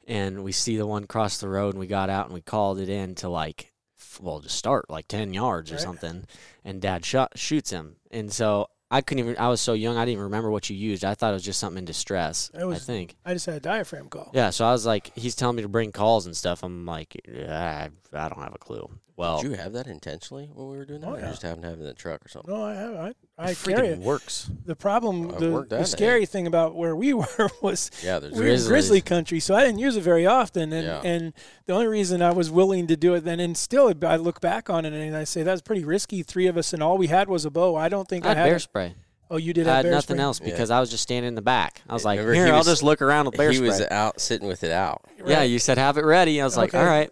and 0.07 0.43
we 0.45 0.53
see 0.53 0.77
the 0.77 0.87
one 0.87 1.07
cross 1.07 1.39
the 1.39 1.49
road, 1.49 1.71
and 1.75 1.81
we 1.81 1.87
got 1.87 2.11
out 2.11 2.27
and 2.27 2.35
we 2.35 2.41
called 2.43 2.79
it 2.79 2.89
in 2.89 3.15
to 3.17 3.29
like, 3.29 3.73
well, 4.21 4.41
to 4.41 4.49
start 4.49 4.91
like 4.91 5.09
ten 5.09 5.33
yards 5.33 5.71
or 5.71 5.77
Right. 5.77 5.83
something, 5.83 6.27
and 6.65 6.83
Dad 6.83 7.05
shot 7.07 7.39
shoots 7.39 7.71
him, 7.71 7.97
and 8.11 8.33
so 8.33 8.69
I 8.91 9.01
couldn't 9.03 9.21
even. 9.25 9.39
I 9.39 9.49
was 9.49 9.61
so 9.61 9.73
young, 9.73 9.97
I 9.97 10.01
didn't 10.01 10.13
even 10.15 10.25
remember 10.25 10.51
what 10.51 10.69
you 10.69 10.77
used. 10.77 11.05
I 11.05 11.15
thought 11.15 11.31
it 11.31 11.35
was 11.35 11.45
just 11.45 11.61
something 11.61 11.79
in 11.79 11.85
distress. 11.85 12.51
It 12.59 12.65
was- 12.65 12.79
I 12.79 12.81
think. 12.81 13.17
I 13.25 13.35
just 13.35 13.47
had 13.47 13.55
a 13.57 13.61
diaphragm 13.61 14.09
call. 14.09 14.31
Yeah, 14.35 14.51
so 14.51 14.65
I 14.65 14.73
was 14.73 14.85
like, 14.85 15.13
he's 15.17 15.35
telling 15.37 15.57
me 15.57 15.63
to 15.63 15.69
bring 15.69 15.93
calls 15.93 16.27
and 16.27 16.37
stuff. 16.37 16.63
I'm 16.65 16.87
like, 16.87 17.21
yeah, 17.33 17.89
I, 18.13 18.19
I 18.25 18.29
don't 18.29 18.43
have 18.43 18.55
a 18.55 18.59
clue. 18.59 18.91
Well, 19.17 19.43
Did 19.43 19.51
you 19.51 19.57
have 19.59 19.75
that 19.75 19.87
intentionally 19.87 20.49
when 20.55 20.69
we 20.71 20.77
were 20.79 20.87
doing 20.87 21.03
that? 21.03 21.07
Oh, 21.09 21.13
or 21.15 21.21
you 21.21 21.27
just 21.27 21.43
happened 21.43 21.63
to 21.63 21.69
have 21.69 21.79
it 21.79 21.83
in 21.83 21.87
the 21.87 21.95
truck 21.95 22.25
or 22.25 22.29
something? 22.29 22.53
No, 22.53 22.65
I 22.65 22.75
have. 22.75 22.95
I, 22.95 23.13
I 23.41 23.51
it 23.53 23.59
carry 23.65 23.89
freaking 23.89 23.93
it. 23.93 23.99
works. 24.01 24.51
The 24.67 24.77
problem, 24.77 25.31
I 25.35 25.39
the, 25.39 25.47
the 25.47 25.61
that 25.63 25.69
day. 25.71 25.85
scary 25.85 26.27
thing 26.27 26.47
about 26.47 26.75
where 26.77 26.95
we 26.95 27.13
were 27.21 27.27
was 27.63 27.91
Yeah, 28.05 28.19
there's 28.19 28.33
we 28.35 28.41
were 28.41 28.45
in 28.45 28.51
Grizzlies. 28.51 28.69
grizzly 28.69 29.01
country, 29.01 29.41
so 29.41 29.55
I 29.55 29.65
didn't 29.65 29.79
use 29.79 29.97
it 29.97 30.03
very 30.03 30.27
often. 30.27 30.73
And 30.73 30.87
Yeah. 30.87 31.01
and 31.03 31.33
the 31.67 31.73
only 31.73 31.87
reason 31.87 32.23
I 32.23 32.33
was 32.33 32.51
willing 32.51 32.87
to 32.89 32.97
do 32.97 33.15
it 33.15 33.25
then, 33.25 33.41
and 33.41 33.57
still 33.57 33.93
I 34.05 34.17
look 34.17 34.41
back 34.41 34.69
on 34.71 34.85
it 34.85 34.93
and 34.93 35.17
I 35.17 35.25
say 35.25 35.43
that's 35.43 35.63
pretty 35.63 35.85
risky. 35.85 36.23
Three 36.23 36.47
of 36.47 36.57
us, 36.57 36.73
and 36.73 36.83
all 36.83 36.99
we 36.99 37.07
had 37.07 37.29
was 37.29 37.45
a 37.45 37.51
bow. 37.51 37.77
I 37.77 37.89
don't 37.89 38.07
think 38.09 38.25
I 38.27 38.29
I, 38.29 38.35
had 38.35 38.37
had. 38.39 38.45
bear 38.47 38.57
a- 38.57 38.61
spray. 38.61 38.95
oh, 39.31 39.37
you 39.39 39.53
did 39.53 39.67
I 39.69 39.77
had 39.77 39.83
bear 39.85 39.93
nothing 39.93 40.17
spray? 40.17 40.25
else 40.25 40.41
Yeah. 40.41 40.51
because 40.51 40.71
I 40.71 40.81
was 40.81 40.91
just 40.91 41.03
standing 41.05 41.29
in 41.29 41.35
the 41.35 41.43
back. 41.43 41.83
I 41.89 41.95
was 41.95 42.05
like, 42.05 42.19
Remember, 42.19 42.35
here, 42.35 42.45
he 42.47 42.51
I'll 42.51 42.59
was- 42.59 42.67
just 42.67 42.83
look 42.83 43.01
around 43.01 43.27
with 43.27 43.37
bear 43.37 43.51
he 43.51 43.57
spray. 43.57 43.69
was 43.69 43.81
out 43.83 44.21
sitting 44.21 44.49
with 44.49 44.65
it 44.65 44.73
out. 44.73 45.03
Yeah, 45.25 45.43
you 45.45 45.59
said 45.59 45.79
have 45.79 45.97
it 45.97 46.05
ready. 46.05 46.41
I 46.41 46.45
was 46.45 46.57
like, 46.57 46.75
all 46.75 46.85
right. 46.85 47.11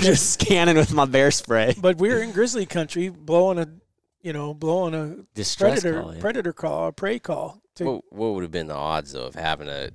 just 0.00 0.30
scanning 0.30 0.76
with 0.76 0.92
my 0.94 1.04
bear 1.04 1.30
spray. 1.30 1.74
But 1.78 1.98
we 1.98 2.08
were 2.08 2.22
in 2.22 2.30
grizzly 2.32 2.64
country, 2.64 3.08
blowing 3.10 3.58
a, 3.58 3.68
you 4.28 4.34
know, 4.34 4.52
blowing 4.52 4.92
a 4.94 5.16
Distress 5.34 5.80
predator 5.80 6.02
call. 6.02 6.14
yeah. 6.14 6.20
predator 6.20 6.52
call, 6.52 6.86
a 6.88 6.92
prey 6.92 7.18
call 7.18 7.62
to 7.76 7.84
What, 7.84 8.04
what 8.10 8.34
would 8.34 8.42
have 8.42 8.50
been 8.52 8.66
the 8.66 8.74
odds 8.74 9.12
though 9.12 9.24
of 9.24 9.34
having 9.34 9.68
a, 9.68 9.88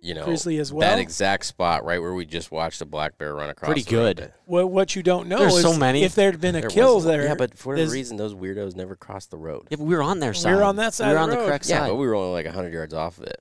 you 0.00 0.14
know, 0.14 0.24
grizzly 0.24 0.58
as 0.58 0.72
well. 0.72 0.88
that 0.88 1.00
exact 1.00 1.44
spot 1.46 1.84
right 1.84 2.00
where 2.00 2.14
we 2.14 2.24
just 2.24 2.52
watched 2.52 2.80
a 2.80 2.84
black 2.86 3.18
bear 3.18 3.34
run 3.34 3.50
across? 3.50 3.66
Pretty 3.72 3.82
the 3.82 3.96
road? 3.96 4.16
good. 4.18 4.32
Well, 4.46 4.68
what 4.68 4.94
you 4.94 5.02
don't 5.02 5.26
know 5.26 5.38
There's 5.38 5.56
is 5.56 5.62
so 5.62 5.76
many. 5.76 6.04
if 6.04 6.14
there 6.14 6.30
had 6.30 6.40
been 6.40 6.54
a 6.54 6.60
There 6.60 6.70
kill 6.70 6.94
was 6.96 7.06
a 7.06 7.08
there. 7.08 7.24
Yeah, 7.24 7.34
but 7.34 7.58
for 7.58 7.70
whatever 7.70 7.86
there's- 7.86 7.92
reason, 7.92 8.16
those 8.18 8.34
weirdos 8.34 8.76
never 8.76 8.94
crossed 8.94 9.32
the 9.32 9.36
road. 9.38 9.66
Yeah, 9.70 9.78
but 9.78 9.84
we 9.84 9.96
were 9.96 10.02
on 10.04 10.20
their 10.20 10.32
side. 10.32 10.50
We 10.50 10.54
side. 10.54 10.58
were 10.58 10.64
on 10.64 10.76
that 10.76 10.94
side 10.94 11.08
We 11.08 11.12
were 11.14 11.18
of 11.18 11.22
on 11.24 11.28
the 11.30 11.34
the 11.36 11.40
road. 11.42 11.48
correct 11.48 11.68
Yeah, 11.68 11.78
side. 11.80 11.88
but 11.88 11.96
we 11.96 12.06
were 12.06 12.14
only 12.14 12.30
like 12.30 12.46
hundred 12.46 12.72
yards 12.72 12.94
off 12.94 13.18
of 13.18 13.24
it. 13.24 13.40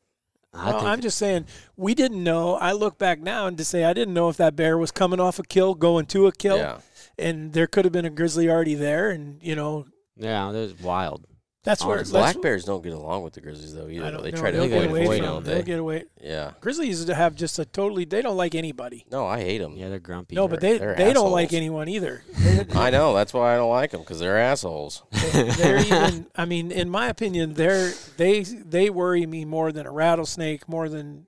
I 0.56 0.66
well, 0.72 0.80
think 0.80 0.90
I'm 0.90 1.02
just 1.02 1.18
saying 1.20 1.46
we 1.78 1.94
didn't 1.94 2.24
know. 2.24 2.56
I 2.56 2.72
look 2.72 2.98
back 2.98 3.20
now 3.22 3.46
and 3.46 3.56
to 3.60 3.64
say 3.64 3.84
I 3.86 3.94
didn't 3.94 4.16
know 4.16 4.28
if 4.30 4.38
that 4.38 4.56
bear 4.56 4.78
was 4.80 4.92
coming 4.92 5.20
off 5.20 5.38
a 5.40 5.44
kill, 5.44 5.76
going 5.76 6.08
to 6.08 6.26
a 6.28 6.32
kill, 6.34 6.58
Yeah, 6.58 6.80
and 7.18 7.54
there 7.54 7.68
could 7.68 7.86
have 7.86 7.92
been 7.94 8.04
a 8.06 8.10
grizzly 8.10 8.50
already 8.50 8.76
there, 8.76 9.10
and 9.12 9.40
you 9.42 9.56
know 9.56 9.86
yeah, 10.18 10.52
that 10.52 10.58
was 10.58 10.80
wild. 10.80 11.26
that's 11.64 11.84
where 11.86 11.98
Honestly. 11.98 12.20
that's 12.20 12.34
black 12.34 12.42
bears 12.44 12.64
don't 12.66 12.84
get 12.84 12.94
along 12.94 13.24
with 13.24 13.34
the 13.34 13.42
grizzlies 13.42 13.74
though 13.76 13.88
I 13.88 13.92
either. 13.92 14.12
don't 14.12 14.24
They 14.24 14.32
know. 14.32 14.38
try 14.38 14.52
to 14.52 14.58
They'll 14.58 14.68
get 14.70 14.90
away 14.90 15.04
avoid 15.04 15.18
from 15.18 15.26
them, 15.26 15.36
them. 15.36 15.44
they- 15.44 15.54
They'll 15.54 15.64
get 15.64 15.80
away. 15.80 16.04
Yeah. 16.22 16.52
Grizzlies 16.60 17.08
have 17.08 17.36
just 17.36 17.60
a 17.60 17.66
totally. 17.66 18.06
They 18.06 18.22
don't 18.22 18.38
like 18.38 18.56
anybody. 18.56 19.06
No, 19.12 19.26
I 19.28 19.40
hate 19.42 19.60
them. 19.60 19.76
Yeah, 19.78 19.90
they're 19.90 20.00
grumpy. 20.00 20.36
No, 20.36 20.48
but 20.48 20.60
they 20.62 20.78
they're 20.80 20.96
they 20.96 21.14
don't 21.14 21.32
like 21.32 21.54
anyone 21.54 21.88
either. 21.88 22.24
I 22.76 22.90
know. 22.90 23.14
That's 23.14 23.34
why 23.34 23.54
I 23.54 23.58
don't 23.58 23.70
like 23.70 23.92
them 23.92 24.02
because 24.02 24.20
they're 24.20 24.40
assholes. 24.40 25.04
they're 25.34 25.80
even. 25.80 26.28
I 26.36 26.46
mean, 26.46 26.72
in 26.72 26.90
my 26.90 27.08
opinion, 27.08 27.54
they're 27.54 27.92
they 28.18 28.42
they 28.42 28.90
worry 28.90 29.26
me 29.28 29.46
more 29.46 29.72
than 29.72 29.86
a 29.86 29.92
rattlesnake, 29.92 30.68
more 30.68 30.90
than 30.90 31.28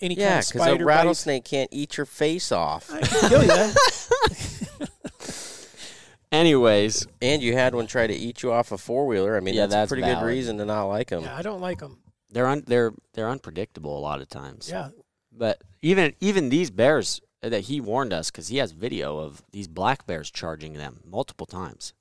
any 0.00 0.16
kind 0.16 0.38
of 0.38 0.44
spider. 0.44 0.58
Yeah, 0.58 0.62
of 0.62 0.62
because 0.62 0.62
spider 0.62 0.74
a 0.84 0.86
bite. 0.86 0.92
rattlesnake 0.96 1.44
can't 1.44 1.68
eat 1.72 1.96
your 1.96 2.06
face 2.06 2.50
off. 2.52 2.90
I 2.92 3.00
can 3.02 3.28
kill 3.30 3.44
you. 3.44 3.72
Anyways, 6.32 7.06
And 7.20 7.42
you 7.42 7.54
had 7.54 7.74
one 7.74 7.86
try 7.86 8.06
to 8.06 8.14
eat 8.14 8.42
you 8.42 8.52
off 8.52 8.70
a 8.72 8.78
four 8.78 9.06
wheeler. 9.06 9.36
I 9.36 9.40
mean, 9.40 9.54
Yeah, 9.54 9.62
that's, 9.62 9.72
that's 9.72 9.92
a 9.92 9.94
pretty 9.96 10.02
good 10.14 10.22
reason 10.24 10.58
to 10.58 10.64
not 10.64 10.84
like 10.84 11.08
them. 11.10 11.24
yeah, 11.24 11.36
I 11.36 11.42
don't 11.42 11.60
like 11.60 11.78
them. 11.80 11.98
they're 12.30 12.46
un- 12.46 12.62
they're 12.66 12.92
they're 13.14 13.28
unpredictable 13.28 13.98
a 13.98 14.00
lot 14.00 14.20
of 14.20 14.28
times. 14.28 14.68
Yeah, 14.70 14.90
But 15.32 15.62
even 15.82 16.14
even 16.20 16.48
these 16.48 16.70
bears 16.70 17.20
that 17.42 17.62
he 17.62 17.80
warned 17.80 18.12
us 18.12 18.30
because 18.30 18.48
he 18.48 18.58
has 18.58 18.70
video 18.72 19.18
of 19.18 19.42
these 19.50 19.66
black 19.66 20.06
bears 20.06 20.30
charging 20.30 20.74
them 20.74 21.00
multiple 21.04 21.46
times 21.46 21.94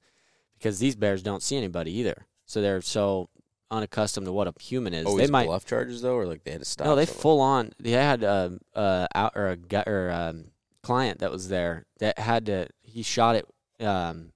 because 0.58 0.78
these 0.80 0.96
bears 0.96 1.24
don't 1.24 1.42
see 1.42 1.58
anybody 1.58 1.92
either. 1.98 2.28
So 2.46 2.62
they're 2.62 2.82
so 2.82 3.30
unaccustomed 3.72 4.26
to 4.28 4.32
what 4.34 4.48
a 4.48 4.54
human 4.62 4.94
is. 4.94 5.06
Always 5.08 5.28
they 5.28 5.32
might 5.32 5.46
bluff 5.48 5.66
charges 5.66 6.02
though, 6.04 6.16
or 6.16 6.26
like 6.28 6.44
they 6.44 6.52
had 6.52 6.62
to 6.62 6.66
stop. 6.66 6.86
no, 6.86 6.96
they 6.96 7.06
someone? 7.08 7.22
full 7.22 7.42
on. 7.42 7.72
They 7.80 7.92
had 7.92 8.22
a 8.24 8.60
uh 8.76 9.08
out 9.16 9.34
or 9.36 9.48
a 9.48 9.56
guy 9.58 9.84
or 9.88 10.12
um 10.12 10.52
client 10.84 11.20
that 11.20 11.32
was 11.32 11.50
there 11.50 11.86
that 12.00 12.20
had 12.20 12.46
to. 12.46 12.68
He 12.84 13.02
shot 13.02 13.36
it. 13.36 13.48
Um, 13.80 14.32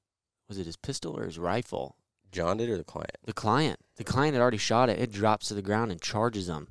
was 0.47 0.57
it 0.57 0.65
his 0.65 0.77
pistol 0.77 1.17
or 1.17 1.25
his 1.25 1.37
rifle? 1.39 1.95
John 2.31 2.57
did 2.57 2.69
or 2.69 2.77
the 2.77 2.83
client. 2.83 3.17
The 3.25 3.33
client. 3.33 3.79
The 3.97 4.03
client 4.03 4.33
had 4.33 4.41
already 4.41 4.57
shot 4.57 4.89
it. 4.89 4.99
It 4.99 5.11
drops 5.11 5.47
to 5.49 5.53
the 5.53 5.61
ground 5.61 5.91
and 5.91 6.01
charges 6.01 6.47
him. 6.49 6.67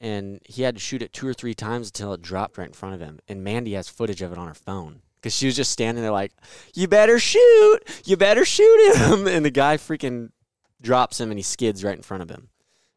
And 0.00 0.40
he 0.44 0.62
had 0.62 0.74
to 0.74 0.80
shoot 0.80 1.00
it 1.02 1.12
two 1.14 1.26
or 1.26 1.32
three 1.32 1.54
times 1.54 1.88
until 1.88 2.12
it 2.12 2.20
dropped 2.20 2.58
right 2.58 2.66
in 2.68 2.74
front 2.74 2.94
of 2.94 3.00
him. 3.00 3.18
And 3.28 3.42
Mandy 3.42 3.72
has 3.72 3.88
footage 3.88 4.20
of 4.20 4.30
it 4.30 4.36
on 4.38 4.46
her 4.48 4.54
phone. 4.54 5.00
Because 5.16 5.34
she 5.34 5.46
was 5.46 5.56
just 5.56 5.72
standing 5.72 6.02
there 6.02 6.12
like, 6.12 6.32
you 6.74 6.86
better 6.86 7.18
shoot. 7.18 7.78
You 8.04 8.16
better 8.18 8.44
shoot 8.44 8.94
him. 8.96 9.26
And 9.26 9.44
the 9.44 9.50
guy 9.50 9.78
freaking 9.78 10.30
drops 10.82 11.18
him 11.18 11.30
and 11.30 11.38
he 11.38 11.42
skids 11.42 11.82
right 11.82 11.96
in 11.96 12.02
front 12.02 12.22
of 12.22 12.30
him. 12.30 12.50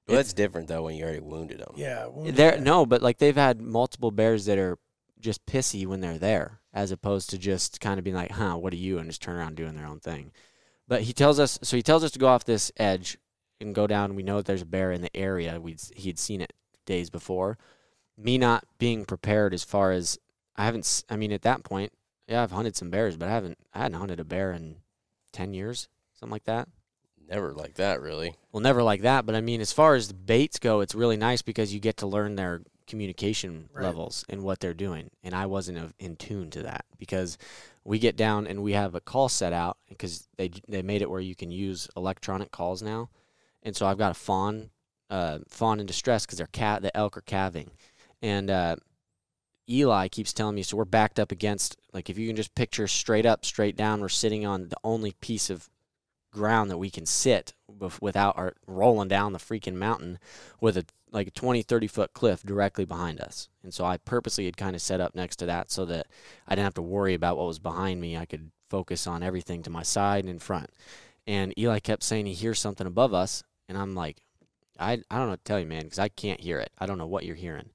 Well, 0.08 0.18
that's 0.18 0.34
different 0.34 0.68
though 0.68 0.84
when 0.84 0.96
you 0.96 1.04
already 1.04 1.20
wounded 1.22 1.60
them. 1.60 1.74
yeah. 1.78 2.08
wounded 2.08 2.36
There, 2.36 2.52
bear. 2.54 2.62
no, 2.62 2.86
but 2.86 3.02
like 3.02 3.20
they've 3.20 3.36
had 3.36 3.62
multiple 3.62 4.12
bears 4.12 4.46
that 4.46 4.58
are 4.58 4.78
just 5.20 5.46
pissy 5.46 5.86
when 5.86 6.02
they're 6.02 6.18
there, 6.18 6.60
as 6.74 6.92
opposed 6.92 7.30
to 7.30 7.38
just 7.38 7.82
kind 7.82 7.98
of 7.98 8.04
being 8.04 8.16
like, 8.16 8.32
"Huh, 8.32 8.58
what 8.58 8.74
are 8.74 8.78
you?" 8.78 8.98
and 9.00 9.10
just 9.10 9.22
turn 9.22 9.36
around 9.36 9.56
doing 9.56 9.76
their 9.76 9.88
own 9.88 10.00
thing. 10.00 10.32
But 10.88 11.04
he 11.04 11.14
tells 11.14 11.40
us, 11.40 11.60
so 11.62 11.78
he 11.78 11.84
tells 11.84 12.04
us 12.04 12.12
to 12.12 12.20
go 12.20 12.28
off 12.28 12.46
this 12.46 12.72
edge, 12.78 13.18
and 13.62 13.76
go 13.76 13.88
down. 13.88 14.16
We 14.16 14.24
know 14.24 14.38
that 14.38 14.46
there's 14.46 14.62
a 14.62 14.66
bear 14.66 14.92
in 14.92 15.02
the 15.02 15.16
area. 15.16 15.60
We'd, 15.60 15.82
he'd 15.96 16.20
seen 16.20 16.42
it 16.42 16.54
days 16.86 17.10
before. 17.10 17.58
Me 18.18 18.38
not 18.38 18.66
being 18.78 19.06
prepared 19.06 19.54
as 19.54 19.64
far 19.64 19.92
as 19.92 20.18
I 20.56 20.66
haven't. 20.66 21.04
I 21.10 21.16
mean, 21.16 21.32
at 21.32 21.44
that 21.44 21.64
point, 21.64 21.94
yeah, 22.28 22.44
I've 22.44 22.52
hunted 22.52 22.76
some 22.76 22.90
bears, 22.90 23.18
but 23.18 23.28
I 23.28 23.32
haven't. 23.32 23.58
I 23.74 23.80
hadn't 23.80 24.00
hunted 24.00 24.20
a 24.20 24.26
bear 24.26 24.52
in 24.52 24.78
ten 25.32 25.54
years, 25.54 25.88
something 26.14 26.34
like 26.34 26.46
that. 26.46 26.68
Never 27.30 27.54
like 27.54 27.76
that, 27.76 28.02
really. 28.02 28.36
Well, 28.52 28.62
never 28.62 28.82
like 28.82 29.02
that, 29.02 29.26
but 29.26 29.36
I 29.36 29.42
mean, 29.42 29.62
as 29.62 29.72
far 29.72 29.96
as 29.96 30.08
the 30.08 30.16
baits 30.16 30.58
go, 30.58 30.80
it's 30.80 30.96
really 30.96 31.18
nice 31.18 31.44
because 31.44 31.74
you 31.74 31.80
get 31.80 31.98
to 31.98 32.08
learn 32.08 32.36
their 32.36 32.62
communication 32.90 33.70
Right. 33.74 33.84
levels 33.86 34.26
and 34.28 34.44
what 34.44 34.60
they're 34.60 34.74
doing. 34.74 35.10
And 35.24 35.34
I 35.34 35.46
wasn't 35.46 35.94
in 36.00 36.18
tune 36.18 36.50
to 36.52 36.64
that 36.64 36.86
because 36.98 37.38
we 37.86 38.00
get 38.00 38.18
down 38.18 38.46
and 38.48 38.62
we 38.62 38.74
have 38.74 38.96
a 38.96 39.00
call 39.00 39.30
set 39.30 39.54
out 39.54 39.78
because 39.88 40.28
they 40.38 40.50
they 40.68 40.82
made 40.82 41.02
it 41.02 41.10
where 41.10 41.22
you 41.22 41.36
can 41.36 41.52
use 41.52 41.88
electronic 41.96 42.52
calls 42.52 42.82
now. 42.82 43.10
And 43.64 43.76
so 43.76 43.86
I've 43.86 43.98
got 43.98 44.12
a 44.12 44.16
fawn, 44.16 44.70
uh, 45.10 45.40
fawn 45.48 45.80
in 45.80 45.86
distress 45.86 46.26
because 46.26 46.38
they're 46.38 46.48
cat 46.48 46.82
the 46.82 46.96
elk 46.96 47.18
are 47.18 47.22
calving, 47.22 47.72
and 48.22 48.50
uh, 48.50 48.76
Eli 49.70 50.08
keeps 50.08 50.34
telling 50.34 50.56
me 50.56 50.64
so 50.64 50.78
we're 50.78 50.86
backed 50.86 51.20
up 51.20 51.32
against 51.32 51.78
like 51.94 52.10
if 52.10 52.18
you 52.18 52.28
can 52.28 52.36
just 52.36 52.56
picture 52.56 52.88
straight 52.88 53.26
up, 53.26 53.46
straight 53.46 53.76
down, 53.76 54.02
we're 54.02 54.10
sitting 54.10 54.46
on 54.46 54.70
the 54.70 54.78
only 54.84 55.14
piece 55.22 55.50
of 55.50 55.70
ground 56.32 56.70
that 56.70 56.78
we 56.78 56.90
can 56.90 57.06
sit 57.06 57.54
without 58.02 58.38
our 58.38 58.56
rolling 58.68 59.08
down 59.08 59.34
the 59.34 59.40
freaking 59.40 59.76
mountain 59.76 60.20
with 60.60 60.78
a 60.78 60.86
like 61.12 61.28
a 61.28 61.32
20 61.32 61.64
30 61.64 61.88
foot 61.88 62.14
cliff 62.14 62.44
directly 62.44 62.86
behind 62.86 63.20
us. 63.20 63.50
And 63.64 63.74
so 63.74 63.86
i 63.86 63.98
purposely 63.98 64.46
had 64.46 64.58
kind 64.58 64.76
of 64.76 64.82
set 64.82 65.02
up 65.02 65.16
next 65.16 65.38
to 65.38 65.46
that 65.48 65.72
so 65.72 65.86
that 65.86 66.08
i 66.48 66.56
didn't 66.56 66.66
have 66.66 66.74
to 66.76 66.82
worry 66.82 67.14
about 67.14 67.38
what 67.38 67.48
was 67.48 67.60
behind 67.60 68.00
me. 68.02 68.18
I 68.18 68.26
could 68.26 68.52
focus 68.70 69.08
on 69.08 69.24
everything 69.24 69.64
to 69.64 69.70
my 69.70 69.84
side 69.84 70.24
and 70.24 70.30
in 70.30 70.40
front. 70.40 70.70
And 71.26 71.58
eli 71.58 71.80
kept 71.80 72.04
saying 72.04 72.26
he 72.26 72.34
hears 72.34 72.60
something 72.60 72.88
above 72.88 73.14
us? 73.14 73.44
And 73.68 73.78
i'm 73.78 73.96
like 73.96 74.18
i, 74.80 74.94
I 74.94 75.18
don't 75.18 75.26
know 75.26 75.32
what 75.32 75.44
to 75.46 75.50
tell 75.50 75.60
you 75.60 75.68
man 75.68 75.84
because 75.84 76.00
i 76.00 76.10
can't 76.10 76.42
hear 76.42 76.60
it. 76.60 76.72
I 76.78 76.86
don't 76.86 76.98
know 76.98 77.08
what 77.08 77.26
you're 77.26 77.36
hearing. 77.36 77.70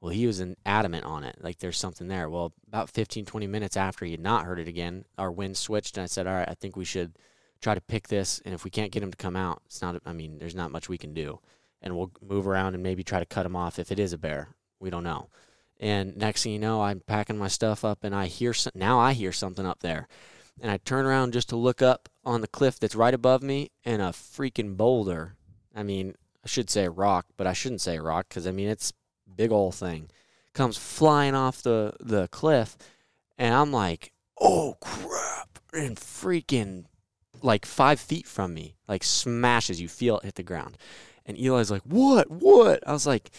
Well 0.00 0.12
he 0.12 0.26
was 0.26 0.40
an 0.40 0.56
adamant 0.66 1.04
on 1.04 1.24
it 1.24 1.36
like 1.40 1.58
there's 1.58 1.78
something 1.78 2.08
there. 2.08 2.28
Well 2.28 2.54
about 2.66 2.90
15 2.90 3.24
20 3.24 3.46
minutes 3.46 3.76
after 3.76 4.04
he 4.04 4.12
had 4.12 4.20
not 4.20 4.46
heard 4.46 4.58
it 4.58 4.68
again 4.68 5.04
our 5.18 5.30
wind 5.30 5.56
switched 5.56 5.96
and 5.96 6.04
i 6.04 6.06
said 6.06 6.26
all 6.26 6.34
right 6.34 6.48
i 6.48 6.54
think 6.54 6.76
we 6.76 6.84
should 6.84 7.12
try 7.60 7.74
to 7.74 7.80
pick 7.80 8.08
this 8.08 8.40
and 8.44 8.54
if 8.54 8.64
we 8.64 8.70
can't 8.70 8.92
get 8.92 9.02
him 9.02 9.10
to 9.10 9.16
come 9.16 9.36
out 9.36 9.62
it's 9.66 9.82
not 9.82 10.00
i 10.06 10.12
mean 10.12 10.38
there's 10.38 10.54
not 10.54 10.70
much 10.70 10.88
we 10.88 10.98
can 10.98 11.14
do. 11.14 11.38
And 11.82 11.96
we'll 11.96 12.10
move 12.20 12.46
around 12.46 12.74
and 12.74 12.82
maybe 12.82 13.02
try 13.02 13.20
to 13.20 13.26
cut 13.26 13.46
him 13.46 13.56
off 13.56 13.78
if 13.78 13.90
it 13.90 13.98
is 13.98 14.12
a 14.12 14.18
bear. 14.18 14.48
We 14.80 14.90
don't 14.90 15.02
know. 15.02 15.30
And 15.78 16.14
next 16.14 16.42
thing 16.42 16.52
you 16.52 16.58
know 16.58 16.82
i'm 16.82 17.00
packing 17.00 17.38
my 17.38 17.48
stuff 17.48 17.84
up 17.84 18.04
and 18.04 18.14
i 18.14 18.26
hear 18.26 18.52
some, 18.52 18.72
now 18.74 18.98
i 18.98 19.12
hear 19.12 19.32
something 19.32 19.66
up 19.66 19.80
there. 19.80 20.08
And 20.60 20.70
i 20.70 20.76
turn 20.78 21.06
around 21.06 21.32
just 21.32 21.48
to 21.50 21.56
look 21.56 21.80
up 21.80 22.08
on 22.24 22.40
the 22.40 22.48
cliff 22.48 22.78
that's 22.78 22.94
right 22.94 23.14
above 23.14 23.42
me 23.42 23.70
and 23.84 24.02
a 24.02 24.06
freaking 24.06 24.76
boulder. 24.76 25.36
I 25.74 25.82
mean 25.82 26.14
i 26.44 26.48
should 26.48 26.70
say 26.70 26.88
rock 26.88 27.26
but 27.36 27.46
i 27.46 27.52
shouldn't 27.52 27.80
say 27.80 27.98
rock 27.98 28.26
because 28.28 28.46
i 28.46 28.50
mean 28.50 28.68
it's 28.68 28.92
big 29.34 29.52
old 29.52 29.74
thing. 29.74 30.10
Comes 30.52 30.76
flying 30.76 31.34
off 31.34 31.62
the 31.62 31.94
the 32.00 32.28
cliff 32.28 32.76
and 33.38 33.54
i'm 33.54 33.72
like 33.72 34.12
oh 34.38 34.76
crap 34.80 35.58
and 35.72 35.96
freaking 35.96 36.84
like 37.42 37.66
five 37.66 38.00
feet 38.00 38.26
from 38.26 38.54
me, 38.54 38.76
like 38.88 39.04
smashes. 39.04 39.80
You 39.80 39.88
feel 39.88 40.18
it 40.18 40.24
hit 40.24 40.34
the 40.36 40.42
ground. 40.42 40.76
And 41.26 41.38
Eli's 41.38 41.70
like, 41.70 41.82
What? 41.82 42.30
What? 42.30 42.86
I 42.86 42.92
was 42.92 43.06
like, 43.06 43.30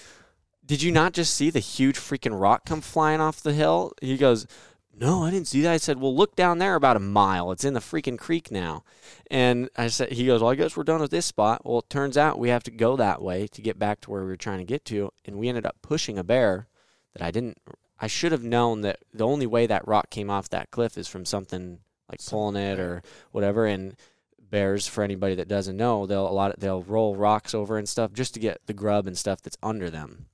Did 0.66 0.82
you 0.82 0.92
not 0.92 1.14
just 1.14 1.34
see 1.34 1.50
the 1.50 1.60
huge 1.60 1.98
freaking 1.98 2.40
rock 2.40 2.66
come 2.66 2.82
flying 2.82 3.22
off 3.22 3.42
the 3.42 3.54
hill? 3.54 3.94
He 4.02 4.18
goes, 4.18 4.48
No, 4.96 5.24
I 5.24 5.32
didn't 5.32 5.48
see 5.48 5.62
that. 5.62 5.74
I 5.74 5.78
said, 5.78 6.00
Well, 6.00 6.16
look 6.16 6.36
down 6.36 6.60
there 6.60 6.76
about 6.76 6.96
a 6.96 7.02
mile. 7.02 7.52
It's 7.52 7.66
in 7.66 7.74
the 7.74 7.80
freaking 7.80 8.18
creek 8.18 8.52
now. 8.52 8.84
And 9.30 9.70
I 9.78 9.88
said, 9.88 10.14
He 10.14 10.26
goes, 10.26 10.42
Well, 10.42 10.52
I 10.52 10.56
guess 10.56 10.78
we're 10.78 10.84
done 10.84 11.02
with 11.02 11.12
this 11.12 11.26
spot. 11.26 11.66
Well, 11.66 11.80
it 11.80 11.90
turns 11.90 12.18
out 12.18 12.40
we 12.40 12.50
have 12.50 12.64
to 12.64 12.72
go 12.72 12.96
that 12.96 13.22
way 13.22 13.48
to 13.48 13.62
get 13.62 13.80
back 13.80 14.02
to 14.02 14.12
where 14.12 14.22
we 14.22 14.30
were 14.30 14.38
trying 14.38 14.60
to 14.60 14.66
get 14.66 14.86
to. 14.86 15.12
And 15.26 15.38
we 15.38 15.50
ended 15.50 15.66
up 15.66 15.78
pushing 15.82 16.18
a 16.18 16.24
bear 16.24 16.68
that 17.14 17.22
I 17.22 17.32
didn't, 17.32 17.58
I 18.00 18.08
should 18.08 18.32
have 18.32 18.44
known 18.44 18.82
that 18.82 19.00
the 19.14 19.28
only 19.28 19.46
way 19.46 19.68
that 19.68 19.88
rock 19.88 20.10
came 20.10 20.30
off 20.30 20.50
that 20.50 20.72
cliff 20.72 20.98
is 20.98 21.08
from 21.08 21.26
something 21.26 21.80
like 22.12 22.26
pulling 22.26 22.56
it 22.56 22.80
or 22.80 23.02
whatever. 23.32 23.66
And 23.66 23.96
bears, 24.40 24.88
for 24.88 25.04
anybody 25.04 25.36
that 25.36 25.48
doesn't 25.48 25.78
know, 25.78 26.06
they'll 26.06 26.28
a 26.28 26.30
lot 26.30 26.52
of, 26.52 26.60
they'll 26.60 26.84
roll 26.84 27.16
rocks 27.16 27.54
over 27.56 27.78
and 27.78 27.88
stuff 27.88 28.14
just 28.14 28.34
to 28.34 28.40
get 28.40 28.62
the 28.68 28.74
grub 28.74 29.08
and 29.08 29.18
stuff 29.18 29.42
that's 29.42 29.58
under 29.64 29.90
them. 29.90 30.28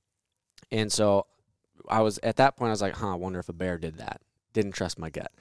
And 0.70 0.92
so 0.92 1.26
I 1.88 2.02
was 2.02 2.18
at 2.22 2.36
that 2.36 2.56
point 2.56 2.68
I 2.68 2.72
was 2.72 2.82
like, 2.82 2.96
huh, 2.96 3.12
I 3.12 3.14
wonder 3.14 3.38
if 3.38 3.48
a 3.48 3.54
bear 3.54 3.78
did 3.78 3.98
that. 3.98 4.20
Didn't 4.52 4.72
trust 4.72 4.98
my 4.98 5.08
gut. 5.08 5.32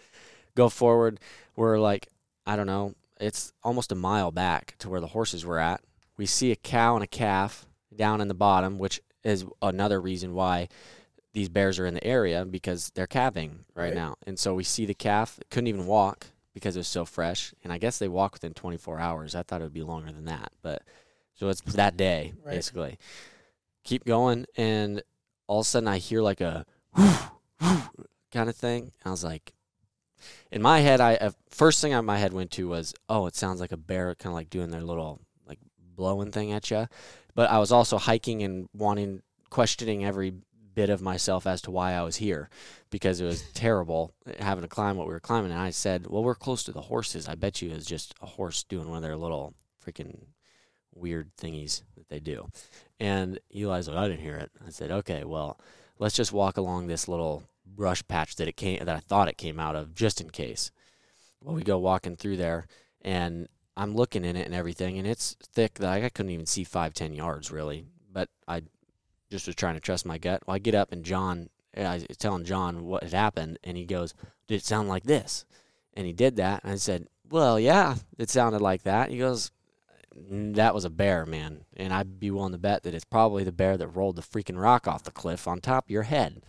Go 0.56 0.70
forward, 0.70 1.20
we're 1.56 1.80
like, 1.80 2.08
I 2.46 2.56
don't 2.56 2.68
know, 2.68 2.96
it's 3.20 3.52
almost 3.64 3.92
a 3.92 3.96
mile 3.96 4.32
back 4.32 4.76
to 4.80 4.90
where 4.90 5.02
the 5.02 5.08
horses 5.08 5.46
were 5.46 5.60
at. 5.60 5.82
We 6.18 6.26
see 6.26 6.52
a 6.52 6.56
cow 6.56 6.96
and 6.96 7.04
a 7.04 7.08
calf 7.08 7.66
down 7.96 8.22
in 8.22 8.28
the 8.28 8.34
bottom, 8.34 8.78
which 8.80 9.02
is 9.24 9.46
another 9.62 10.00
reason 10.00 10.34
why 10.34 10.70
these 11.38 11.50
bears 11.50 11.78
are 11.78 11.86
in 11.86 11.94
the 11.94 12.04
area 12.04 12.44
because 12.46 12.90
they're 12.96 13.06
calving 13.06 13.64
right, 13.76 13.86
Right. 13.86 13.94
now. 13.94 14.16
And 14.26 14.40
so 14.40 14.56
we 14.56 14.64
see 14.64 14.86
the 14.88 14.96
calf 14.96 15.40
couldn't 15.52 15.68
even 15.68 15.86
walk 15.86 16.26
because 16.56 16.76
it 16.76 16.80
was 16.80 16.88
so 16.88 17.06
fresh. 17.06 17.54
And 17.64 17.72
I 17.72 17.78
guess 17.78 18.00
they 18.00 18.08
walk 18.08 18.34
within 18.34 18.56
24 18.56 19.00
hours. 19.00 19.36
I 19.36 19.44
thought 19.44 19.62
it 19.62 19.66
would 19.66 19.74
be 19.74 19.84
longer 19.84 20.12
than 20.12 20.26
that, 20.26 20.52
but 20.64 20.82
so 21.36 21.48
it's 21.50 21.62
that 21.62 21.96
day 21.96 22.34
Right. 22.44 22.56
basically. 22.56 22.98
Keep 23.84 24.06
going, 24.06 24.48
and 24.58 25.04
all 25.46 25.60
of 25.60 25.66
a 25.66 25.70
sudden 25.70 25.88
I 25.88 26.00
hear 26.00 26.24
like 26.24 26.42
a 26.42 26.66
kind 28.32 28.50
of 28.50 28.56
thing. 28.56 28.92
I 29.06 29.12
was 29.12 29.24
like, 29.24 29.54
in 30.52 30.62
my 30.62 30.80
head, 30.80 31.00
I 31.00 31.16
uh, 31.18 31.32
first 31.50 31.82
thing 31.82 31.94
on 31.94 32.04
my 32.06 32.18
head 32.18 32.34
went 32.34 32.50
to 32.52 32.68
was, 32.68 32.94
oh, 33.08 33.28
it 33.28 33.36
sounds 33.36 33.60
like 33.62 33.72
a 33.72 33.78
bear, 33.78 34.16
kind 34.16 34.32
of 34.32 34.36
like 34.36 34.50
doing 34.50 34.72
their 34.72 34.82
little 34.82 35.22
like 35.48 35.60
blowing 35.96 36.32
thing 36.32 36.52
at 36.52 36.70
you. 36.72 36.88
But 37.36 37.52
I 37.52 37.60
was 37.60 37.72
also 37.72 37.98
hiking 38.00 38.42
and 38.44 38.68
wanting, 38.74 39.22
questioning 39.52 40.04
every 40.04 40.34
bit 40.78 40.90
of 40.92 41.02
myself 41.02 41.48
as 41.48 41.60
to 41.60 41.72
why 41.72 41.94
I 41.94 42.04
was 42.04 42.18
here 42.18 42.52
because 42.92 43.20
it 43.20 43.26
was 43.26 43.42
terrible 43.56 44.14
having 44.38 44.62
to 44.62 44.68
climb 44.68 44.96
what 44.96 45.08
we 45.08 45.14
were 45.14 45.20
climbing. 45.20 45.50
And 45.50 45.60
I 45.60 45.72
said, 45.72 46.06
well, 46.06 46.24
we're 46.24 46.36
close 46.36 46.62
to 46.66 46.72
the 46.72 46.82
horses. 46.82 47.28
I 47.28 47.34
bet 47.34 47.64
you 47.64 47.72
it's 47.72 47.84
just 47.84 48.14
a 48.22 48.28
horse 48.28 48.62
doing 48.62 48.88
one 48.88 48.98
of 48.98 49.02
their 49.02 49.18
little 49.18 49.56
freaking 49.84 50.26
weird 50.94 51.32
thingies 51.36 51.82
that 51.96 52.10
they 52.10 52.20
do. 52.20 52.48
And 53.00 53.40
Eli's 53.52 53.88
like, 53.88 53.98
I 53.98 54.08
didn't 54.08 54.22
hear 54.22 54.36
it. 54.36 54.52
I 54.64 54.70
said, 54.70 54.92
okay, 54.92 55.24
well, 55.24 55.60
let's 55.98 56.16
just 56.16 56.32
walk 56.32 56.58
along 56.58 56.86
this 56.86 57.08
little 57.08 57.42
brush 57.66 58.08
patch 58.08 58.36
that 58.36 58.48
it 58.48 58.56
came 58.56 58.78
that 58.78 58.96
I 58.96 59.00
thought 59.00 59.30
it 59.30 59.38
came 59.40 59.60
out 59.60 59.76
of, 59.76 59.96
just 59.96 60.22
in 60.22 60.30
case. 60.30 60.70
Well, 61.42 61.56
we 61.56 61.64
go 61.64 61.80
walking 61.80 62.18
through 62.18 62.38
there, 62.38 62.68
and 63.02 63.48
I'm 63.76 63.96
looking 63.96 64.24
in 64.24 64.36
it 64.36 64.46
and 64.46 64.54
everything, 64.54 65.00
and 65.00 65.08
it's 65.08 65.36
thick 65.42 65.80
that 65.80 65.90
I 65.90 66.08
couldn't 66.10 66.32
even 66.32 66.46
see 66.46 66.64
five, 66.64 66.94
ten 66.94 67.14
yards 67.14 67.50
really. 67.50 67.84
But 68.14 68.30
I 68.48 68.62
just 69.30 69.48
was 69.48 69.56
trying 69.56 69.76
to 69.76 69.82
trust 69.82 70.06
my 70.06 70.18
gut. 70.18 70.44
Well, 70.46 70.56
I 70.56 70.60
get 70.60 70.76
up 70.76 70.92
and 70.92 71.04
John, 71.04 71.50
I 71.76 72.04
was 72.08 72.18
telling 72.18 72.46
John 72.46 72.86
what 72.86 73.04
had 73.04 73.14
happened, 73.14 73.60
and 73.64 73.78
he 73.78 73.86
goes, 73.86 74.14
"Did 74.48 74.56
it 74.56 74.66
sound 74.66 74.90
like 74.90 75.04
this?" 75.04 75.46
And 75.94 76.06
he 76.06 76.14
did 76.14 76.36
that, 76.38 76.64
and 76.64 76.74
I 76.74 76.76
said, 76.78 77.08
"Well, 77.30 77.60
yeah, 77.60 77.98
it 78.18 78.30
sounded 78.30 78.62
like 78.62 78.84
that." 78.84 79.12
He 79.12 79.18
goes, 79.18 79.52
"Mm, 80.16 80.56
"That 80.56 80.74
was 80.74 80.86
a 80.86 80.90
bear, 80.90 81.26
man," 81.26 81.66
and 81.76 81.94
I'd 81.94 82.20
be 82.20 82.32
willing 82.32 82.54
to 82.54 82.58
bet 82.58 82.84
that 82.84 82.94
it's 82.94 83.06
probably 83.06 83.44
the 83.44 83.52
bear 83.52 83.78
that 83.78 83.88
rolled 83.90 84.16
the 84.16 84.22
freaking 84.22 84.60
rock 84.60 84.88
off 84.88 85.04
the 85.04 85.12
cliff 85.12 85.48
on 85.48 85.60
top 85.60 85.86
of 85.86 85.92
your 85.92 86.04
head. 86.04 86.42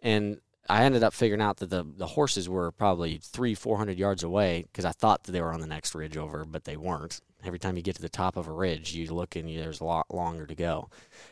And 0.00 0.40
I 0.68 0.84
ended 0.84 1.02
up 1.02 1.12
figuring 1.12 1.42
out 1.42 1.58
that 1.58 1.70
the 1.70 1.84
the 1.84 2.06
horses 2.06 2.48
were 2.48 2.72
probably 2.72 3.18
three, 3.18 3.54
four 3.54 3.76
hundred 3.76 3.98
yards 3.98 4.22
away 4.22 4.62
because 4.62 4.84
I 4.84 4.92
thought 4.92 5.24
that 5.24 5.32
they 5.32 5.40
were 5.42 5.52
on 5.52 5.60
the 5.60 5.66
next 5.66 5.94
ridge 5.94 6.16
over, 6.16 6.44
but 6.44 6.64
they 6.64 6.76
weren't. 6.76 7.20
Every 7.44 7.58
time 7.58 7.76
you 7.76 7.82
get 7.82 7.96
to 7.96 8.02
the 8.02 8.08
top 8.08 8.36
of 8.36 8.48
a 8.48 8.52
ridge, 8.52 8.94
you 8.94 9.12
look 9.12 9.36
and 9.36 9.50
you, 9.50 9.60
there's 9.60 9.80
a 9.82 9.84
lot 9.84 10.12
longer 10.14 10.46
to 10.46 10.54
go, 10.54 10.88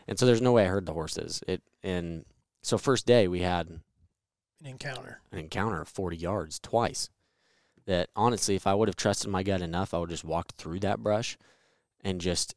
and 0.07 0.19
so 0.19 0.27
there's 0.27 0.43
no 0.43 0.53
way 0.53 0.65
I 0.65 0.69
heard 0.69 0.85
the 0.87 0.93
horses. 0.93 1.43
It 1.49 1.63
and 1.83 2.25
so 2.63 2.77
first 2.77 3.07
day 3.07 3.27
we 3.29 3.41
had 3.41 3.69
An 3.69 4.67
encounter. 4.67 5.21
an 5.33 5.39
encounter 5.39 5.81
of 5.81 5.89
40 5.89 6.17
yards 6.17 6.59
twice. 6.59 7.09
That 7.87 8.11
honestly, 8.15 8.55
if 8.55 8.67
I 8.67 8.75
would 8.75 8.89
have 8.89 8.97
trusted 8.97 9.31
my 9.31 9.43
gut 9.43 9.63
enough, 9.63 9.93
I 9.95 9.99
would 9.99 10.11
have 10.11 10.15
just 10.19 10.25
walked 10.25 10.53
through 10.53 10.81
that 10.81 11.03
brush 11.03 11.37
and 12.03 12.21
just 12.21 12.55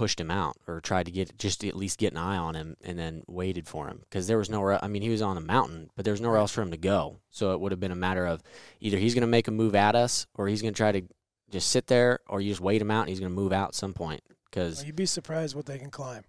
pushed 0.00 0.18
him 0.18 0.30
out 0.30 0.56
or 0.66 0.80
tried 0.80 1.04
to 1.04 1.12
get 1.12 1.36
just 1.36 1.60
to 1.60 1.68
at 1.68 1.76
least 1.76 1.98
get 1.98 2.10
an 2.10 2.16
eye 2.16 2.38
on 2.38 2.54
him 2.54 2.74
and 2.82 2.98
then 2.98 3.22
waited 3.26 3.68
for 3.68 3.86
him 3.86 3.98
because 4.00 4.26
there 4.28 4.38
was 4.38 4.48
nowhere. 4.48 4.82
I 4.82 4.88
mean, 4.88 5.02
he 5.02 5.10
was 5.10 5.20
on 5.20 5.36
a 5.36 5.42
mountain, 5.42 5.90
but 5.94 6.06
there 6.06 6.12
was 6.14 6.22
nowhere 6.22 6.38
else 6.38 6.52
for 6.52 6.62
him 6.62 6.70
to 6.70 6.78
go. 6.78 7.18
So 7.28 7.52
it 7.52 7.60
would 7.60 7.70
have 7.70 7.80
been 7.80 7.92
a 7.92 7.94
matter 7.96 8.24
of 8.24 8.42
either 8.80 8.96
he's 8.96 9.12
going 9.12 9.20
to 9.20 9.26
make 9.26 9.46
a 9.46 9.50
move 9.50 9.74
at 9.74 9.94
us 9.94 10.26
or 10.34 10.48
he's 10.48 10.62
going 10.62 10.72
to 10.72 10.78
try 10.78 10.90
to 10.90 11.02
just 11.50 11.68
sit 11.68 11.86
there 11.88 12.20
or 12.28 12.40
you 12.40 12.48
just 12.50 12.62
wait 12.62 12.80
him 12.80 12.90
out 12.90 13.00
and 13.00 13.08
he's 13.10 13.20
going 13.20 13.30
to 13.30 13.36
move 13.38 13.52
out 13.52 13.68
at 13.68 13.74
some 13.74 13.92
point 13.92 14.22
because 14.46 14.78
Well, 14.78 14.86
you'd 14.86 14.96
be 14.96 15.04
surprised 15.04 15.54
what 15.54 15.66
they 15.66 15.76
can 15.76 15.90
climb. 15.90 16.24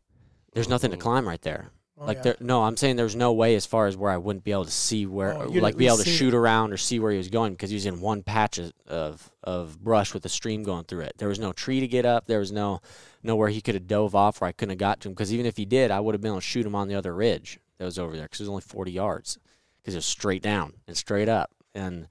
there's 0.51 0.67
nothing 0.67 0.91
to 0.91 0.97
climb 0.97 1.25
right 1.25 1.41
there. 1.41 1.71
Oh, 2.01 2.05
like 2.05 2.17
yeah. 2.17 2.23
there, 2.23 2.35
no, 2.39 2.63
I'm 2.63 2.75
saying 2.77 2.95
there's 2.95 3.15
no 3.15 3.31
way 3.31 3.55
as 3.55 3.65
far 3.67 3.85
as 3.85 3.95
where 3.95 4.09
I 4.11 4.17
wouldn't 4.17 4.43
be 4.43 4.51
able 4.51 4.65
to 4.65 4.71
see 4.71 5.05
where, 5.05 5.35
Oh, 5.35 5.45
like 5.45 5.77
be 5.77 5.85
able 5.85 5.97
to 5.97 6.09
shoot 6.09 6.33
it. 6.33 6.37
around 6.37 6.73
or 6.73 6.77
see 6.77 6.99
where 6.99 7.11
he 7.11 7.17
was 7.17 7.29
going 7.29 7.53
because 7.53 7.69
he 7.69 7.75
was 7.75 7.85
in 7.85 8.01
one 8.01 8.23
patch 8.23 8.57
of, 8.57 8.73
of 8.87 9.29
of 9.43 9.79
brush 9.83 10.13
with 10.13 10.25
a 10.25 10.29
stream 10.29 10.63
going 10.63 10.85
through 10.85 11.01
it. 11.01 11.13
There 11.19 11.27
was 11.27 11.37
no 11.39 11.53
tree 11.53 11.79
to 11.79 11.87
get 11.87 12.05
up. 12.05 12.25
There 12.25 12.39
was 12.39 12.51
no 12.51 12.81
nowhere 13.21 13.49
he 13.49 13.61
could 13.61 13.75
have 13.75 13.85
dove 13.87 14.15
off 14.15 14.41
where 14.41 14.47
I 14.47 14.51
couldn't 14.51 14.71
have 14.71 14.79
got 14.79 14.99
to 15.01 15.09
him 15.09 15.13
because 15.13 15.31
even 15.31 15.45
if 15.45 15.57
he 15.57 15.65
did, 15.65 15.91
I 15.91 15.99
would 15.99 16.15
have 16.15 16.21
been 16.21 16.31
able 16.31 16.39
to 16.41 16.45
shoot 16.45 16.65
him 16.65 16.73
on 16.75 16.87
the 16.87 16.95
other 16.95 17.13
ridge 17.13 17.59
that 17.77 17.85
was 17.85 17.99
over 17.99 18.15
there 18.15 18.25
because 18.25 18.39
it 18.39 18.43
was 18.43 18.49
only 18.49 18.61
40 18.61 18.91
yards 18.91 19.37
because 19.81 19.93
it 19.93 19.97
was 19.99 20.05
straight 20.05 20.41
down 20.41 20.73
and 20.87 20.97
straight 20.97 21.29
up 21.29 21.51
and. 21.75 22.07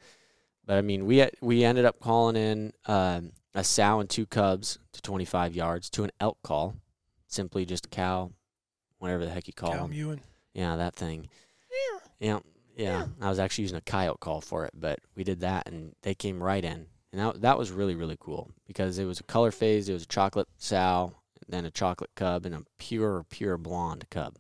But 0.67 0.77
I 0.79 0.83
mean, 0.83 1.05
we 1.05 1.27
we 1.41 1.65
ended 1.65 1.85
up 1.85 1.99
calling 1.99 2.37
in 2.37 2.73
um, 2.87 3.33
a 3.57 3.65
sow 3.65 3.99
and 3.99 4.09
two 4.09 4.25
cubs 4.25 4.79
to 4.93 5.03
25 5.03 5.57
yards 5.57 5.91
to 5.91 6.05
an 6.05 6.13
elk 6.21 6.39
call, 6.45 6.77
simply 7.27 7.67
just 7.67 7.87
a 7.87 7.89
cow, 7.89 8.31
whatever 9.01 9.25
the 9.25 9.31
heck 9.31 9.49
you 9.49 9.53
call 9.53 9.73
Cal 9.73 9.89
them. 9.89 10.21
Yeah, 10.55 10.77
that 10.77 10.95
thing. 10.95 11.29
Yeah, 12.21 12.39
yeah. 12.77 13.07
I 13.21 13.29
was 13.29 13.39
actually 13.39 13.63
using 13.63 13.79
a 13.79 13.83
coyote 13.83 14.21
call 14.21 14.41
for 14.41 14.65
it, 14.65 14.73
but 14.75 15.01
we 15.17 15.25
did 15.25 15.41
that, 15.41 15.67
and 15.67 15.95
they 16.03 16.15
came 16.15 16.41
right 16.43 16.65
in, 16.65 16.87
and 17.13 17.21
that 17.21 17.41
that 17.41 17.59
was 17.59 17.71
really 17.71 17.95
really 17.95 18.17
cool 18.21 18.51
because 18.67 18.99
it 18.99 19.07
was 19.07 19.19
a 19.19 19.25
color 19.25 19.51
phase. 19.51 19.89
It 19.89 19.95
was 19.95 20.05
a 20.05 20.07
chocolate 20.07 20.49
sow, 20.59 21.15
then 21.49 21.65
a 21.65 21.71
chocolate 21.71 22.11
cub, 22.15 22.47
and 22.47 22.55
a 22.55 22.63
pure 22.79 23.25
pure 23.31 23.57
blonde 23.57 24.07
cub. 24.11 24.39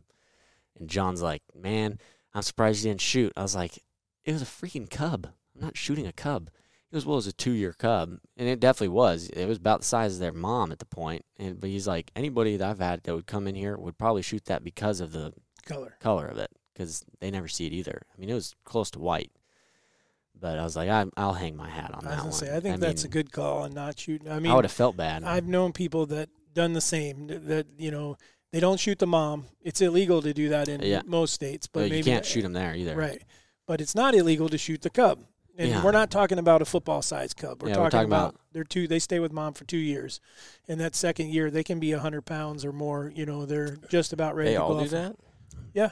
And 0.78 0.88
John's 0.88 1.22
like, 1.22 1.42
"Man, 1.54 1.98
I'm 2.34 2.42
surprised 2.42 2.84
you 2.84 2.90
didn't 2.90 3.00
shoot." 3.00 3.32
I 3.36 3.42
was 3.42 3.56
like, 3.56 3.78
"It 4.24 4.32
was 4.32 4.42
a 4.42 4.46
freaking 4.46 4.90
cub. 4.90 5.28
I'm 5.54 5.61
not 5.62 5.76
shooting 5.76 6.06
a 6.06 6.12
cub." 6.12 6.50
Goes, 6.93 7.07
"Well, 7.07 7.14
it 7.14 7.18
was 7.18 7.26
a 7.28 7.32
two 7.32 7.53
year 7.53 7.72
cub, 7.72 8.18
and 8.36 8.49
it 8.49 8.59
definitely 8.61 8.88
was. 8.88 9.28
It 9.28 9.47
was 9.47 9.59
about 9.59 9.80
the 9.80 9.86
size 9.86 10.14
of 10.14 10.18
their 10.20 10.32
mom 10.32 10.72
at 10.72 10.78
the 10.80 10.84
point." 10.86 11.24
And 11.38 11.61
but 11.61 11.70
he's 11.70 11.86
like, 11.86 12.11
anybody 12.16 12.57
that 12.57 12.68
I've 12.68 12.80
had 12.80 13.03
that 13.05 13.14
would 13.14 13.26
come 13.26 13.47
in 13.47 13.55
here 13.55 13.76
would 13.76 13.97
probably 13.99 14.22
shoot 14.22 14.45
that 14.47 14.64
because 14.64 15.01
of 15.01 15.12
the 15.12 15.32
Color. 15.64 15.97
color 16.01 16.26
of 16.26 16.38
it 16.38 16.51
because 16.74 17.05
they 17.20 17.30
never 17.30 17.47
see 17.47 17.66
it 17.66 17.72
either. 17.72 18.03
I 18.12 18.20
mean, 18.20 18.28
it 18.30 18.34
was 18.34 18.57
close 18.64 18.91
to 18.93 18.99
white, 18.99 19.30
but 20.38 20.59
I 20.59 20.64
was 20.64 20.74
like, 20.74 20.88
I, 20.88 21.05
I'll 21.16 21.34
hang 21.34 21.55
my 21.57 21.68
hat 21.68 21.93
on 21.95 22.07
I 22.07 22.11
was 22.11 22.16
that 22.16 22.22
one. 22.24 22.32
say, 22.32 22.57
I 22.57 22.61
think 22.61 22.80
that's 22.80 23.05
a 23.05 23.09
good 23.09 23.30
call 23.30 23.62
on 23.62 23.72
not 23.72 23.99
shooting. 23.99 24.28
I 24.30 24.41
mean, 24.41 24.51
I 24.51 24.55
would 24.57 24.64
have 24.64 24.72
felt 24.72 24.97
bad. 24.97 25.22
I've 25.22 25.47
known 25.47 25.72
people 25.72 26.07
that 26.07 26.28
done 26.55 26.72
the 26.72 26.80
same. 26.80 27.26
That, 27.28 27.47
that, 27.47 27.66
you 27.78 27.91
know 27.93 28.16
they 28.53 28.59
don't 28.59 28.80
shoot 28.80 28.99
the 28.99 29.07
mom. 29.07 29.47
It's 29.62 29.80
illegal 29.80 30.22
to 30.22 30.34
do 30.34 30.49
that 30.49 30.68
in 30.68 30.80
Yeah. 30.82 31.03
most 31.07 31.34
states, 31.34 31.68
but 31.68 31.80
but 31.80 31.91
maybe 31.91 31.99
you 31.99 32.05
can't 32.05 32.26
shoot 32.26 32.43
them 32.43 32.53
there 32.55 32.74
either. 32.74 32.97
Right, 32.97 33.22
but 33.66 33.80
it's 33.80 33.95
not 33.95 34.14
illegal 34.16 34.49
to 34.49 34.59
shoot 34.59 34.82
the 34.82 34.91
cub. 34.91 35.20
And 35.61 35.68
Yeah. 35.68 35.84
we're 35.84 35.92
not 35.92 36.11
talking 36.11 36.38
about 36.38 36.62
a 36.62 36.64
football 36.64 37.02
sized 37.02 37.36
cub. 37.36 37.62
We're, 37.62 37.68
Yeah, 37.68 37.74
talking, 37.74 37.84
we're 37.84 37.90
talking 37.90 38.06
about, 38.08 38.28
about- 38.30 38.40
they're 38.52 38.64
two. 38.64 38.88
They 38.88 38.98
stay 38.98 39.20
with 39.20 39.30
mom 39.30 39.52
for 39.52 39.64
two 39.64 39.76
years, 39.76 40.18
and 40.66 40.80
that 40.80 40.96
second 40.96 41.28
year 41.28 41.50
they 41.50 41.62
can 41.62 41.78
be 41.78 41.90
hundred 41.92 42.22
pounds 42.22 42.64
or 42.64 42.72
more. 42.72 43.12
You 43.14 43.26
know, 43.26 43.44
they're 43.44 43.76
just 43.90 44.14
about 44.14 44.34
ready 44.34 44.50
They 44.50 44.56
to 44.56 44.62
all 44.62 44.72
go 44.74 44.78
do 44.80 44.84
off. 44.86 44.90
that. 44.90 45.16
Yeah. 45.74 45.90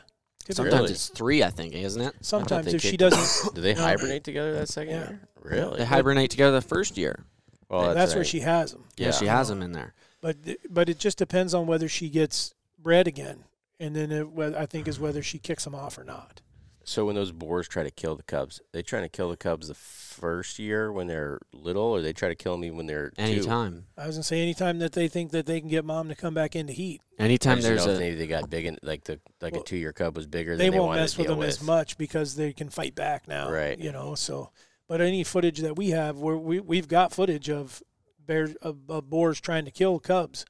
Sometimes 0.50 0.74
Really? 0.80 0.90
it's 0.92 1.08
three, 1.08 1.42
I 1.42 1.50
think, 1.50 1.74
isn't 1.74 2.00
it? 2.00 2.14
Sometimes 2.22 2.72
if 2.72 2.80
she 2.80 2.96
doesn't, 2.96 3.54
Do 3.54 3.60
they 3.60 3.74
No. 3.74 3.82
hibernate 3.82 4.24
together 4.24 4.54
that 4.54 4.68
second 4.70 4.94
Yeah. 4.94 5.08
year? 5.10 5.28
Really? 5.42 5.78
They 5.80 5.84
hibernate 5.84 6.30
together 6.30 6.52
the 6.58 6.66
first 6.66 6.96
year. 6.96 7.26
Well, 7.68 7.92
that's, 7.94 8.12
where 8.14 8.20
right. 8.20 8.26
she 8.26 8.40
has 8.40 8.72
them. 8.72 8.84
Yeah, 8.96 9.08
Yeah. 9.08 9.12
she 9.12 9.26
has 9.26 9.48
them 9.48 9.60
in 9.60 9.72
there. 9.72 9.92
But 10.22 10.36
but 10.70 10.88
it 10.88 10.98
just 10.98 11.18
depends 11.18 11.52
on 11.52 11.66
whether 11.66 11.86
she 11.88 12.08
gets 12.08 12.54
bred 12.78 13.06
again, 13.06 13.44
and 13.78 13.94
then 13.94 14.10
it, 14.10 14.26
I 14.56 14.64
think 14.64 14.88
is 14.88 14.98
whether 14.98 15.22
she 15.22 15.38
kicks 15.38 15.64
them 15.64 15.74
off 15.74 15.98
or 15.98 16.04
not. 16.04 16.40
So 16.88 17.04
when 17.04 17.16
those 17.16 17.32
boars 17.32 17.68
try 17.68 17.82
to 17.82 17.90
kill 17.90 18.16
the 18.16 18.22
cubs, 18.22 18.62
they 18.72 18.80
trying 18.80 19.02
to 19.02 19.10
kill 19.10 19.28
the 19.28 19.36
cubs 19.36 19.68
the 19.68 19.74
first 19.74 20.58
year 20.58 20.90
when 20.90 21.06
they're 21.06 21.38
little, 21.52 21.82
or 21.82 22.00
they 22.00 22.14
try 22.14 22.30
to 22.30 22.34
kill 22.34 22.52
them 22.52 22.64
even 22.64 22.78
when 22.78 22.86
they're 22.86 23.10
two? 23.10 23.22
Anytime. 23.22 23.84
I 23.98 24.06
was 24.06 24.16
gonna 24.16 24.22
say 24.22 24.40
anytime 24.40 24.78
that 24.78 24.92
they 24.92 25.06
think 25.06 25.32
that 25.32 25.44
they 25.44 25.60
can 25.60 25.68
get 25.68 25.84
mom 25.84 26.08
to 26.08 26.14
come 26.14 26.32
back 26.32 26.56
into 26.56 26.72
heat, 26.72 27.02
Anytime 27.18 27.60
there's 27.60 27.84
know 27.84 27.94
a 27.94 27.98
maybe 27.98 28.16
they 28.16 28.26
got 28.26 28.48
big 28.48 28.64
and 28.64 28.78
like 28.82 29.04
the 29.04 29.20
like 29.42 29.52
Well, 29.52 29.60
a 29.60 29.64
two 29.66 29.76
year 29.76 29.92
cub 29.92 30.16
was 30.16 30.26
bigger 30.26 30.56
they 30.56 30.64
than 30.64 30.72
they 30.72 30.78
won't 30.78 30.88
wanted 30.88 31.02
mess 31.02 31.12
to 31.12 31.18
with 31.18 31.26
deal 31.26 31.36
them 31.36 31.46
as 31.46 31.62
much 31.62 31.98
because 31.98 32.36
they 32.36 32.54
can 32.54 32.70
fight 32.70 32.94
back 32.94 33.28
now. 33.28 33.50
Right. 33.50 33.78
You 33.78 33.92
know. 33.92 34.14
So, 34.14 34.50
but 34.88 35.02
any 35.02 35.24
footage 35.24 35.58
that 35.58 35.76
we 35.76 35.90
have, 35.90 36.16
where 36.16 36.38
we 36.38 36.58
we've 36.58 36.88
got 36.88 37.12
footage 37.12 37.50
of 37.50 37.82
bears 38.18 38.54
of, 38.62 38.78
of 38.88 39.10
boars 39.10 39.42
trying 39.42 39.66
to 39.66 39.70
kill 39.70 39.98
cubs, 39.98 40.46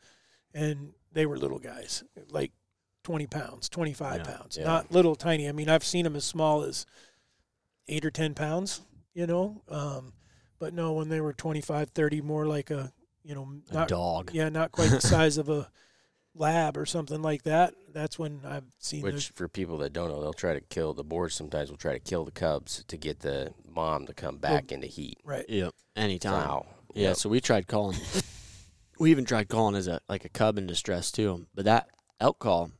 and 0.54 0.92
they 1.12 1.26
were 1.26 1.36
little 1.36 1.58
guys, 1.58 2.04
like 2.30 2.52
twenty 3.08 3.26
pounds, 3.26 3.70
twenty 3.70 3.94
five 3.94 4.18
Yeah. 4.26 4.36
pounds, 4.36 4.56
Yeah. 4.58 4.64
not 4.64 4.92
little 4.92 5.16
tiny. 5.16 5.48
I 5.48 5.52
mean, 5.52 5.70
I've 5.70 5.82
seen 5.84 6.04
them 6.04 6.14
as 6.14 6.24
small 6.26 6.62
as 6.62 6.84
eight 7.88 8.04
or 8.04 8.10
ten 8.10 8.34
pounds. 8.34 8.82
You 9.14 9.26
know. 9.26 9.62
Um, 9.68 10.12
but 10.58 10.74
no, 10.74 10.92
when 10.92 11.08
they 11.08 11.20
were 11.20 11.32
25, 11.32 11.90
30, 11.90 12.20
more 12.20 12.46
like 12.46 12.70
a 12.70 12.92
you 13.24 13.34
know 13.34 13.48
a 13.70 13.74
not 13.74 13.88
dog. 13.88 14.30
yeah, 14.34 14.48
not 14.50 14.72
quite 14.72 14.90
the 14.90 15.00
size 15.14 15.38
of 15.38 15.48
a 15.48 15.70
lab 16.34 16.76
or 16.76 16.84
something 16.84 17.22
like 17.22 17.44
that. 17.44 17.74
That's 17.94 18.18
when 18.18 18.42
I've 18.44 18.66
seen 18.78 19.02
Which, 19.02 19.14
those. 19.14 19.24
for 19.34 19.48
people 19.48 19.78
that 19.78 19.92
don't 19.94 20.08
know, 20.10 20.20
they'll 20.20 20.32
try 20.34 20.52
to 20.52 20.60
kill 20.60 20.92
the 20.92 21.02
boars. 21.02 21.34
Sometimes 21.34 21.70
will 21.70 21.78
try 21.78 21.94
to 21.94 21.98
kill 21.98 22.24
the 22.26 22.30
cubs 22.30 22.84
to 22.88 22.96
get 22.98 23.20
the 23.20 23.54
mom 23.66 24.04
to 24.06 24.12
come 24.12 24.36
back 24.36 24.70
into 24.70 24.86
heat. 24.86 25.16
Right. 25.24 25.46
Yep. 25.48 25.74
Anytime. 25.96 26.46
Wow. 26.46 26.66
Yeah, 26.94 27.08
Yep. 27.08 27.16
so 27.16 27.28
we 27.30 27.40
tried 27.40 27.66
calling. 27.68 27.96
we 29.00 29.10
even 29.10 29.24
tried 29.24 29.48
calling 29.48 29.74
as 29.74 29.86
a 29.88 30.00
like 30.08 30.24
a 30.26 30.28
cub 30.28 30.58
in 30.58 30.66
distress 30.66 31.10
too. 31.10 31.46
But 31.54 31.64
that 31.64 31.88
elk 32.20 32.38
call, 32.38 32.70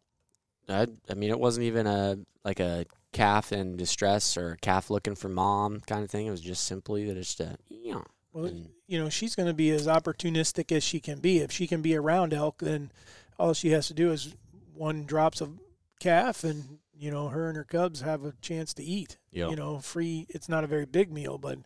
I, 0.69 0.87
I 1.09 1.15
mean, 1.15 1.31
it 1.31 1.39
wasn't 1.39 1.65
even 1.65 1.87
a 1.87 2.19
like 2.45 2.61
a 2.61 2.87
calf 3.13 3.53
in 3.53 3.77
distress 3.77 4.37
or 4.37 4.57
calf 4.61 4.91
looking 4.91 5.15
for 5.15 5.29
mom 5.29 5.81
kind 5.81 6.05
of 6.05 6.11
thing. 6.11 6.27
It 6.27 6.31
was 6.31 6.41
just 6.41 6.65
simply 6.65 7.07
that 7.07 7.17
it's 7.17 7.39
a 7.41 7.57
yeah. 7.69 8.03
Well, 8.33 8.47
And- 8.47 8.69
you 8.87 8.99
know, 8.99 9.11
she's 9.11 9.35
going 9.35 9.49
to 9.49 9.55
be 9.55 9.71
as 9.71 9.87
opportunistic 9.87 10.73
as 10.73 10.83
she 10.83 10.99
can 10.99 11.19
be. 11.19 11.39
If 11.41 11.53
she 11.53 11.67
can 11.67 11.83
be 11.83 11.95
around 11.95 12.33
elk, 12.33 12.59
then 12.59 12.91
all 13.39 13.53
she 13.53 13.71
has 13.71 13.87
to 13.89 13.95
do 13.95 14.11
is 14.13 14.35
one 14.75 15.05
drops 15.05 15.41
of 15.43 15.59
calf, 16.01 16.43
and 16.45 16.79
you 16.97 17.11
know, 17.11 17.29
her 17.29 17.49
and 17.49 17.57
her 17.57 17.65
cubs 17.65 18.01
have 18.01 18.25
a 18.25 18.33
chance 18.41 18.73
to 18.75 18.83
eat. 18.83 19.19
Yep. 19.33 19.51
You 19.51 19.57
know, 19.57 19.79
free. 19.79 20.27
It's 20.31 20.49
not 20.49 20.65
a 20.65 20.67
very 20.67 20.87
big 20.87 21.13
meal, 21.13 21.39
but 21.39 21.59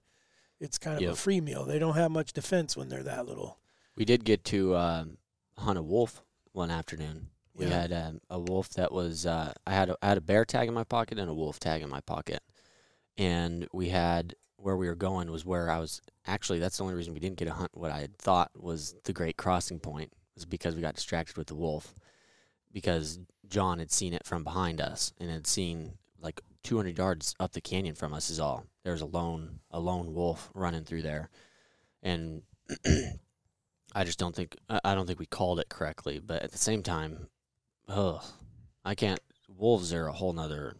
it's 0.60 0.78
kind 0.78 1.02
of 1.02 1.12
a 1.12 1.16
free 1.16 1.40
meal. 1.40 1.64
They 1.64 1.78
don't 1.78 1.94
have 1.94 2.10
much 2.10 2.32
defense 2.32 2.76
when 2.76 2.88
they're 2.88 3.02
that 3.04 3.26
little. 3.26 3.58
We 3.96 4.04
did 4.04 4.24
get 4.24 4.44
to 4.46 4.76
um, 4.76 5.18
hunt 5.58 5.78
a 5.78 5.82
wolf 5.82 6.22
one 6.52 6.70
afternoon. 6.70 7.28
We 7.54 7.66
Yeah. 7.66 7.80
had 7.80 7.92
um, 7.92 8.20
a 8.30 8.38
wolf 8.40 8.70
that 8.70 8.92
was 8.92 9.26
uh, 9.26 9.52
I 9.66 9.72
had 9.72 9.90
a, 9.90 9.96
I 10.02 10.08
had 10.08 10.18
a 10.18 10.22
bear 10.22 10.44
tag 10.44 10.68
in 10.68 10.74
my 10.74 10.84
pocket 10.84 11.18
and 11.18 11.28
a 11.28 11.34
wolf 11.34 11.60
tag 11.60 11.82
in 11.82 11.90
my 11.90 12.00
pocket, 12.00 12.42
and 13.18 13.68
we 13.72 13.90
had 13.90 14.34
where 14.56 14.76
we 14.76 14.86
were 14.86 14.94
going 14.94 15.30
was 15.30 15.44
where 15.44 15.68
I 15.70 15.78
was 15.78 16.00
actually 16.26 16.58
that's 16.60 16.76
the 16.78 16.84
only 16.84 16.94
reason 16.94 17.12
we 17.14 17.20
didn't 17.20 17.36
get 17.38 17.48
a 17.48 17.52
hunt. 17.52 17.70
What 17.74 17.90
I 17.90 18.00
had 18.00 18.16
thought 18.16 18.50
was 18.56 18.94
the 19.04 19.12
great 19.12 19.36
crossing 19.36 19.80
point 19.80 20.12
was 20.34 20.44
because 20.46 20.74
we 20.74 20.80
got 20.82 20.94
distracted 20.94 21.36
with 21.36 21.48
the 21.48 21.54
wolf 21.54 21.94
because 22.72 23.18
John 23.46 23.80
had 23.80 23.90
seen 23.92 24.14
it 24.14 24.24
from 24.24 24.44
behind 24.44 24.80
us 24.80 25.12
and 25.20 25.30
had 25.30 25.46
seen 25.46 25.98
like 26.20 26.40
200 26.62 26.96
yards 26.96 27.34
up 27.38 27.52
the 27.52 27.60
canyon 27.60 27.94
from 27.96 28.14
us 28.14 28.30
is 28.30 28.40
all. 28.40 28.64
There 28.84 28.92
was 28.92 29.02
a 29.02 29.06
lone 29.06 29.60
a 29.70 29.78
lone 29.80 30.14
wolf 30.14 30.50
running 30.54 30.84
through 30.84 31.02
there, 31.02 31.28
and 32.02 32.42
I 33.94 34.04
just 34.04 34.18
don't 34.18 34.34
think 34.34 34.56
I 34.70 34.80
I 34.84 34.94
don't 34.94 35.06
think 35.06 35.18
we 35.18 35.26
called 35.26 35.60
it 35.60 35.68
correctly. 35.68 36.18
But 36.18 36.42
at 36.42 36.52
the 36.52 36.58
same 36.58 36.82
time, 36.82 37.28
ugh, 37.88 38.22
I 38.84 38.94
can't. 38.94 39.20
Wolves 39.48 39.92
are 39.92 40.06
a 40.06 40.12
whole 40.12 40.32
nother. 40.32 40.76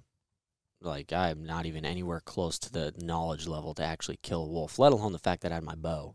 Like 0.81 1.13
I'm 1.13 1.45
not 1.45 1.67
even 1.67 1.85
anywhere 1.85 2.21
close 2.21 2.59
to 2.61 2.73
the 2.73 2.93
knowledge 2.99 3.47
level 3.47 3.75
to 3.75 3.85
actually 3.85 4.19
kill 4.23 4.45
a 4.45 4.49
wolf, 4.49 4.79
let 4.79 4.93
alone 4.93 5.13
the 5.13 5.19
fact 5.19 5.43
that 5.43 5.53
I 5.53 5.57
had 5.57 5.65
my 5.65 5.77
bow. 5.77 6.15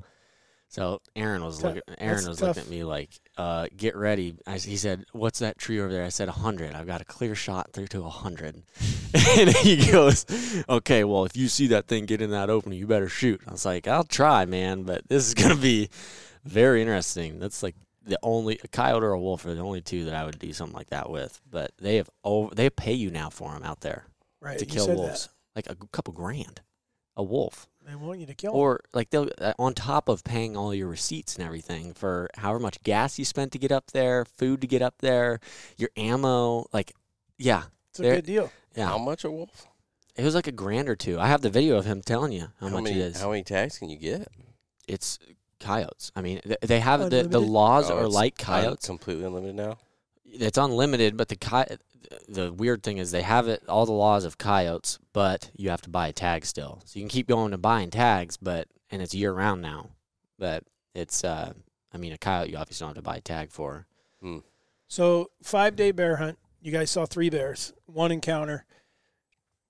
So 0.70 1.02
Aaron 1.16 1.46
was 1.46 1.64
looking. 1.64 1.82
Aaron 1.98 2.16
That's 2.18 2.28
was 2.28 2.38
tough. 2.40 2.48
looking 2.50 2.64
at 2.64 2.70
me 2.70 2.84
like, 2.84 3.12
uh, 3.38 3.68
"Get 3.76 3.96
ready." 3.96 4.36
I, 4.46 4.58
he 4.58 4.76
said, 4.76 5.06
"What's 5.14 5.40
that 5.40 5.58
tree 5.58 5.80
over 5.80 5.92
there?" 5.92 6.04
I 6.04 6.10
said, 6.10 6.28
"A 6.28 6.34
hundred. 6.34 6.76
I've 6.76 6.88
got 6.88 7.00
a 7.00 7.06
clear 7.06 7.36
shot 7.36 7.72
through 7.72 7.88
to 7.88 8.04
a 8.04 8.10
hundred. 8.10 8.64
and 9.38 9.50
he 9.58 9.90
goes, 9.90 10.26
"Okay, 10.68 11.06
well, 11.06 11.24
if 11.24 11.38
you 11.38 11.48
see 11.48 11.68
that 11.68 11.88
thing 11.88 12.06
get 12.06 12.22
in 12.22 12.32
that 12.32 12.50
opening, 12.50 12.80
you 12.80 12.86
better 12.88 13.08
shoot." 13.08 13.40
I 13.48 13.52
was 13.52 13.66
like, 13.66 13.88
"I'll 13.88 14.04
try, 14.04 14.46
man, 14.46 14.84
but 14.84 15.08
this 15.08 15.26
is 15.26 15.34
gonna 15.34 15.56
be 15.56 15.90
very 16.44 16.82
interesting." 16.82 17.40
That's 17.40 17.64
like 17.64 17.76
the 18.08 18.20
only 18.24 18.60
a 18.64 18.68
coyote 18.68 19.04
or 19.04 19.12
a 19.12 19.20
wolf 19.20 19.46
are 19.46 19.54
the 19.54 19.62
only 19.62 19.82
two 19.82 20.06
that 20.06 20.16
I 20.16 20.24
would 20.26 20.40
do 20.40 20.54
something 20.54 20.76
like 20.76 20.90
that 20.90 21.10
with. 21.10 21.40
But 21.50 21.72
they 21.78 21.98
have 21.98 22.10
over 22.24 22.56
they 22.56 22.70
pay 22.70 22.94
you 22.94 23.12
now 23.12 23.30
for 23.30 23.52
them 23.54 23.64
out 23.64 23.82
there 23.82 24.06
Right. 24.42 24.58
to 24.60 24.66
kill 24.66 24.86
said 24.86 24.98
wolves, 24.98 25.30
like 25.56 25.68
a 25.70 25.76
couple 25.92 26.14
grand, 26.14 26.62
a 27.16 27.24
wolf, 27.24 27.68
They 27.86 27.96
want 27.96 28.20
you 28.20 28.26
to 28.28 28.34
kill, 28.36 28.54
or 28.54 28.82
like 28.94 29.10
they'll 29.10 29.30
uh, 29.40 29.54
on 29.60 29.74
top 29.74 30.08
of 30.10 30.24
paying 30.24 30.56
all 30.56 30.74
your 30.74 30.88
receipts 30.88 31.36
and 31.36 31.44
everything 31.46 31.94
for 31.94 32.30
however 32.36 32.60
much 32.60 32.82
gas 32.84 33.18
you 33.20 33.26
spent 33.26 33.52
to 33.54 33.58
get 33.60 33.72
up 33.72 33.92
there, 33.92 34.24
food 34.26 34.62
to 34.62 34.68
get 34.68 34.82
up 34.82 34.96
there, 35.00 35.40
your 35.78 35.90
ammo, 35.98 36.66
like 36.72 36.94
yeah, 37.38 37.64
It's 37.92 38.00
a 38.00 38.02
they're- 38.04 38.16
good 38.16 38.26
deal. 38.26 38.52
yeah. 38.76 38.88
How 38.88 38.98
much 38.98 39.24
a 39.24 39.32
wolf? 39.32 39.68
It 40.16 40.24
was 40.24 40.34
like 40.34 40.48
a 40.48 40.52
grand 40.52 40.90
or 40.90 40.96
two. 40.96 41.20
I 41.20 41.28
have 41.28 41.42
the 41.42 41.50
video 41.52 41.78
of 41.78 41.86
him 41.86 42.02
telling 42.02 42.32
you 42.32 42.48
how, 42.60 42.70
much 42.70 42.86
many? 42.86 42.96
it 43.00 43.06
is. 43.06 43.22
How 43.22 43.30
many 43.30 43.44
tags 43.44 43.78
can 43.78 43.90
you 43.90 43.98
get? 43.98 44.28
it's 44.88 45.20
coyotes. 45.60 46.12
I 46.16 46.22
mean, 46.22 46.40
th- 46.42 46.60
they 46.62 46.80
have 46.80 47.00
the, 47.02 47.10
the 47.10 47.20
Unlimited? 47.26 47.50
laws 47.50 47.90
Oh, 47.92 47.98
are 48.00 48.06
it's 48.06 48.14
like 48.16 48.38
coyotes. 48.38 48.86
completely 48.86 49.26
unlimited 49.26 49.56
now. 49.56 49.78
It's 50.26 50.58
unlimited, 50.58 51.18
but 51.18 51.30
the 51.30 51.36
coy- 51.36 51.78
the 52.30 52.52
weird 52.54 52.84
thing 52.84 52.98
is 52.98 53.12
they 53.12 53.22
have 53.22 53.48
it 53.48 53.64
all 53.68 53.86
the 53.86 53.92
laws 53.92 54.24
of 54.26 54.38
coyotes, 54.38 55.00
but 55.14 55.50
you 55.56 55.70
have 55.70 55.82
to 55.82 55.90
buy 55.90 56.08
a 56.10 56.14
tag 56.14 56.46
still. 56.46 56.82
So 56.86 57.00
you 57.00 57.04
can 57.04 57.10
keep 57.10 57.28
going 57.28 57.52
to 57.52 57.58
buying 57.58 57.90
tags, 57.90 58.38
but 58.38 58.68
and 58.92 59.02
it's 59.02 59.14
year 59.14 59.34
round 59.34 59.62
now. 59.62 59.90
But 60.40 60.64
it's 60.94 61.24
uh, 61.24 61.54
I 61.94 61.98
mean, 61.98 62.14
a 62.14 62.18
coyote 62.18 62.52
you 62.52 62.58
obviously 62.58 62.86
don't 62.86 62.96
have 62.96 63.04
to 63.04 63.10
buy 63.10 63.18
a 63.18 63.22
tag 63.22 63.52
for. 63.52 63.88
So 64.88 65.32
five 65.44 65.76
day 65.76 65.92
bear 65.92 66.18
hunt. 66.18 66.38
You 66.62 66.72
guys 66.72 66.92
saw 66.92 67.06
three 67.06 67.30
bears, 67.30 67.74
one 67.86 68.12
encounter, 68.12 68.66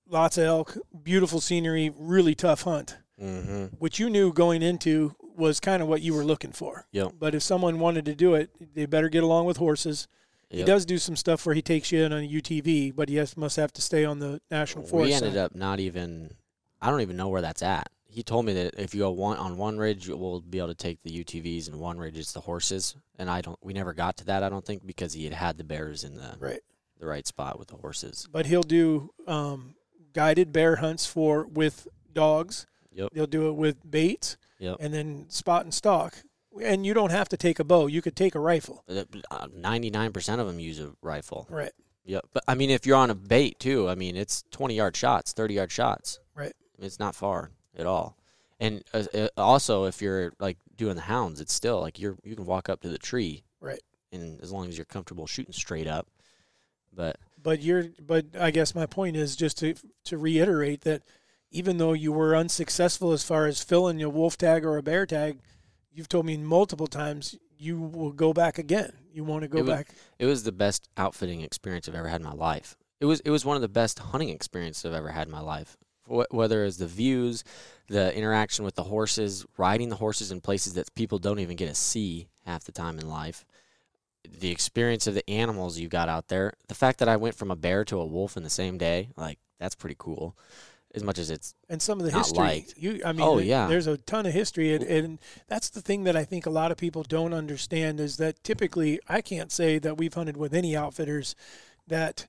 lots 0.08 0.38
of 0.38 0.44
elk, 0.44 0.76
beautiful 1.02 1.40
scenery, 1.40 1.90
really 1.96 2.34
tough 2.34 2.62
hunt. 2.62 2.98
Mm-hmm. 3.20 3.76
Which 3.78 3.98
you 3.98 4.08
knew 4.10 4.32
going 4.32 4.62
into 4.62 5.14
was 5.38 5.60
kind 5.60 5.82
of 5.82 5.88
what 5.88 6.02
you 6.02 6.14
were 6.14 6.24
looking 6.24 6.52
for. 6.52 6.86
Yep. 6.92 7.12
But 7.18 7.34
if 7.34 7.42
someone 7.42 7.78
wanted 7.78 8.04
to 8.06 8.14
do 8.14 8.34
it, 8.34 8.50
they 8.74 8.86
better 8.86 9.08
get 9.08 9.22
along 9.22 9.46
with 9.46 9.56
horses. 9.56 10.08
He 10.50 10.64
does 10.64 10.86
do 10.86 10.96
some 10.98 11.14
stuff 11.14 11.44
where 11.44 11.54
he 11.54 11.60
takes 11.62 11.92
you 11.92 12.02
in 12.02 12.12
on 12.12 12.24
a 12.24 12.28
UTV, 12.28 12.94
but 12.96 13.08
he 13.08 13.16
has, 13.16 13.36
must 13.36 13.56
have 13.56 13.72
to 13.74 13.82
stay 13.82 14.04
on 14.04 14.18
the 14.18 14.40
national 14.50 14.86
forest. 14.86 15.08
We 15.08 15.12
ended 15.14 15.34
side. 15.34 15.40
up 15.40 15.54
not 15.54 15.78
even. 15.78 16.34
I 16.80 16.90
don't 16.90 17.02
even 17.02 17.16
know 17.16 17.28
where 17.28 17.42
that's 17.42 17.62
at. 17.62 17.90
He 18.06 18.18
he 18.18 18.22
told 18.22 18.46
me 18.46 18.54
that 18.54 18.74
if 18.78 18.94
you 18.94 19.00
go 19.00 19.10
one 19.10 19.36
on 19.36 19.58
one 19.58 19.76
ridge, 19.78 20.08
we'll 20.08 20.40
be 20.40 20.58
able 20.58 20.68
to 20.68 20.74
take 20.74 21.02
the 21.02 21.22
UTVs, 21.22 21.68
and 21.68 21.78
one 21.78 21.98
ridge 21.98 22.16
is 22.16 22.32
the 22.32 22.40
horses. 22.40 22.96
And 23.18 23.28
I 23.28 23.42
don't, 23.42 23.58
we 23.62 23.72
never 23.74 23.92
got 23.92 24.16
to 24.18 24.24
that. 24.26 24.42
I 24.42 24.48
don't 24.48 24.64
think 24.64 24.86
because 24.86 25.12
he 25.12 25.24
had 25.24 25.34
had 25.34 25.58
the 25.58 25.64
bears 25.64 26.02
in 26.02 26.16
the 26.16 26.34
Right. 26.40 26.60
the 26.98 27.06
right 27.06 27.26
spot 27.26 27.58
with 27.58 27.68
the 27.68 27.76
horses. 27.76 28.26
But 28.32 28.46
he'll 28.46 28.62
do 28.62 29.10
um, 29.26 29.74
guided 30.14 30.52
bear 30.52 30.76
hunts 30.76 31.04
for 31.04 31.46
with 31.46 31.86
dogs. 32.12 32.66
Yep. 32.92 33.10
They'll 33.12 33.26
do 33.26 33.48
it 33.50 33.52
with 33.52 33.88
baits 33.88 34.36
Yep. 34.58 34.76
and 34.80 34.92
then 34.92 35.26
spot 35.28 35.64
and 35.64 35.72
stalk. 35.72 36.14
And 36.62 36.84
you 36.84 36.92
don't 36.94 37.10
have 37.10 37.28
to 37.28 37.36
take 37.36 37.60
a 37.60 37.64
bow. 37.64 37.86
You 37.86 38.02
could 38.02 38.16
take 38.16 38.34
a 38.34 38.40
rifle. 38.40 38.84
Ninety 39.54 39.90
nine 39.90 40.12
percent 40.12 40.40
of 40.40 40.46
them 40.46 40.58
use 40.58 40.80
a 40.80 40.92
rifle. 41.02 41.46
Right. 41.48 41.72
Yep. 42.04 42.24
But 42.32 42.42
I 42.48 42.54
mean, 42.54 42.70
if 42.70 42.86
you're 42.86 42.96
on 42.96 43.10
a 43.10 43.14
bait 43.14 43.60
too, 43.60 43.88
I 43.88 43.94
mean, 43.94 44.16
it's 44.16 44.42
twenty 44.50 44.74
yard 44.74 44.96
shots, 44.96 45.32
thirty 45.32 45.54
yard 45.54 45.70
shots. 45.70 46.18
Right. 46.34 46.52
It's 46.78 46.98
not 46.98 47.14
far 47.14 47.50
at 47.76 47.86
all. 47.86 48.16
And 48.58 48.82
uh, 48.92 49.04
uh, 49.14 49.28
also, 49.36 49.84
if 49.84 50.02
you're 50.02 50.32
like 50.40 50.58
doing 50.74 50.96
the 50.96 51.02
hounds, 51.02 51.40
it's 51.40 51.52
still 51.52 51.80
like 51.80 52.00
you're 52.00 52.16
you 52.24 52.34
can 52.34 52.46
walk 52.46 52.68
up 52.68 52.80
to 52.80 52.88
the 52.88 52.98
tree. 52.98 53.44
Right. 53.60 53.82
And 54.10 54.40
as 54.40 54.50
long 54.50 54.68
as 54.68 54.76
you're 54.76 54.84
comfortable 54.86 55.26
shooting 55.26 55.52
straight 55.52 55.86
up, 55.86 56.08
but 56.92 57.18
But 57.40 57.62
you're 57.62 57.84
but 58.04 58.24
I 58.40 58.50
guess 58.50 58.74
my 58.74 58.86
point 58.86 59.16
is 59.16 59.36
just 59.36 59.58
to 59.58 59.74
to 60.04 60.18
reiterate 60.18 60.80
that 60.80 61.02
even 61.50 61.78
though 61.78 61.92
you 61.92 62.12
were 62.12 62.36
unsuccessful 62.36 63.12
as 63.12 63.22
far 63.22 63.46
as 63.46 63.62
filling 63.62 64.02
a 64.02 64.08
wolf 64.08 64.36
tag 64.36 64.64
or 64.64 64.76
a 64.76 64.82
bear 64.82 65.06
tag, 65.06 65.38
you've 65.92 66.08
told 66.08 66.26
me 66.26 66.36
multiple 66.36 66.86
times 66.86 67.36
you 67.58 67.80
will 67.80 68.12
go 68.12 68.32
back 68.32 68.58
again. 68.58 68.92
You 69.12 69.24
want 69.24 69.42
to 69.42 69.48
go 69.48 69.58
It 69.58 69.62
was- 69.62 69.70
back. 69.70 69.88
it 70.18 70.26
was 70.26 70.42
the 70.44 70.52
best 70.52 70.88
outfitting 70.96 71.40
experience 71.40 71.88
I've 71.88 71.94
ever 71.94 72.08
had 72.08 72.20
in 72.20 72.24
my 72.26 72.32
life. 72.32 72.76
It 73.00 73.06
was 73.06 73.20
it 73.20 73.30
was 73.30 73.44
one 73.44 73.56
of 73.56 73.62
the 73.62 73.68
best 73.68 73.98
hunting 73.98 74.28
experiences 74.28 74.84
I've 74.84 74.92
ever 74.92 75.10
had 75.10 75.26
in 75.28 75.32
my 75.32 75.40
life. 75.40 75.76
Wh- 76.08 76.32
Whether 76.32 76.64
it's 76.64 76.76
the 76.78 76.86
views, 76.86 77.44
the 77.88 78.14
interaction 78.16 78.64
with 78.64 78.74
the 78.74 78.84
horses, 78.84 79.44
riding 79.56 79.88
the 79.88 79.96
horses 79.96 80.30
in 80.30 80.40
places 80.40 80.74
that 80.74 80.94
people 80.94 81.18
don't 81.18 81.38
even 81.40 81.56
get 81.56 81.68
to 81.68 81.74
see 81.74 82.28
half 82.44 82.64
the 82.64 82.72
time 82.72 82.98
in 82.98 83.08
life, 83.08 83.44
the 84.28 84.50
experience 84.50 85.06
of 85.06 85.14
the 85.14 85.28
animals 85.30 85.78
you 85.78 85.88
got 85.88 86.08
out 86.08 86.28
there, 86.28 86.52
the 86.68 86.74
fact 86.74 86.98
that 86.98 87.08
I 87.08 87.16
went 87.16 87.34
from 87.36 87.50
a 87.50 87.56
bear 87.56 87.84
to 87.86 87.98
a 88.00 88.06
wolf 88.06 88.36
in 88.36 88.42
the 88.42 88.50
same 88.50 88.78
day, 88.78 89.10
like 89.16 89.38
that's 89.58 89.74
pretty 89.76 89.96
cool. 89.98 90.36
As 90.98 91.04
much 91.04 91.18
as 91.18 91.30
it's 91.30 91.54
and 91.68 91.80
some 91.80 91.98
of 92.00 92.06
the 92.06 92.12
history. 92.12 92.38
liked. 92.38 92.74
You, 92.76 93.00
I 93.04 93.12
mean, 93.12 93.22
Oh, 93.26 93.38
yeah. 93.38 93.66
there's 93.66 93.86
a 93.86 93.96
ton 93.96 94.26
of 94.26 94.32
history, 94.32 94.74
and, 94.74 94.84
and 94.84 95.18
that's 95.48 95.70
the 95.70 95.80
thing 95.80 96.04
that 96.04 96.16
I 96.16 96.24
think 96.24 96.44
a 96.46 96.50
lot 96.50 96.70
of 96.72 96.76
people 96.76 97.02
don't 97.02 97.32
understand 97.32 98.00
is 98.00 98.16
that 98.18 98.42
typically 98.44 99.00
I 99.08 99.20
can't 99.20 99.50
say 99.52 99.78
that 99.78 99.96
we've 99.96 100.12
hunted 100.14 100.36
with 100.36 100.52
any 100.54 100.76
outfitters 100.76 101.34
that 101.86 102.26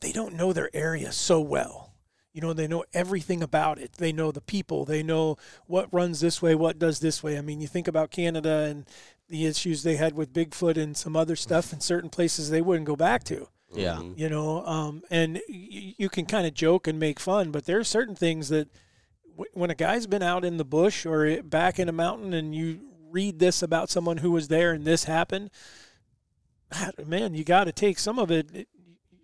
they 0.00 0.12
don't 0.12 0.34
know 0.34 0.52
their 0.52 0.70
area 0.74 1.12
so 1.12 1.40
well. 1.40 1.92
You 2.32 2.42
know, 2.42 2.52
they 2.52 2.68
know 2.68 2.84
everything 2.92 3.42
about 3.42 3.78
it. 3.78 3.94
They 3.94 4.12
know 4.12 4.30
the 4.30 4.40
people. 4.40 4.84
They 4.84 5.02
know 5.02 5.36
what 5.66 5.92
runs 5.92 6.20
this 6.20 6.40
way, 6.42 6.54
what 6.54 6.78
does 6.78 7.00
this 7.00 7.22
way. 7.22 7.36
I 7.36 7.40
mean, 7.40 7.60
you 7.60 7.66
think 7.66 7.88
about 7.88 8.10
Canada 8.10 8.66
and 8.68 8.86
the 9.28 9.46
issues 9.46 9.82
they 9.82 9.96
had 9.96 10.14
with 10.14 10.32
Bigfoot 10.32 10.76
and 10.76 10.96
some 10.96 11.16
other 11.16 11.36
stuff 11.36 11.72
in 11.72 11.80
certain 11.80 12.10
places 12.10 12.48
they 12.50 12.62
wouldn't 12.62 12.86
go 12.86 12.96
back 12.96 13.24
to 13.24 13.48
yeah. 13.74 13.96
Mhm. 13.96 14.18
you 14.18 14.28
know 14.28 14.64
um, 14.66 15.02
and 15.10 15.40
y- 15.48 15.94
you 15.98 16.08
can 16.08 16.24
kind 16.26 16.46
of 16.46 16.54
joke 16.54 16.86
and 16.86 16.98
make 16.98 17.20
fun 17.20 17.50
but 17.50 17.64
there 17.66 17.78
are 17.78 17.84
certain 17.84 18.14
things 18.16 18.48
that 18.48 18.68
w- 19.30 19.50
when 19.52 19.70
a 19.70 19.74
guy's 19.74 20.06
been 20.06 20.22
out 20.22 20.44
in 20.44 20.56
the 20.56 20.64
bush 20.64 21.04
or 21.04 21.26
i- 21.26 21.40
back 21.40 21.78
in 21.78 21.88
a 21.88 21.92
mountain 21.92 22.32
and 22.32 22.54
you 22.54 22.80
read 23.10 23.38
this 23.38 23.62
about 23.62 23.90
someone 23.90 24.18
who 24.18 24.30
was 24.30 24.48
there 24.48 24.72
and 24.72 24.84
this 24.84 25.04
happened 25.04 25.50
ah, 26.72 26.90
man 27.06 27.34
you 27.34 27.44
got 27.44 27.64
to 27.64 27.72
take 27.72 27.98
some 27.98 28.18
of 28.18 28.30
it 28.30 28.48
it- 28.54 28.68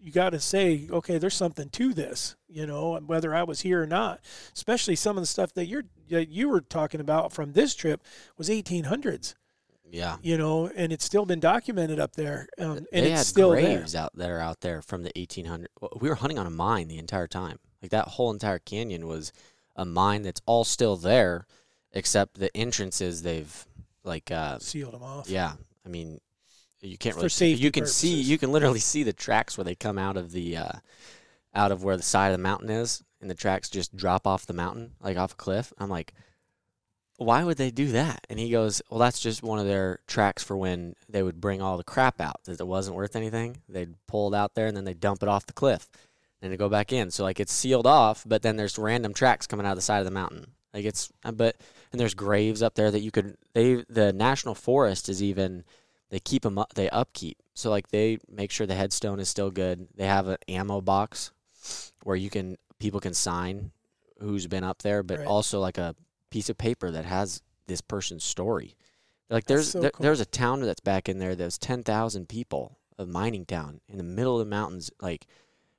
you 0.00 0.12
got 0.12 0.30
to 0.30 0.40
say 0.40 0.86
okay 0.90 1.16
there's 1.16 1.32
something 1.34 1.70
to 1.70 1.94
this 1.94 2.36
you 2.46 2.66
know 2.66 2.98
whether 3.06 3.34
i 3.34 3.42
was 3.42 3.62
here 3.62 3.82
or 3.82 3.86
not 3.86 4.20
especially 4.54 4.94
some 4.94 5.16
of 5.16 5.22
the 5.22 5.26
stuff 5.26 5.54
that 5.54 5.64
you're 5.66 5.84
that 6.10 6.28
you 6.28 6.50
were 6.50 6.60
talking 6.60 7.00
about 7.00 7.32
from 7.32 7.52
this 7.54 7.74
trip 7.74 8.02
was 8.36 8.50
1800s 8.50 9.34
Yeah. 9.94 10.16
you 10.22 10.36
know 10.36 10.68
and 10.74 10.92
it's 10.92 11.04
still 11.04 11.24
been 11.24 11.40
documented 11.40 12.00
up 12.00 12.14
there 12.16 12.48
um, 12.58 12.78
and 12.78 12.86
they 12.92 13.10
it's 13.12 13.18
had 13.18 13.26
still 13.26 13.50
there. 13.50 13.60
graves 13.62 13.94
out 13.94 14.10
there 14.14 14.40
out 14.40 14.60
there 14.60 14.82
from 14.82 15.02
the 15.04 15.12
1800 15.16 15.68
we 16.00 16.08
were 16.08 16.16
hunting 16.16 16.38
on 16.38 16.46
a 16.46 16.50
mine 16.50 16.88
the 16.88 16.98
entire 16.98 17.28
time. 17.28 17.58
Like 17.80 17.90
that 17.92 18.08
whole 18.08 18.32
entire 18.32 18.58
canyon 18.58 19.06
was 19.06 19.32
a 19.76 19.84
mine 19.84 20.22
that's 20.22 20.40
all 20.46 20.64
still 20.64 20.96
there 20.96 21.46
except 21.92 22.38
the 22.38 22.54
entrances 22.56 23.22
they've 23.22 23.66
like 24.02 24.30
uh 24.30 24.58
sealed 24.58 24.92
them 24.94 25.02
off. 25.02 25.28
yeah 25.28 25.52
i 25.86 25.88
mean 25.88 26.20
you 26.80 26.98
can't 26.98 27.14
For 27.14 27.20
really 27.20 27.28
see, 27.30 27.52
safety 27.52 27.64
you 27.64 27.70
can 27.70 27.86
see 27.86 28.20
you 28.20 28.36
can 28.36 28.52
literally 28.52 28.80
see 28.80 29.04
the 29.04 29.12
tracks 29.12 29.56
where 29.56 29.64
they 29.64 29.74
come 29.74 29.96
out 29.98 30.16
of 30.16 30.32
the 30.32 30.56
uh 30.56 30.72
out 31.54 31.70
of 31.72 31.84
where 31.84 31.96
the 31.96 32.02
side 32.02 32.28
of 32.32 32.36
the 32.38 32.42
mountain 32.42 32.68
is 32.68 33.02
and 33.20 33.30
the 33.30 33.34
tracks 33.34 33.70
just 33.70 33.94
drop 33.96 34.26
off 34.26 34.44
the 34.44 34.52
mountain 34.52 34.90
like 35.00 35.16
off 35.16 35.32
a 35.32 35.36
cliff. 35.36 35.72
I'm 35.78 35.88
like 35.88 36.12
why 37.16 37.44
would 37.44 37.56
they 37.58 37.70
do 37.70 37.88
that? 37.92 38.26
And 38.28 38.38
he 38.38 38.50
goes, 38.50 38.82
well, 38.90 38.98
that's 39.00 39.20
just 39.20 39.42
one 39.42 39.58
of 39.58 39.66
their 39.66 40.00
tracks 40.06 40.42
for 40.42 40.56
when 40.56 40.94
they 41.08 41.22
would 41.22 41.40
bring 41.40 41.62
all 41.62 41.76
the 41.76 41.84
crap 41.84 42.20
out 42.20 42.42
that 42.44 42.60
it 42.60 42.66
wasn't 42.66 42.96
worth 42.96 43.14
anything. 43.16 43.58
They'd 43.68 43.94
pull 44.06 44.32
it 44.32 44.36
out 44.36 44.54
there 44.54 44.66
and 44.66 44.76
then 44.76 44.84
they 44.84 44.94
dump 44.94 45.22
it 45.22 45.28
off 45.28 45.46
the 45.46 45.52
cliff 45.52 45.88
and 46.42 46.52
they 46.52 46.56
go 46.56 46.68
back 46.68 46.92
in. 46.92 47.10
So 47.10 47.22
like 47.22 47.38
it's 47.38 47.52
sealed 47.52 47.86
off, 47.86 48.24
but 48.26 48.42
then 48.42 48.56
there's 48.56 48.78
random 48.78 49.14
tracks 49.14 49.46
coming 49.46 49.64
out 49.64 49.72
of 49.72 49.76
the 49.76 49.82
side 49.82 50.00
of 50.00 50.04
the 50.04 50.10
mountain. 50.10 50.48
Like 50.72 50.84
it's, 50.84 51.12
uh, 51.24 51.30
but 51.32 51.56
and 51.92 52.00
there's 52.00 52.14
graves 52.14 52.62
up 52.62 52.74
there 52.74 52.90
that 52.90 53.00
you 53.00 53.12
could. 53.12 53.36
They 53.52 53.84
the 53.88 54.12
national 54.12 54.56
forest 54.56 55.08
is 55.08 55.22
even 55.22 55.62
they 56.10 56.18
keep 56.18 56.42
them 56.42 56.58
up. 56.58 56.74
They 56.74 56.90
upkeep. 56.90 57.38
So 57.54 57.70
like 57.70 57.88
they 57.88 58.18
make 58.28 58.50
sure 58.50 58.66
the 58.66 58.74
headstone 58.74 59.20
is 59.20 59.28
still 59.28 59.52
good. 59.52 59.86
They 59.94 60.06
have 60.06 60.26
an 60.26 60.38
ammo 60.48 60.80
box 60.80 61.30
where 62.02 62.16
you 62.16 62.28
can 62.28 62.56
people 62.80 62.98
can 62.98 63.14
sign 63.14 63.70
who's 64.20 64.48
been 64.48 64.64
up 64.64 64.82
there, 64.82 65.04
but 65.04 65.20
Right. 65.20 65.28
also 65.28 65.60
like 65.60 65.78
a 65.78 65.94
piece 66.30 66.48
of 66.48 66.58
paper 66.58 66.90
that 66.90 67.04
has 67.04 67.42
this 67.66 67.80
person's 67.80 68.24
story. 68.24 68.74
Like 69.30 69.44
there's 69.44 69.70
so 69.70 69.80
there, 69.80 69.90
cool. 69.90 70.02
there's 70.04 70.20
a 70.20 70.26
town 70.26 70.60
that's 70.60 70.80
back 70.80 71.08
in 71.08 71.18
there 71.18 71.34
that's 71.34 71.58
ten 71.58 71.82
thousand 71.82 72.28
people, 72.28 72.78
a 72.98 73.06
mining 73.06 73.46
town 73.46 73.80
in 73.88 73.96
the 73.98 74.04
middle 74.04 74.38
of 74.38 74.44
the 74.46 74.50
mountains. 74.50 74.90
Like 75.00 75.26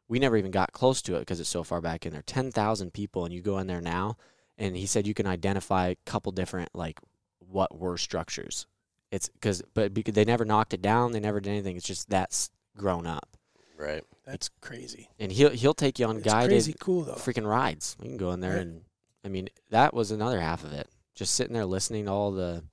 we 0.08 0.20
never 0.20 0.36
even 0.38 0.52
got 0.52 0.72
close 0.72 1.02
to 1.04 1.16
it 1.16 1.20
because 1.20 1.40
it's 1.40 1.50
so 1.50 1.64
far 1.64 1.80
back 1.82 2.06
in 2.06 2.12
there. 2.14 2.24
Ten 2.24 2.52
thousand 2.52 2.94
people, 2.94 3.24
and 3.26 3.34
you 3.34 3.42
go 3.42 3.60
in 3.60 3.68
there 3.68 3.82
now, 3.82 4.18
and 4.58 4.76
he 4.76 4.86
said 4.88 5.06
you 5.08 5.14
can 5.14 5.28
identify 5.28 5.90
a 5.90 5.96
couple 6.06 6.32
different 6.32 6.70
like 6.74 7.00
what 7.40 7.78
were 7.78 7.98
structures. 7.98 8.66
It's 9.12 9.30
because 9.30 9.62
but 9.74 9.94
because 9.94 10.16
they 10.16 10.26
never 10.26 10.44
knocked 10.44 10.74
it 10.74 10.82
down, 10.82 11.12
they 11.12 11.20
never 11.20 11.40
did 11.40 11.52
anything. 11.52 11.78
It's 11.78 11.86
just 11.86 12.10
that's 12.10 12.50
grown 12.76 13.06
up, 13.06 13.38
Right. 13.78 14.04
That's 14.26 14.50
crazy. 14.60 15.10
and 15.20 15.32
he'll 15.32 15.52
he'll 15.52 15.76
take 15.76 16.00
you 16.00 16.08
on 16.08 16.18
It's 16.18 16.26
guided 16.26 16.50
crazy 16.50 16.76
cool 16.80 17.04
though. 17.04 17.14
freaking 17.14 17.48
rides. 17.48 17.96
You 18.02 18.10
can 18.10 18.18
go 18.18 18.32
in 18.32 18.40
there 18.40 18.54
Right. 18.54 18.62
and 18.62 18.82
I 19.26 19.28
mean 19.28 19.50
that 19.72 19.94
was 19.94 20.12
another 20.12 20.40
half 20.40 20.64
of 20.64 20.72
it. 20.72 20.88
Just 21.16 21.34
sitting 21.34 21.54
there 21.54 21.66
listening 21.66 22.06
to 22.06 22.12
all 22.12 22.32
the 22.32 22.64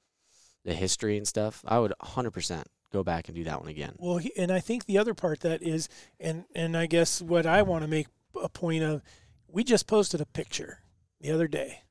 the 0.64 0.74
history 0.74 1.16
and 1.16 1.26
stuff. 1.26 1.64
I 1.66 1.80
would 1.80 1.92
100% 2.00 2.62
go 2.92 3.02
back 3.02 3.26
and 3.28 3.34
do 3.34 3.42
that 3.44 3.58
one 3.60 3.68
again. 3.68 3.94
Well, 3.98 4.18
he, 4.18 4.32
and 4.36 4.52
I 4.52 4.60
think 4.60 4.84
the 4.84 4.98
other 4.98 5.14
part 5.14 5.40
that 5.40 5.62
is, 5.62 5.88
and 6.20 6.44
and 6.54 6.76
I 6.76 6.86
guess 6.86 7.20
what 7.22 7.46
I 7.46 7.62
want 7.62 7.82
to 7.82 7.88
make 7.88 8.06
a 8.40 8.48
point 8.48 8.84
of, 8.84 9.02
we 9.48 9.64
just 9.64 9.86
posted 9.86 10.20
a 10.20 10.26
picture 10.26 10.80
the 11.20 11.30
other 11.32 11.48
day 11.48 11.82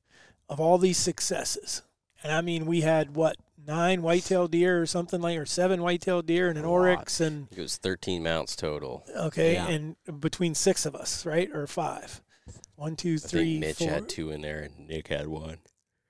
of 0.47 0.59
all 0.59 0.77
these 0.77 0.97
successes, 0.97 1.81
and 2.23 2.31
I 2.31 2.41
mean 2.41 2.65
we 2.65 2.81
had 2.81 3.15
what 3.15 3.37
nine 3.65 4.01
whitetail 4.01 4.47
deer 4.47 4.81
or 4.81 4.85
something 4.85 5.21
like, 5.21 5.37
or 5.37 5.45
seven 5.45 5.81
whitetail 5.81 6.21
deer 6.21 6.49
and 6.49 6.57
an 6.57 6.65
oryx, 6.65 7.19
and 7.21 7.47
It 7.55 7.59
was 7.61 7.77
13 7.77 8.23
mounts 8.23 8.55
total. 8.55 9.05
okay, 9.15 9.53
Yeah. 9.53 9.67
and 9.67 9.95
between 10.19 10.55
six 10.55 10.85
of 10.85 10.95
us, 10.95 11.25
right, 11.25 11.49
or 11.53 11.67
five. 11.67 12.21
One, 12.81 12.95
two, 12.95 13.13
I 13.23 13.27
three, 13.27 13.43
think 13.43 13.59
Mitch 13.59 13.77
four. 13.77 13.89
had 13.89 14.09
two 14.09 14.31
in 14.31 14.41
there 14.41 14.61
and 14.61 14.87
Nick 14.87 15.07
had 15.09 15.27
one. 15.27 15.59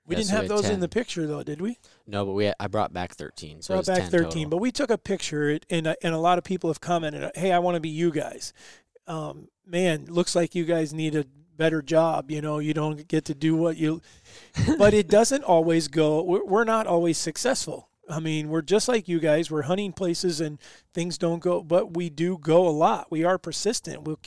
We 0.06 0.14
Yeah, 0.14 0.20
didn't 0.20 0.28
so 0.30 0.32
we 0.32 0.36
have 0.36 0.42
had 0.44 0.50
those 0.50 0.70
in 0.70 0.80
the 0.80 0.88
picture 0.88 1.26
though, 1.26 1.42
did 1.42 1.60
we? 1.60 1.78
No, 2.06 2.24
but 2.24 2.32
we 2.32 2.50
I 2.58 2.66
brought 2.68 2.94
back 2.94 3.12
13. 3.14 3.60
So 3.60 3.74
it 3.74 3.76
brought 3.76 3.78
was 3.80 3.86
back 3.88 3.98
10 4.04 4.10
13 4.10 4.28
total. 4.30 4.48
but 4.50 4.56
we 4.56 4.72
took 4.72 4.90
a 4.90 4.96
picture 4.96 5.58
and 5.68 5.86
uh, 5.86 5.94
and 6.02 6.14
a 6.14 6.18
lot 6.18 6.38
of 6.38 6.44
people 6.44 6.70
have 6.70 6.80
commented 6.80 7.30
hey 7.34 7.52
i 7.52 7.58
want 7.58 7.74
to 7.74 7.80
be 7.80 7.90
you 7.90 8.10
guys 8.10 8.52
um, 9.06 9.48
man 9.66 10.06
looks 10.06 10.34
like 10.34 10.54
you 10.54 10.64
guys 10.64 10.94
need 10.94 11.14
a 11.14 11.26
better 11.58 11.82
job 11.82 12.30
you 12.30 12.40
know 12.40 12.58
you 12.58 12.72
don't 12.72 13.06
get 13.06 13.26
to 13.26 13.34
do 13.34 13.54
what 13.54 13.76
you 13.76 14.00
but 14.78 14.94
it 14.94 15.08
doesn't 15.08 15.44
always 15.44 15.88
go 15.88 16.22
we're, 16.22 16.44
we're 16.44 16.64
not 16.64 16.86
always 16.86 17.18
successful 17.18 17.88
i 18.12 18.20
mean 18.20 18.48
we're 18.48 18.62
just 18.62 18.88
like 18.88 19.08
you 19.08 19.18
guys. 19.18 19.50
We're 19.50 19.62
hunting 19.62 19.92
places 19.92 20.40
and 20.40 20.58
things 20.94 21.18
don't 21.18 21.40
go 21.40 21.62
but 21.62 21.94
we 21.96 22.10
do 22.10 22.38
go 22.38 22.66
a 22.66 22.70
lot. 22.70 23.10
We 23.10 23.24
are 23.24 23.38
persistent. 23.38 24.02
We'll, 24.02 24.20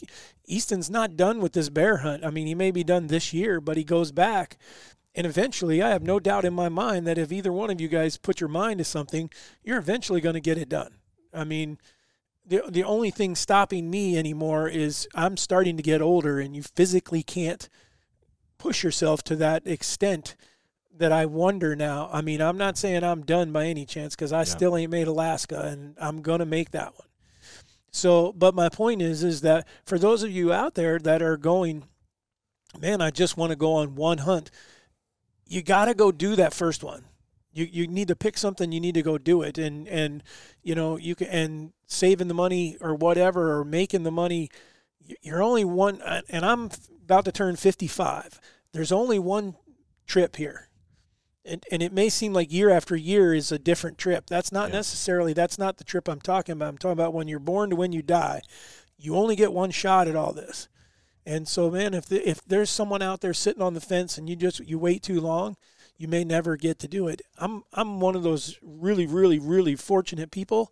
easton's 0.45 0.89
not 0.89 1.15
done 1.15 1.39
with 1.39 1.53
this 1.53 1.69
bear 1.69 1.97
hunt. 1.97 2.25
I 2.25 2.29
mean 2.29 2.47
he 2.47 2.55
may 2.55 2.71
be 2.71 2.83
done 2.83 3.07
this 3.07 3.33
year 3.33 3.61
but 3.61 3.77
he 3.77 3.83
goes 3.83 4.11
back. 4.11 4.57
And 5.17 5.25
eventually, 5.25 5.81
I 5.81 5.91
have 5.91 6.03
no 6.03 6.19
doubt 6.19 6.43
in 6.43 6.53
my 6.53 6.67
mind 6.67 7.07
that 7.07 7.17
if 7.17 7.31
either 7.31 7.53
one 7.53 7.69
of 7.69 7.79
you 7.79 7.87
guys 7.87 8.17
put 8.17 8.41
your 8.41 8.49
mind 8.49 8.79
to 8.79 8.83
something, 8.83 9.29
you're 9.63 9.77
eventually 9.77 10.19
going 10.19 10.33
to 10.33 10.41
get 10.41 10.57
it 10.57 10.67
done. 10.67 10.95
I 11.33 11.45
mean, 11.45 11.77
the 12.45 12.63
the 12.67 12.83
only 12.83 13.11
thing 13.11 13.33
stopping 13.35 13.89
me 13.89 14.17
anymore 14.17 14.67
is 14.67 15.07
I'm 15.15 15.37
starting 15.37 15.77
to 15.77 15.83
get 15.83 16.01
older, 16.01 16.39
and 16.39 16.53
you 16.53 16.63
physically 16.63 17.23
can't 17.23 17.69
push 18.57 18.83
yourself 18.83 19.23
to 19.23 19.35
that 19.37 19.65
extent 19.65 20.35
that 20.97 21.11
I 21.11 21.25
wonder 21.25 21.75
now. 21.75 22.09
I 22.11 22.21
mean, 22.21 22.41
I'm 22.41 22.57
not 22.57 22.77
saying 22.77 23.03
I'm 23.03 23.23
done 23.23 23.51
by 23.51 23.65
any 23.65 23.85
chance 23.85 24.15
because 24.15 24.33
I 24.33 24.43
still 24.43 24.77
ain't 24.77 24.91
made 24.91 25.07
Alaska, 25.07 25.61
and 25.61 25.95
I'm 25.99 26.21
gonna 26.21 26.45
make 26.45 26.71
that 26.71 26.93
one. 26.93 27.07
So, 27.91 28.33
but 28.33 28.53
my 28.53 28.69
point 28.69 29.01
is, 29.01 29.23
is 29.23 29.41
that 29.41 29.67
for 29.85 29.97
those 29.97 30.23
of 30.23 30.31
you 30.31 30.51
out 30.51 30.75
there 30.75 30.99
that 30.99 31.21
are 31.21 31.37
going, 31.37 31.83
man, 32.79 33.01
I 33.01 33.09
just 33.09 33.37
want 33.37 33.51
to 33.51 33.55
go 33.55 33.73
on 33.73 33.95
one 33.95 34.19
hunt 34.19 34.51
you 35.47 35.61
got 35.61 35.85
to 35.85 35.93
go 35.93 36.11
do 36.11 36.35
that 36.35 36.53
first 36.53 36.83
one. 36.83 37.05
You 37.53 37.65
you 37.71 37.87
need 37.87 38.09
to 38.09 38.15
pick 38.15 38.37
something. 38.37 38.71
You 38.71 38.81
need 38.81 38.95
to 38.95 39.01
go 39.01 39.17
do 39.17 39.41
it, 39.41 39.57
and 39.57 39.87
and 39.87 40.23
you 40.61 40.75
know 40.75 40.97
you 40.97 41.15
can 41.15 41.27
and 41.27 41.73
saving 41.87 42.27
the 42.27 42.33
money 42.33 42.77
or 42.81 42.95
whatever 42.95 43.57
or 43.57 43.63
making 43.63 44.03
the 44.03 44.11
money. 44.11 44.49
You're 45.21 45.43
only 45.43 45.63
one, 45.63 46.01
and 46.29 46.45
I'm 46.45 46.71
about 47.03 47.25
to 47.25 47.31
turn 47.31 47.55
55. 47.55 48.41
There's 48.73 48.91
only 48.91 49.19
one 49.19 49.55
trip 50.07 50.35
here. 50.35 50.67
And, 51.47 51.63
and 51.71 51.83
it 51.83 51.93
may 51.93 52.09
seem 52.09 52.33
like 52.33 52.51
year 52.51 52.69
after 52.71 52.95
year 52.95 53.33
is 53.33 53.51
a 53.51 53.59
different 53.59 53.97
trip. 53.97 54.25
That's 54.27 54.51
not 54.51 54.69
Yeah. 54.69 54.77
necessarily 54.77 55.33
that's 55.33 55.57
not 55.59 55.77
the 55.77 55.83
trip 55.83 56.07
I'm 56.07 56.21
talking 56.21 56.53
about. 56.53 56.69
I'm 56.69 56.77
talking 56.77 56.93
about 56.93 57.13
when 57.13 57.27
you're 57.27 57.39
born 57.39 57.69
to 57.69 57.75
when 57.75 57.91
you 57.91 58.01
die. 58.01 58.41
You 58.97 59.15
only 59.15 59.35
get 59.35 59.53
one 59.53 59.71
shot 59.71 60.07
at 60.07 60.15
all 60.15 60.33
this. 60.33 60.67
And 61.25 61.47
so, 61.47 61.69
man, 61.71 61.93
if 61.93 62.05
the, 62.07 62.27
if 62.27 62.43
there's 62.45 62.69
someone 62.69 63.01
out 63.01 63.21
there 63.21 63.33
sitting 63.33 63.61
on 63.61 63.73
the 63.73 63.81
fence 63.81 64.17
and 64.17 64.29
you 64.29 64.35
just 64.35 64.59
you 64.59 64.77
wait 64.79 65.03
too 65.03 65.19
long, 65.21 65.55
you 65.97 66.07
may 66.07 66.23
never 66.23 66.55
get 66.57 66.77
to 66.79 66.87
do 66.87 67.07
it. 67.07 67.21
I'm 67.37 67.63
I'm 67.73 67.99
one 67.99 68.15
of 68.15 68.23
those 68.23 68.57
really, 68.61 69.05
really, 69.05 69.39
really 69.39 69.75
fortunate 69.75 70.31
people 70.31 70.71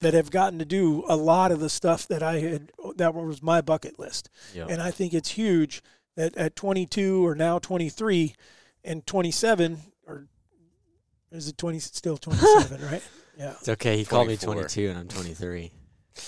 that 0.00 0.14
have 0.14 0.30
gotten 0.30 0.58
to 0.58 0.64
do 0.66 1.04
a 1.08 1.16
lot 1.16 1.50
of 1.52 1.60
the 1.60 1.68
stuff 1.70 2.06
that 2.08 2.22
I 2.22 2.40
had 2.40 2.72
that 2.96 3.14
was 3.14 3.42
my 3.42 3.60
bucket 3.62 3.98
list. 3.98 4.28
Yeah. 4.54 4.66
And 4.68 4.82
I 4.82 4.90
think 4.90 5.14
it's 5.14 5.30
huge 5.30 5.82
that 6.16 6.36
at 6.36 6.56
22 6.56 7.26
or 7.26 7.34
now 7.34 7.58
23 7.58 8.34
and 8.84 9.06
27 9.06 9.72
or 9.74 9.78
is 11.34 11.48
it 11.48 11.58
20 11.58 11.78
still 11.80 12.16
27, 12.16 12.82
right? 12.90 13.02
Yeah. 13.38 13.50
It's 13.58 13.68
okay. 13.68 13.96
He 13.96 14.04
called 14.04 14.28
me 14.28 14.36
24. 14.36 14.54
22 14.54 14.88
and 14.90 14.98
I'm 14.98 15.08
23. 15.08 15.70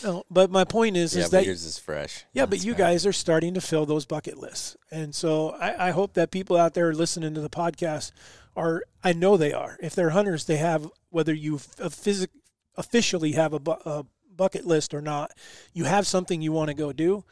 No, 0.03 0.25
but 0.29 0.51
my 0.51 0.65
point 0.65 0.97
is 0.97 1.15
yeah, 1.15 1.23
is 1.23 1.31
but 1.31 1.39
that 1.39 1.47
yours 1.47 1.65
is 1.65 1.79
fresh. 1.79 2.25
yeah, 2.33 2.45
but 2.47 2.65
you 2.65 2.73
fair. 2.75 2.87
guys 2.89 3.07
are 3.07 3.13
starting 3.13 3.55
to 3.55 3.61
fill 3.61 3.87
those 3.87 4.05
bucket 4.05 4.37
lists. 4.37 4.77
And 4.91 5.15
so 5.15 5.51
I, 5.51 5.89
I 5.89 5.91
hope 5.93 6.15
that 6.15 6.33
people 6.33 6.57
out 6.57 6.75
there 6.75 6.93
listening 6.93 7.35
to 7.35 7.41
the 7.41 7.49
podcast 7.49 8.11
are, 8.57 8.83
I 9.05 9.13
know 9.13 9.37
they 9.37 9.53
are. 9.53 9.79
If 9.81 9.95
they're 9.95 10.11
hunters, 10.11 10.45
they 10.47 10.57
have, 10.57 10.89
whether 11.11 11.33
you 11.33 11.57
f- 11.57 11.93
physic, 11.93 12.31
officially 12.77 13.33
have 13.33 13.53
a, 13.53 13.61
bu- 13.61 13.71
a 13.85 14.05
bucket 14.35 14.67
list 14.67 14.93
or 14.93 15.01
not, 15.01 15.31
you 15.73 15.85
have 15.85 16.05
something 16.07 16.43
you 16.43 16.51
want 16.51 16.69
to 16.69 16.75
go 16.75 16.93
do. 16.93 17.23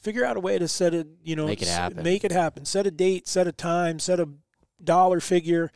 Figure 0.00 0.26
out 0.26 0.36
a 0.36 0.40
way 0.40 0.58
to 0.58 0.68
set 0.68 0.92
it, 0.92 1.06
you 1.24 1.36
know, 1.36 1.46
Make 1.46 1.62
it 1.62 1.68
s- 1.68 1.74
happen. 1.74 2.02
Make 2.02 2.24
it 2.24 2.32
happen. 2.32 2.66
Set 2.66 2.86
a 2.86 2.90
date, 2.90 3.26
set 3.26 3.46
a 3.46 3.52
time, 3.52 3.98
set 3.98 4.20
a 4.20 4.28
dollar 4.82 5.20
figure 5.20 5.72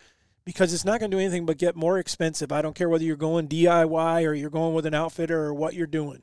because 0.49 0.72
it's 0.72 0.84
not 0.86 0.99
going 0.99 1.11
to 1.11 1.14
do 1.14 1.20
anything 1.20 1.44
but 1.44 1.59
get 1.59 1.76
more 1.76 1.99
expensive. 1.99 2.51
I 2.51 2.62
don't 2.62 2.74
care 2.74 2.88
whether 2.88 3.05
you're 3.05 3.16
going 3.16 3.49
DIY 3.49 4.26
or 4.26 4.32
you're 4.32 4.49
going 4.49 4.72
with 4.72 4.86
an 4.86 4.94
outfitter 4.94 5.38
or 5.42 5.53
what 5.53 5.74
you're 5.74 5.86
doing. 5.86 6.22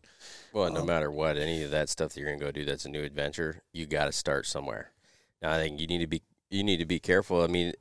Well, 0.51 0.71
no 0.73 0.79
Um, 0.79 0.87
matter 0.87 1.11
what, 1.11 1.37
any 1.37 1.61
of 1.61 1.69
that 1.69 1.89
stuff 1.89 2.13
that 2.13 2.19
you're 2.19 2.31
gonna 2.31 2.43
go 2.43 2.51
do 2.51 2.65
that's 2.65 2.85
a 2.85 2.89
new 2.89 3.03
adventure, 3.03 3.61
you 3.71 3.85
got 3.85 4.05
to 4.05 4.11
start 4.11 4.47
somewhere. 4.47 4.89
Now, 5.43 5.51
I 5.51 5.57
think 5.59 5.79
you 5.79 5.85
need 5.85 5.99
to 5.99 6.07
be 6.07 6.23
you 6.49 6.63
need 6.63 6.77
to 6.77 6.87
be 6.87 6.97
careful. 6.97 7.43
I 7.43 7.47
mean, 7.47 7.73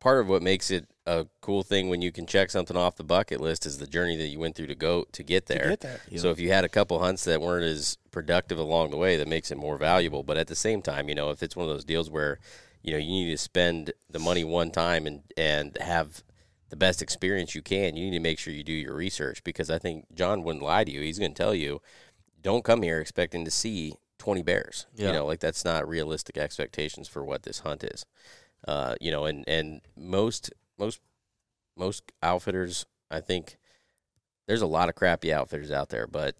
part 0.00 0.20
of 0.20 0.28
what 0.28 0.42
makes 0.42 0.70
it 0.70 0.86
a 1.04 1.26
cool 1.42 1.62
thing 1.62 1.90
when 1.90 2.00
you 2.00 2.10
can 2.10 2.24
check 2.26 2.50
something 2.50 2.76
off 2.76 2.96
the 2.96 3.04
bucket 3.04 3.42
list 3.42 3.66
is 3.66 3.76
the 3.76 3.86
journey 3.86 4.16
that 4.16 4.28
you 4.28 4.38
went 4.38 4.54
through 4.56 4.68
to 4.68 4.74
go 4.74 5.04
to 5.12 5.22
get 5.22 5.44
To 5.46 5.54
get 5.54 5.80
there. 5.80 6.00
So 6.16 6.30
if 6.30 6.40
you 6.40 6.50
had 6.50 6.64
a 6.64 6.68
couple 6.68 6.98
hunts 6.98 7.24
that 7.24 7.42
weren't 7.42 7.64
as 7.64 7.98
productive 8.10 8.58
along 8.58 8.90
the 8.90 8.96
way, 8.96 9.16
that 9.18 9.28
makes 9.28 9.50
it 9.50 9.58
more 9.58 9.76
valuable. 9.76 10.22
But 10.22 10.38
at 10.38 10.46
the 10.46 10.54
same 10.54 10.80
time, 10.80 11.10
you 11.10 11.14
know, 11.14 11.28
if 11.30 11.42
it's 11.42 11.56
one 11.56 11.64
of 11.68 11.74
those 11.74 11.84
deals 11.84 12.08
where, 12.08 12.38
you 12.82 12.92
know, 12.92 12.98
you 12.98 13.08
need 13.08 13.30
to 13.30 13.38
spend 13.38 13.92
the 14.10 14.18
money 14.18 14.44
one 14.44 14.70
time 14.70 15.06
and 15.06 15.22
and 15.36 15.76
have 15.80 16.22
the 16.70 16.76
best 16.76 17.00
experience 17.00 17.54
you 17.54 17.62
can, 17.62 17.96
you 17.96 18.04
need 18.04 18.16
to 18.16 18.22
make 18.22 18.38
sure 18.38 18.52
you 18.52 18.64
do 18.64 18.72
your 18.72 18.94
research 18.94 19.42
because 19.42 19.70
I 19.70 19.78
think 19.78 20.06
John 20.14 20.42
wouldn't 20.42 20.64
lie 20.64 20.84
to 20.84 20.90
you. 20.90 21.00
He's 21.00 21.18
going 21.18 21.32
to 21.32 21.42
tell 21.42 21.54
you, 21.54 21.80
don't 22.42 22.64
come 22.64 22.82
here 22.82 23.00
expecting 23.00 23.44
to 23.44 23.50
see 23.50 23.94
20 24.18 24.42
bears. 24.42 24.86
Yeah. 24.94 25.08
You 25.08 25.12
know, 25.14 25.26
like 25.26 25.40
that's 25.40 25.64
not 25.64 25.88
realistic 25.88 26.36
expectations 26.36 27.08
for 27.08 27.24
what 27.24 27.44
this 27.44 27.60
hunt 27.60 27.84
is. 27.84 28.04
Uh, 28.66 28.96
you 29.00 29.10
know, 29.10 29.24
and 29.24 29.44
and 29.48 29.80
most 29.96 30.52
most 30.78 31.00
most 31.76 32.02
outfitters, 32.22 32.86
I 33.10 33.20
think 33.20 33.56
there's 34.46 34.62
a 34.62 34.66
lot 34.66 34.88
of 34.88 34.94
crappy 34.94 35.32
outfitters 35.32 35.70
out 35.70 35.90
there, 35.90 36.06
but 36.06 36.34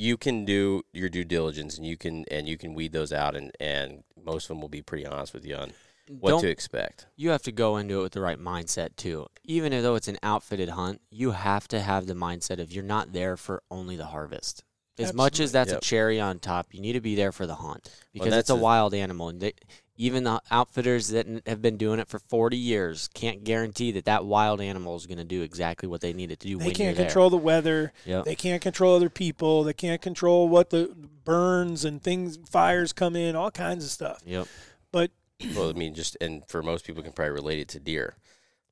you 0.00 0.16
can 0.16 0.44
do 0.46 0.82
your 0.94 1.10
due 1.10 1.24
diligence 1.24 1.76
and 1.76 1.86
you 1.86 1.96
can 1.96 2.24
and 2.30 2.48
you 2.48 2.56
can 2.56 2.72
weed 2.74 2.92
those 2.92 3.12
out 3.12 3.36
and 3.36 3.52
and 3.60 4.02
most 4.24 4.44
of 4.44 4.48
them 4.48 4.60
will 4.62 4.68
be 4.68 4.80
pretty 4.82 5.04
honest 5.06 5.34
with 5.34 5.44
you 5.44 5.54
on 5.54 5.72
what 6.08 6.30
Don't 6.30 6.42
to 6.42 6.48
expect. 6.48 7.06
you 7.16 7.30
have 7.30 7.42
to 7.42 7.52
go 7.52 7.76
into 7.76 8.00
it 8.00 8.02
with 8.02 8.12
the 8.12 8.20
right 8.20 8.38
mindset 8.38 8.96
too. 8.96 9.26
Even 9.44 9.70
though 9.82 9.94
it's 9.94 10.08
an 10.08 10.18
outfitted 10.22 10.70
hunt, 10.70 11.00
you 11.10 11.32
have 11.32 11.68
to 11.68 11.80
have 11.80 12.06
the 12.06 12.14
mindset 12.14 12.58
of 12.60 12.72
you're 12.72 12.82
not 12.82 13.12
there 13.12 13.36
for 13.36 13.62
only 13.70 13.94
the 13.96 14.06
harvest. 14.06 14.64
As 14.98 15.14
much 15.14 15.38
as 15.38 15.52
that's 15.52 15.70
Yep. 15.70 15.78
a 15.78 15.84
cherry 15.84 16.18
on 16.20 16.38
top, 16.40 16.74
you 16.74 16.80
need 16.80 16.94
to 16.94 17.00
be 17.00 17.14
there 17.14 17.30
for 17.32 17.46
the 17.46 17.54
hunt 17.56 17.90
because 18.12 18.30
that's 18.30 18.40
it's 18.40 18.50
a 18.50 18.54
the- 18.54 18.60
wild 18.60 18.92
animal. 18.92 19.28
And 19.28 19.40
they, 19.40 19.52
even 20.00 20.24
the 20.24 20.40
outfitters 20.50 21.08
that 21.08 21.26
have 21.46 21.60
been 21.60 21.76
doing 21.76 22.00
it 22.00 22.08
for 22.08 22.18
40 22.18 22.56
years 22.56 23.10
can't 23.12 23.44
guarantee 23.44 23.92
that 23.92 24.06
that 24.06 24.24
wild 24.24 24.58
animal 24.58 24.96
is 24.96 25.04
going 25.06 25.18
to 25.18 25.24
do 25.24 25.42
exactly 25.42 25.86
what 25.90 26.00
they 26.00 26.14
need 26.14 26.30
it 26.30 26.40
to 26.40 26.48
do. 26.48 26.56
They 26.56 26.64
when 26.64 26.74
can't 26.74 26.96
you're 26.96 27.04
control 27.04 27.28
the 27.28 27.36
weather. 27.36 27.92
There. 28.06 28.16
Yep. 28.16 28.24
They 28.24 28.34
can't 28.34 28.62
control 28.62 28.96
other 28.96 29.10
people. 29.10 29.62
They 29.62 29.74
can't 29.74 30.00
control 30.00 30.48
what 30.48 30.70
the 30.70 30.96
burns 31.24 31.84
and 31.84 32.02
things, 32.02 32.38
fires 32.48 32.94
come 32.94 33.14
in, 33.14 33.36
all 33.36 33.50
kinds 33.50 33.84
of 33.84 33.90
stuff. 33.90 34.22
Yep. 34.24 34.48
But 34.90 35.10
well, 35.54 35.68
I 35.68 35.74
mean, 35.74 35.94
just 35.94 36.16
and 36.18 36.48
for 36.48 36.62
most 36.62 36.86
people 36.86 37.02
can 37.02 37.12
probably 37.12 37.34
relate 37.34 37.58
it 37.58 37.68
to 37.68 37.78
deer. 37.78 38.16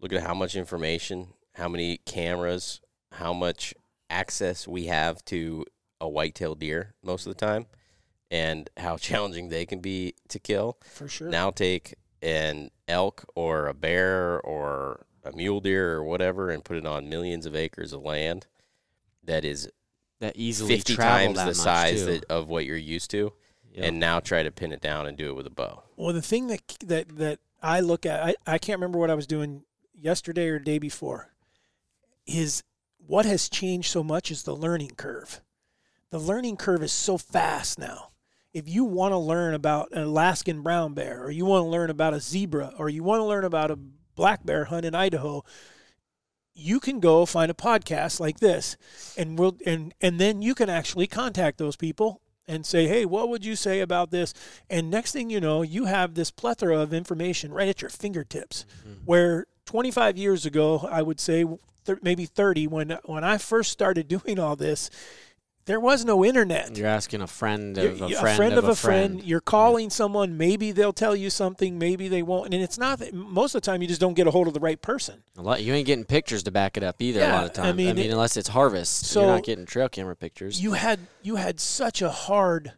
Look 0.01 0.15
at 0.15 0.23
how 0.23 0.33
much 0.33 0.57
information, 0.57 1.35
how 1.57 1.69
many 1.69 1.99
cameras, 2.07 2.81
how 3.13 3.35
much 3.35 3.75
access 4.09 4.67
we 4.67 4.87
have 4.87 5.23
to 5.27 5.67
a 6.01 6.09
whitetail 6.09 6.55
deer 6.55 6.95
most 7.03 7.27
of 7.27 7.37
the 7.37 7.47
time, 7.47 7.67
and 8.31 8.69
how 8.77 8.97
challenging 9.09 9.49
they 9.49 9.67
can 9.67 9.81
be 9.81 10.15
to 10.29 10.39
kill. 10.39 10.79
for 10.85 11.09
sure, 11.09 11.29
Now 11.29 11.51
take 11.51 11.95
an 12.23 12.71
elk 12.89 13.25
or 13.35 13.67
a 13.69 13.75
bear 13.75 14.41
or 14.41 15.07
a 15.25 15.33
mule 15.33 15.61
deer 15.61 15.95
or 15.95 16.05
whatever 16.05 16.51
and 16.51 16.65
put 16.65 16.77
it 16.77 16.87
on 16.87 17.09
millions 17.09 17.47
of 17.47 17.55
acres 17.55 17.93
of 17.93 18.03
land 18.03 18.47
that 19.25 19.45
is 19.45 19.71
That 20.21 20.35
easily 20.37 20.75
50 20.77 20.97
times 20.97 21.37
that 21.37 21.47
the 21.47 21.55
size 21.55 22.07
that, 22.07 22.25
of 22.25 22.49
what 22.49 22.65
you're 22.65 22.77
used 22.77 23.11
to 23.13 23.33
Yep. 23.75 23.85
and 23.87 24.01
now 24.01 24.19
try 24.19 24.43
to 24.43 24.51
pin 24.51 24.73
it 24.73 24.81
down 24.81 25.07
and 25.07 25.17
do 25.17 25.29
it 25.29 25.35
with 25.37 25.47
a 25.47 25.51
bow. 25.51 25.83
well, 25.97 26.13
the 26.13 26.23
thing 26.23 26.47
that 26.49 26.63
that 26.85 27.17
that 27.19 27.39
I 27.63 27.81
look 27.81 28.07
at, 28.07 28.21
I, 28.25 28.35
I 28.47 28.59
can't 28.59 28.79
remember 28.79 28.99
what 28.99 29.11
I 29.11 29.15
was 29.15 29.27
doing 29.27 29.63
yesterday 29.95 30.49
or 30.49 30.59
day 30.59 30.79
before, 30.79 31.29
is 32.27 32.63
what 33.07 33.27
has 33.27 33.49
changed 33.49 33.91
so 33.91 34.03
much 34.03 34.31
is 34.31 34.43
the 34.45 34.57
learning 34.57 34.93
curve. 34.97 35.43
The 36.11 36.19
learning 36.19 36.57
curve 36.57 36.83
is 36.83 36.93
so 36.93 37.19
fast 37.19 37.79
now. 37.79 38.09
If 38.53 38.69
you 38.69 38.85
want 38.85 39.13
to 39.13 39.19
learn 39.19 39.55
about 39.55 39.93
an 39.93 40.03
Alaskan 40.03 40.63
brown 40.63 40.95
bear, 40.95 41.23
or 41.23 41.31
you 41.31 41.45
want 41.45 41.65
to 41.65 41.69
learn 41.69 41.91
about 41.91 42.15
a 42.15 42.21
zebra, 42.21 42.73
or 42.79 42.89
you 42.89 43.03
want 43.03 43.21
to 43.21 43.25
learn 43.25 43.45
about 43.45 43.71
a 43.71 43.79
black 44.15 44.45
bear 44.45 44.65
hunt 44.65 44.85
in 44.85 44.95
Idaho, 44.95 45.45
you 46.55 46.81
can 46.81 46.99
go 46.99 47.25
find 47.25 47.51
a 47.51 47.55
podcast 47.55 48.19
like 48.19 48.41
this, 48.41 48.77
and 49.17 49.39
we'll 49.39 49.57
and 49.65 49.95
and 50.01 50.19
then 50.19 50.43
you 50.43 50.55
can 50.55 50.69
actually 50.69 51.07
contact 51.07 51.59
those 51.59 51.77
people 51.77 52.21
and 52.49 52.65
say, 52.65 52.89
hey, 52.89 53.05
what 53.05 53.29
would 53.29 53.45
you 53.45 53.55
say 53.55 53.81
about 53.81 54.11
this? 54.11 54.33
And 54.71 54.91
next 54.91 55.13
thing 55.13 55.29
you 55.29 55.39
know, 55.39 55.63
you 55.63 55.85
have 55.85 56.15
this 56.15 56.31
plethora 56.31 56.81
of 56.81 56.95
information 56.95 57.53
right 57.53 57.69
at 57.69 57.83
your 57.83 57.91
fingertips. 57.91 58.65
Mm-hmm. 58.81 59.05
Where 59.05 59.47
25 59.67 60.17
years 60.17 60.47
ago, 60.47 60.89
I 60.91 61.03
would 61.03 61.21
say 61.21 61.45
th- 61.85 61.99
maybe 62.03 62.25
30, 62.25 62.67
when 62.67 62.99
when 63.05 63.23
I 63.23 63.39
first 63.39 63.71
started 63.71 64.09
doing 64.19 64.39
all 64.39 64.57
this, 64.57 64.91
there 65.69 65.79
was 65.79 66.03
no 66.03 66.25
internet. 66.25 66.77
You're 66.79 66.87
asking 66.87 67.21
a 67.21 67.27
friend 67.27 67.77
of 67.77 68.01
a 68.01 68.09
you're 68.09 68.19
friend, 68.19 68.55
of, 68.55 68.65
a 68.65 68.75
friend. 68.75 69.23
You're 69.23 69.43
calling 69.43 69.91
someone. 69.91 70.39
Maybe 70.39 70.73
they'll 70.73 70.95
tell 70.95 71.15
you 71.15 71.29
something. 71.29 71.79
Maybe 71.79 72.09
they 72.09 72.23
won't. 72.23 72.55
And 72.55 72.63
it's 72.63 72.79
not 72.79 73.01
that 73.01 73.13
most 73.13 73.55
of 73.55 73.61
the 73.61 73.67
time 73.67 73.83
you 73.83 73.87
just 73.87 74.01
don't 74.01 74.15
get 74.15 74.27
a 74.27 74.31
hold 74.31 74.49
of 74.49 74.55
the 74.55 74.61
right 74.61 74.81
person. 74.81 75.23
A 75.37 75.43
lot, 75.43 75.63
you 75.63 75.75
ain't 75.75 75.87
getting 75.87 76.07
pictures 76.07 76.43
to 76.45 76.51
back 76.51 76.79
it 76.79 76.83
up 76.83 76.97
either. 77.01 77.21
a 77.21 77.29
lot 77.29 77.45
of 77.45 77.51
I 77.51 77.53
times. 77.53 77.69
I 77.69 77.73
mean, 77.73 77.97
mean, 77.97 78.07
it- 78.07 78.13
unless 78.13 78.39
it's 78.39 78.49
harvest, 78.49 79.05
So- 79.07 79.21
you're 79.21 79.31
not 79.35 79.45
getting 79.45 79.67
trail 79.67 79.91
camera 79.91 80.17
pictures. 80.17 80.61
You 80.61 80.73
had 80.73 81.01
you 81.23 81.37
had 81.37 81.61
such 81.61 82.01
a 82.01 82.09
hard. 82.09 82.73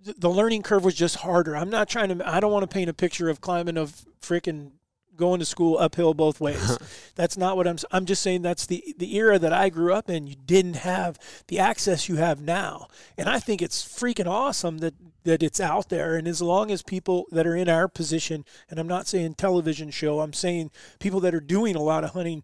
The 0.00 0.30
learning 0.30 0.62
curve 0.62 0.84
was 0.84 0.94
just 0.94 1.16
harder. 1.16 1.54
I'm 1.54 1.70
not 1.70 1.88
trying 1.88 2.16
to. 2.18 2.28
I 2.28 2.40
don't 2.40 2.50
want 2.50 2.62
to 2.62 2.74
paint 2.74 2.88
a 2.88 2.94
picture 2.94 3.28
of 3.28 3.40
climbing 3.42 3.76
of 3.76 4.04
freaking 4.22 4.70
going 5.16 5.40
to 5.40 5.46
school 5.46 5.78
uphill 5.78 6.14
both 6.14 6.40
ways. 6.40 6.78
that's 7.14 7.36
not 7.36 7.56
what 7.56 7.66
I'm. 7.66 7.78
I'm 7.90 8.06
just 8.06 8.22
saying 8.22 8.42
that's 8.42 8.66
the 8.66 8.94
the 8.98 9.16
era 9.16 9.38
that 9.38 9.52
I 9.52 9.68
grew 9.68 9.92
up 9.92 10.08
in. 10.08 10.26
You 10.26 10.36
didn't 10.36 10.76
have 10.76 11.18
the 11.48 11.58
access 11.58 12.08
you 12.08 12.16
have 12.16 12.40
now, 12.40 12.88
and 13.16 13.28
I 13.28 13.38
think 13.38 13.62
it's 13.62 13.84
freaking 13.84 14.26
awesome 14.26 14.78
that 14.78 14.94
that 15.24 15.42
it's 15.42 15.60
out 15.60 15.88
there. 15.88 16.16
And 16.16 16.26
as 16.26 16.42
long 16.42 16.70
as 16.70 16.82
people 16.82 17.26
that 17.30 17.46
are 17.46 17.56
in 17.56 17.68
our 17.68 17.88
position, 17.88 18.44
and 18.68 18.78
I'm 18.78 18.88
not 18.88 19.06
saying 19.06 19.34
television 19.34 19.90
show, 19.90 20.20
I'm 20.20 20.32
saying 20.32 20.70
people 20.98 21.20
that 21.20 21.34
are 21.34 21.40
doing 21.40 21.76
a 21.76 21.82
lot 21.82 22.04
of 22.04 22.10
hunting, 22.10 22.42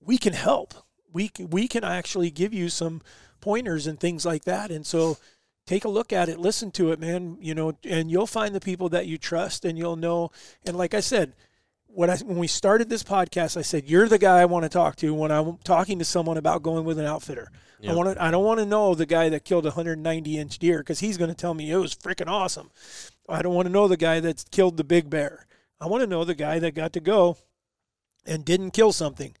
we 0.00 0.18
can 0.18 0.32
help. 0.32 0.74
We 1.12 1.28
can, 1.28 1.50
we 1.50 1.68
can 1.68 1.84
actually 1.84 2.30
give 2.30 2.52
you 2.52 2.68
some 2.68 3.00
pointers 3.40 3.86
and 3.86 3.98
things 3.98 4.26
like 4.26 4.44
that. 4.44 4.70
And 4.70 4.84
so 4.86 5.16
take 5.66 5.84
a 5.84 5.88
look 5.88 6.12
at 6.12 6.28
it, 6.28 6.38
listen 6.38 6.70
to 6.72 6.92
it, 6.92 7.00
man, 7.00 7.36
you 7.40 7.54
know, 7.54 7.74
and 7.84 8.10
you'll 8.10 8.26
find 8.26 8.54
the 8.54 8.60
people 8.60 8.88
that 8.90 9.06
you 9.06 9.18
trust 9.18 9.64
and 9.64 9.78
you'll 9.78 9.96
know. 9.96 10.30
And 10.64 10.76
like 10.76 10.94
I 10.94 11.00
said, 11.00 11.34
when 11.88 12.10
I 12.10 12.16
when 12.18 12.38
we 12.38 12.46
started 12.46 12.88
this 12.88 13.02
podcast, 13.02 13.56
I 13.56 13.62
said 13.62 13.88
you're 13.88 14.08
the 14.08 14.18
guy 14.18 14.40
I 14.40 14.44
want 14.44 14.64
to 14.64 14.68
talk 14.68 14.96
to 14.96 15.12
when 15.14 15.32
I'm 15.32 15.58
talking 15.64 15.98
to 15.98 16.04
someone 16.04 16.36
about 16.36 16.62
going 16.62 16.84
with 16.84 16.98
an 16.98 17.06
outfitter. 17.06 17.50
I 17.86 17.92
want 17.94 18.14
to. 18.14 18.22
I 18.22 18.30
don't 18.30 18.44
want 18.44 18.60
to 18.60 18.66
know 18.66 18.94
the 18.94 19.06
guy 19.06 19.28
that 19.28 19.44
killed 19.44 19.64
a 19.64 19.70
190 19.70 20.38
inch 20.38 20.58
deer 20.58 20.78
because 20.78 21.00
he's 21.00 21.16
going 21.16 21.30
to 21.30 21.36
tell 21.36 21.54
me 21.54 21.70
it 21.70 21.76
was 21.76 21.94
freaking 21.94 22.28
awesome. 22.28 22.70
I 23.28 23.42
don't 23.42 23.54
want 23.54 23.66
to 23.66 23.72
know 23.72 23.88
the 23.88 23.96
guy 23.96 24.20
that 24.20 24.44
killed 24.50 24.76
the 24.76 24.84
big 24.84 25.08
bear. 25.08 25.46
I 25.80 25.86
want 25.86 26.02
to 26.02 26.06
know 26.06 26.24
the 26.24 26.34
guy 26.34 26.58
that 26.58 26.74
got 26.74 26.92
to 26.94 27.00
go 27.00 27.36
and 28.26 28.44
didn't 28.44 28.72
kill 28.72 28.92
something. 28.92 29.36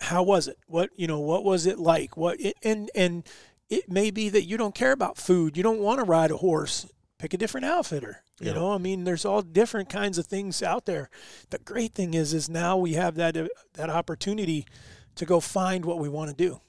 How 0.00 0.22
was 0.22 0.46
it? 0.46 0.58
What 0.66 0.90
you 0.96 1.06
know? 1.06 1.20
What 1.20 1.44
was 1.44 1.66
it 1.66 1.78
like? 1.78 2.16
What 2.16 2.40
it, 2.40 2.56
and 2.62 2.90
and 2.94 3.24
it 3.70 3.90
may 3.90 4.10
be 4.10 4.28
that 4.28 4.44
you 4.44 4.56
don't 4.56 4.74
care 4.74 4.92
about 4.92 5.16
food. 5.16 5.56
You 5.56 5.62
don't 5.62 5.80
want 5.80 6.00
to 6.00 6.04
ride 6.04 6.30
a 6.30 6.36
horse. 6.36 6.86
Pick 7.18 7.32
a 7.32 7.36
different 7.38 7.64
outfitter. 7.66 8.22
You 8.40 8.48
Yeah. 8.48 8.54
know, 8.54 8.72
I 8.72 8.78
mean, 8.78 9.04
there's 9.04 9.24
all 9.24 9.40
different 9.42 9.88
kinds 9.88 10.18
of 10.18 10.26
things 10.26 10.62
out 10.62 10.84
there. 10.86 11.08
The 11.50 11.58
great 11.58 11.94
thing 11.94 12.12
is, 12.14 12.34
is 12.34 12.48
now 12.48 12.76
we 12.76 12.94
have 12.94 13.14
that 13.16 13.36
uh, 13.36 13.48
that 13.74 13.88
opportunity 13.90 14.66
to 15.14 15.24
go 15.24 15.38
find 15.40 15.84
what 15.84 15.98
we 15.98 16.08
want 16.08 16.30
to 16.30 16.36
do. 16.36 16.60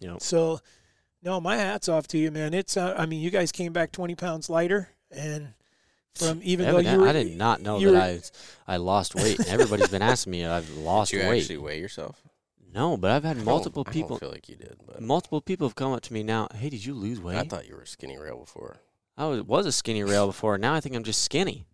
Yep. 0.00 0.20
So, 0.20 0.60
no, 1.22 1.40
my 1.40 1.56
hats 1.56 1.88
off 1.88 2.06
to 2.08 2.18
you, 2.18 2.30
man. 2.30 2.52
It's, 2.52 2.76
uh, 2.76 2.94
I 2.96 3.06
mean, 3.06 3.22
you 3.22 3.30
guys 3.30 3.50
came 3.52 3.72
back 3.72 3.90
20 3.90 4.14
pounds 4.14 4.50
lighter, 4.50 4.90
and 5.10 5.54
from 6.14 6.40
even 6.44 6.66
though 6.66 6.78
you 6.78 6.98
were, 7.00 7.08
I 7.08 7.12
did 7.12 7.36
not 7.36 7.62
know 7.62 7.80
that 7.80 7.90
were- 7.90 7.96
I 7.98 8.20
I 8.66 8.76
lost 8.76 9.14
weight. 9.14 9.38
And 9.38 9.48
everybody's 9.48 9.88
been 9.88 10.02
asking 10.02 10.30
me 10.32 10.44
I've 10.44 10.68
lost 10.76 11.10
Did 11.10 11.22
you 11.22 11.28
weight. 11.30 11.40
actually 11.40 11.56
weigh 11.56 11.80
yourself? 11.80 12.20
No, 12.74 12.98
but 12.98 13.10
I've 13.10 13.24
had 13.24 13.36
I 13.36 13.38
don't- 13.38 13.46
multiple 13.46 13.84
I 13.86 13.90
people. 13.92 14.10
don't 14.10 14.20
feel 14.20 14.30
like 14.30 14.48
you 14.50 14.56
did, 14.56 14.76
but 14.86 15.00
Multiple 15.00 15.40
people 15.40 15.66
have 15.66 15.74
come 15.74 15.92
up 15.92 16.02
to 16.02 16.12
me 16.12 16.22
now. 16.22 16.48
Hey, 16.54 16.68
did 16.68 16.84
you 16.84 16.92
lose 16.92 17.18
weight? 17.18 17.38
I 17.38 17.44
thought 17.44 17.66
you 17.66 17.74
were 17.76 17.82
a 17.82 17.86
skinny 17.86 18.18
rail 18.18 18.38
before. 18.40 18.76
I 19.16 19.26
was, 19.26 19.42
was 19.42 19.66
a 19.66 19.72
skinny 19.72 20.02
rail 20.04 20.26
before. 20.26 20.58
Now 20.58 20.74
I 20.74 20.80
think 20.80 20.94
I'm 20.94 21.04
just 21.04 21.22
skinny. 21.22 21.66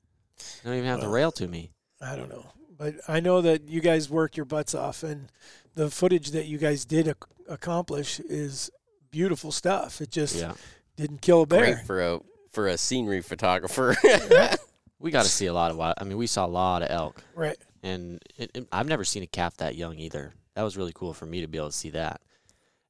I 0.65 0.69
don't 0.69 0.77
even 0.79 0.89
have 0.89 1.01
the 1.01 1.09
rail 1.09 1.33
to 1.33 1.47
me. 1.49 1.71
I 2.01 2.17
don't 2.17 2.29
know, 2.29 2.47
but 2.79 2.95
I 3.09 3.21
know 3.21 3.41
that 3.43 3.69
you 3.69 3.81
guys 3.81 4.09
work 4.11 4.37
your 4.37 4.47
butts 4.47 4.75
off, 4.75 5.03
and 5.03 5.31
the 5.75 5.91
footage 5.91 6.31
that 6.33 6.47
you 6.47 6.59
guys 6.59 6.85
did 6.85 7.07
ac- 7.09 7.17
accomplish 7.49 8.19
is 8.21 8.71
beautiful 9.11 9.53
stuff. 9.53 10.01
It 10.01 10.11
just 10.11 10.35
Yeah, 10.37 10.55
didn't 10.97 11.21
kill 11.23 11.43
a 11.43 11.47
bear. 11.47 11.75
Great 11.75 11.87
for 11.87 12.03
a 12.03 12.21
for 12.51 12.67
a 12.69 12.77
scenery 12.77 13.23
photographer. 13.23 13.97
we 14.99 15.11
got 15.11 15.25
to 15.25 15.31
see 15.31 15.47
a 15.47 15.53
lot 15.55 15.71
of. 15.71 15.77
wild- 15.77 15.95
I 15.99 16.05
mean, 16.05 16.19
we 16.19 16.27
saw 16.27 16.45
a 16.45 16.49
lot 16.49 16.83
of 16.83 16.91
elk, 16.91 17.23
Right. 17.35 17.57
and 17.83 18.21
it, 18.37 18.51
it- 18.55 18.69
I've 18.73 18.89
never 18.89 19.05
seen 19.05 19.23
a 19.23 19.27
calf 19.29 19.57
that 19.59 19.77
young 19.77 19.99
either. 19.99 20.35
That 20.55 20.63
was 20.63 20.77
really 20.77 20.93
cool 20.95 21.15
for 21.15 21.25
me 21.27 21.41
to 21.41 21.47
be 21.47 21.59
able 21.59 21.71
to 21.71 21.77
see 21.77 21.91
that. 21.91 22.21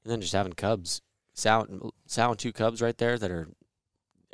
And 0.04 0.10
then 0.12 0.20
just 0.20 0.32
having 0.32 0.52
cubs, 0.54 1.00
sow, 1.34 1.92
sow 2.06 2.30
and 2.30 2.38
two 2.38 2.52
cubs 2.52 2.82
right 2.82 2.96
there 2.98 3.16
that 3.18 3.30
are, 3.30 3.48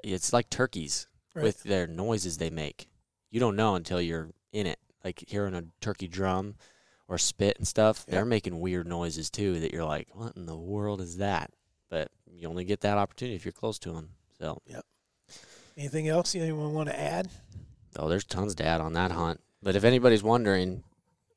it's 0.02 0.32
like 0.32 0.50
turkeys 0.50 1.06
Right. 1.34 1.42
with 1.44 1.62
their 1.62 1.86
noises 1.86 2.38
they 2.38 2.50
make. 2.50 2.88
You 3.30 3.38
don't 3.38 3.54
know 3.56 3.74
until 3.74 4.00
you're 4.00 4.30
in 4.52 4.66
it, 4.66 4.78
like 5.04 5.22
hearing 5.28 5.54
a 5.54 5.64
turkey 5.80 6.08
drum 6.08 6.54
or 7.06 7.18
spit 7.18 7.56
and 7.58 7.68
stuff. 7.68 8.04
Yeah. 8.08 8.14
They're 8.16 8.24
making 8.24 8.58
weird 8.60 8.86
noises 8.88 9.30
too 9.30 9.60
that 9.60 9.72
you're 9.72 9.84
like, 9.84 10.08
what 10.12 10.36
in 10.36 10.46
the 10.46 10.56
world 10.56 11.00
is 11.00 11.18
that? 11.18 11.50
But 11.90 12.08
you 12.26 12.48
only 12.48 12.64
get 12.64 12.80
that 12.80 12.98
opportunity 12.98 13.36
if 13.36 13.44
you're 13.44 13.52
close 13.52 13.78
to 13.80 13.92
them. 13.92 14.10
So, 14.38 14.60
yep. 14.66 14.84
Anything 15.76 16.08
else 16.08 16.34
anyone 16.34 16.72
want 16.72 16.88
to 16.88 16.98
add? 16.98 17.28
oh, 17.96 18.08
there's 18.08 18.24
tons 18.24 18.54
to 18.56 18.64
add 18.64 18.80
on 18.80 18.92
that 18.94 19.10
hunt. 19.12 19.40
But 19.62 19.74
if 19.76 19.84
anybody's 19.84 20.22
wondering, 20.22 20.84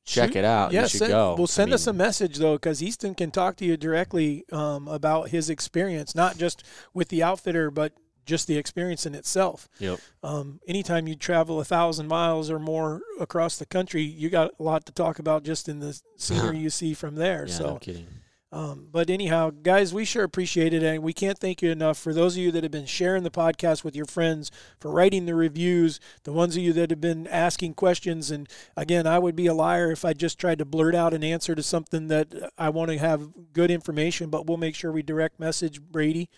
check 0.04 0.30
Shoot. 0.30 0.38
it 0.38 0.44
out. 0.44 0.72
yeah, 0.72 0.82
you 0.82 0.88
send, 0.88 1.10
go. 1.10 1.34
Well, 1.34 1.44
I 1.44 1.46
send 1.46 1.72
us 1.72 1.86
a 1.86 1.92
message 1.92 2.38
though, 2.38 2.54
because 2.54 2.82
Easton 2.82 3.14
can 3.14 3.30
talk 3.30 3.56
to 3.56 3.64
you 3.64 3.76
directly 3.76 4.44
um, 4.52 4.88
about 4.88 5.28
his 5.30 5.50
experience, 5.50 6.14
not 6.14 6.38
just 6.38 6.62
with 6.94 7.08
the 7.08 7.22
outfitter, 7.22 7.70
but 7.70 7.92
just 8.24 8.46
the 8.46 8.56
experience 8.58 9.06
in 9.06 9.14
itself. 9.14 9.68
Yep. 9.78 10.00
Um, 10.22 10.60
anytime 10.66 11.06
you 11.08 11.16
travel 11.16 11.60
a 11.60 11.64
thousand 11.64 12.08
miles 12.08 12.50
or 12.50 12.58
more 12.58 13.02
across 13.20 13.56
the 13.58 13.66
country, 13.66 14.02
you 14.02 14.30
got 14.30 14.52
a 14.58 14.62
lot 14.62 14.86
to 14.86 14.92
talk 14.92 15.18
about 15.18 15.44
just 15.44 15.68
in 15.68 15.80
the 15.80 16.00
scenery 16.16 16.58
you 16.58 16.70
see 16.70 16.94
from 16.94 17.16
there. 17.16 17.46
Yeah, 17.46 17.54
so, 17.54 17.64
no 17.64 17.76
kidding. 17.78 18.06
um, 18.52 18.88
but 18.92 19.10
anyhow, 19.10 19.50
guys, 19.50 19.92
we 19.92 20.04
sure 20.04 20.24
appreciate 20.24 20.72
it, 20.74 20.82
and 20.82 21.02
we 21.02 21.12
can't 21.12 21.38
thank 21.38 21.62
you 21.62 21.70
enough 21.70 21.98
for 21.98 22.12
those 22.12 22.36
of 22.36 22.42
you 22.42 22.52
that 22.52 22.62
have 22.62 22.70
been 22.70 22.86
sharing 22.86 23.22
the 23.22 23.30
podcast 23.30 23.82
with 23.82 23.96
your 23.96 24.04
friends, 24.04 24.50
for 24.78 24.90
writing 24.90 25.26
the 25.26 25.34
reviews, 25.34 25.98
the 26.24 26.32
ones 26.32 26.56
of 26.56 26.62
you 26.62 26.72
that 26.74 26.90
have 26.90 27.00
been 27.00 27.26
asking 27.26 27.74
questions. 27.74 28.30
And 28.30 28.48
again, 28.76 29.06
I 29.06 29.18
would 29.18 29.34
be 29.34 29.46
a 29.46 29.54
liar 29.54 29.90
if 29.90 30.04
I 30.04 30.12
just 30.12 30.38
tried 30.38 30.58
to 30.58 30.64
blurt 30.64 30.94
out 30.94 31.14
an 31.14 31.24
answer 31.24 31.54
to 31.54 31.62
something 31.62 32.08
that 32.08 32.52
I 32.58 32.68
want 32.68 32.90
to 32.90 32.98
have 32.98 33.52
good 33.52 33.70
information. 33.70 34.30
But 34.30 34.46
we'll 34.46 34.58
make 34.58 34.74
sure 34.74 34.92
we 34.92 35.02
direct 35.02 35.40
message 35.40 35.80
Brady. 35.80 36.28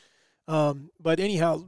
Um, 0.47 0.91
but 1.01 1.21
anyhow, 1.21 1.65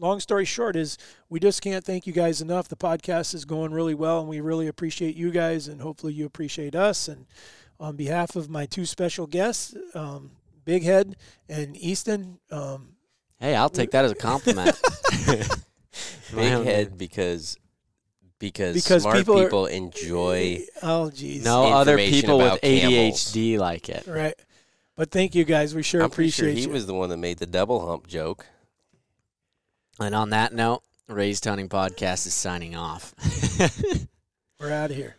long 0.00 0.18
story 0.20 0.44
short 0.44 0.74
is 0.76 0.98
we 1.28 1.38
just 1.38 1.62
can't 1.62 1.84
thank 1.84 2.06
you 2.06 2.12
guys 2.12 2.40
enough. 2.40 2.68
The 2.68 2.76
podcast 2.76 3.34
is 3.34 3.44
going 3.44 3.72
really 3.72 3.94
well, 3.94 4.20
and 4.20 4.28
we 4.28 4.40
really 4.40 4.66
appreciate 4.66 5.14
you 5.14 5.30
guys, 5.30 5.68
and 5.68 5.80
hopefully 5.80 6.12
you 6.14 6.26
appreciate 6.26 6.74
us. 6.74 7.06
And 7.08 7.26
on 7.78 7.96
behalf 7.96 8.34
of 8.36 8.48
my 8.50 8.66
two 8.66 8.86
special 8.86 9.26
guests, 9.26 9.74
um, 9.94 10.30
Big 10.64 10.82
Head 10.82 11.16
and 11.48 11.76
Easton, 11.76 12.38
um, 12.50 12.96
Hey, 13.38 13.54
I'll 13.54 13.70
take 13.70 13.90
that 13.92 14.04
as 14.04 14.10
a 14.12 14.14
compliment. 14.16 14.76
Big 16.34 16.64
head 16.64 16.96
because 16.98 17.56
because, 18.38 18.74
Because 18.74 19.02
smart 19.02 19.16
people 19.18 19.42
people, 19.42 19.66
are- 19.66 19.70
enjoy. 19.70 20.60
oh 20.82 21.10
geez, 21.10 21.44
No 21.44 21.64
other 21.72 21.96
people 21.98 22.38
with 22.38 22.46
about 22.46 22.60
camels. 22.62 23.32
ADHD 23.34 23.58
like 23.58 23.88
it. 23.88 24.06
right. 24.06 24.34
But 24.96 25.10
thank 25.10 25.34
you 25.34 25.44
guys. 25.44 25.74
We 25.74 25.82
sure 25.82 26.02
I'm 26.02 26.10
pretty 26.10 26.30
sure 26.30 26.48
he 26.48 26.62
you. 26.62 26.68
was 26.70 26.86
the 26.86 26.94
one 26.94 27.08
that 27.10 27.16
made 27.16 27.38
the 27.38 27.46
double 27.46 27.86
hump 27.86 28.06
joke. 28.06 28.46
And 29.98 30.14
on 30.14 30.30
that 30.30 30.52
note, 30.52 30.82
Raised 31.08 31.44
Hunting 31.44 31.68
Podcast 31.68 32.26
is 32.26 32.34
signing 32.34 32.76
off. 32.76 33.14
We're 34.60 34.72
out 34.72 34.90
of 34.90 34.96
here. 34.96 35.16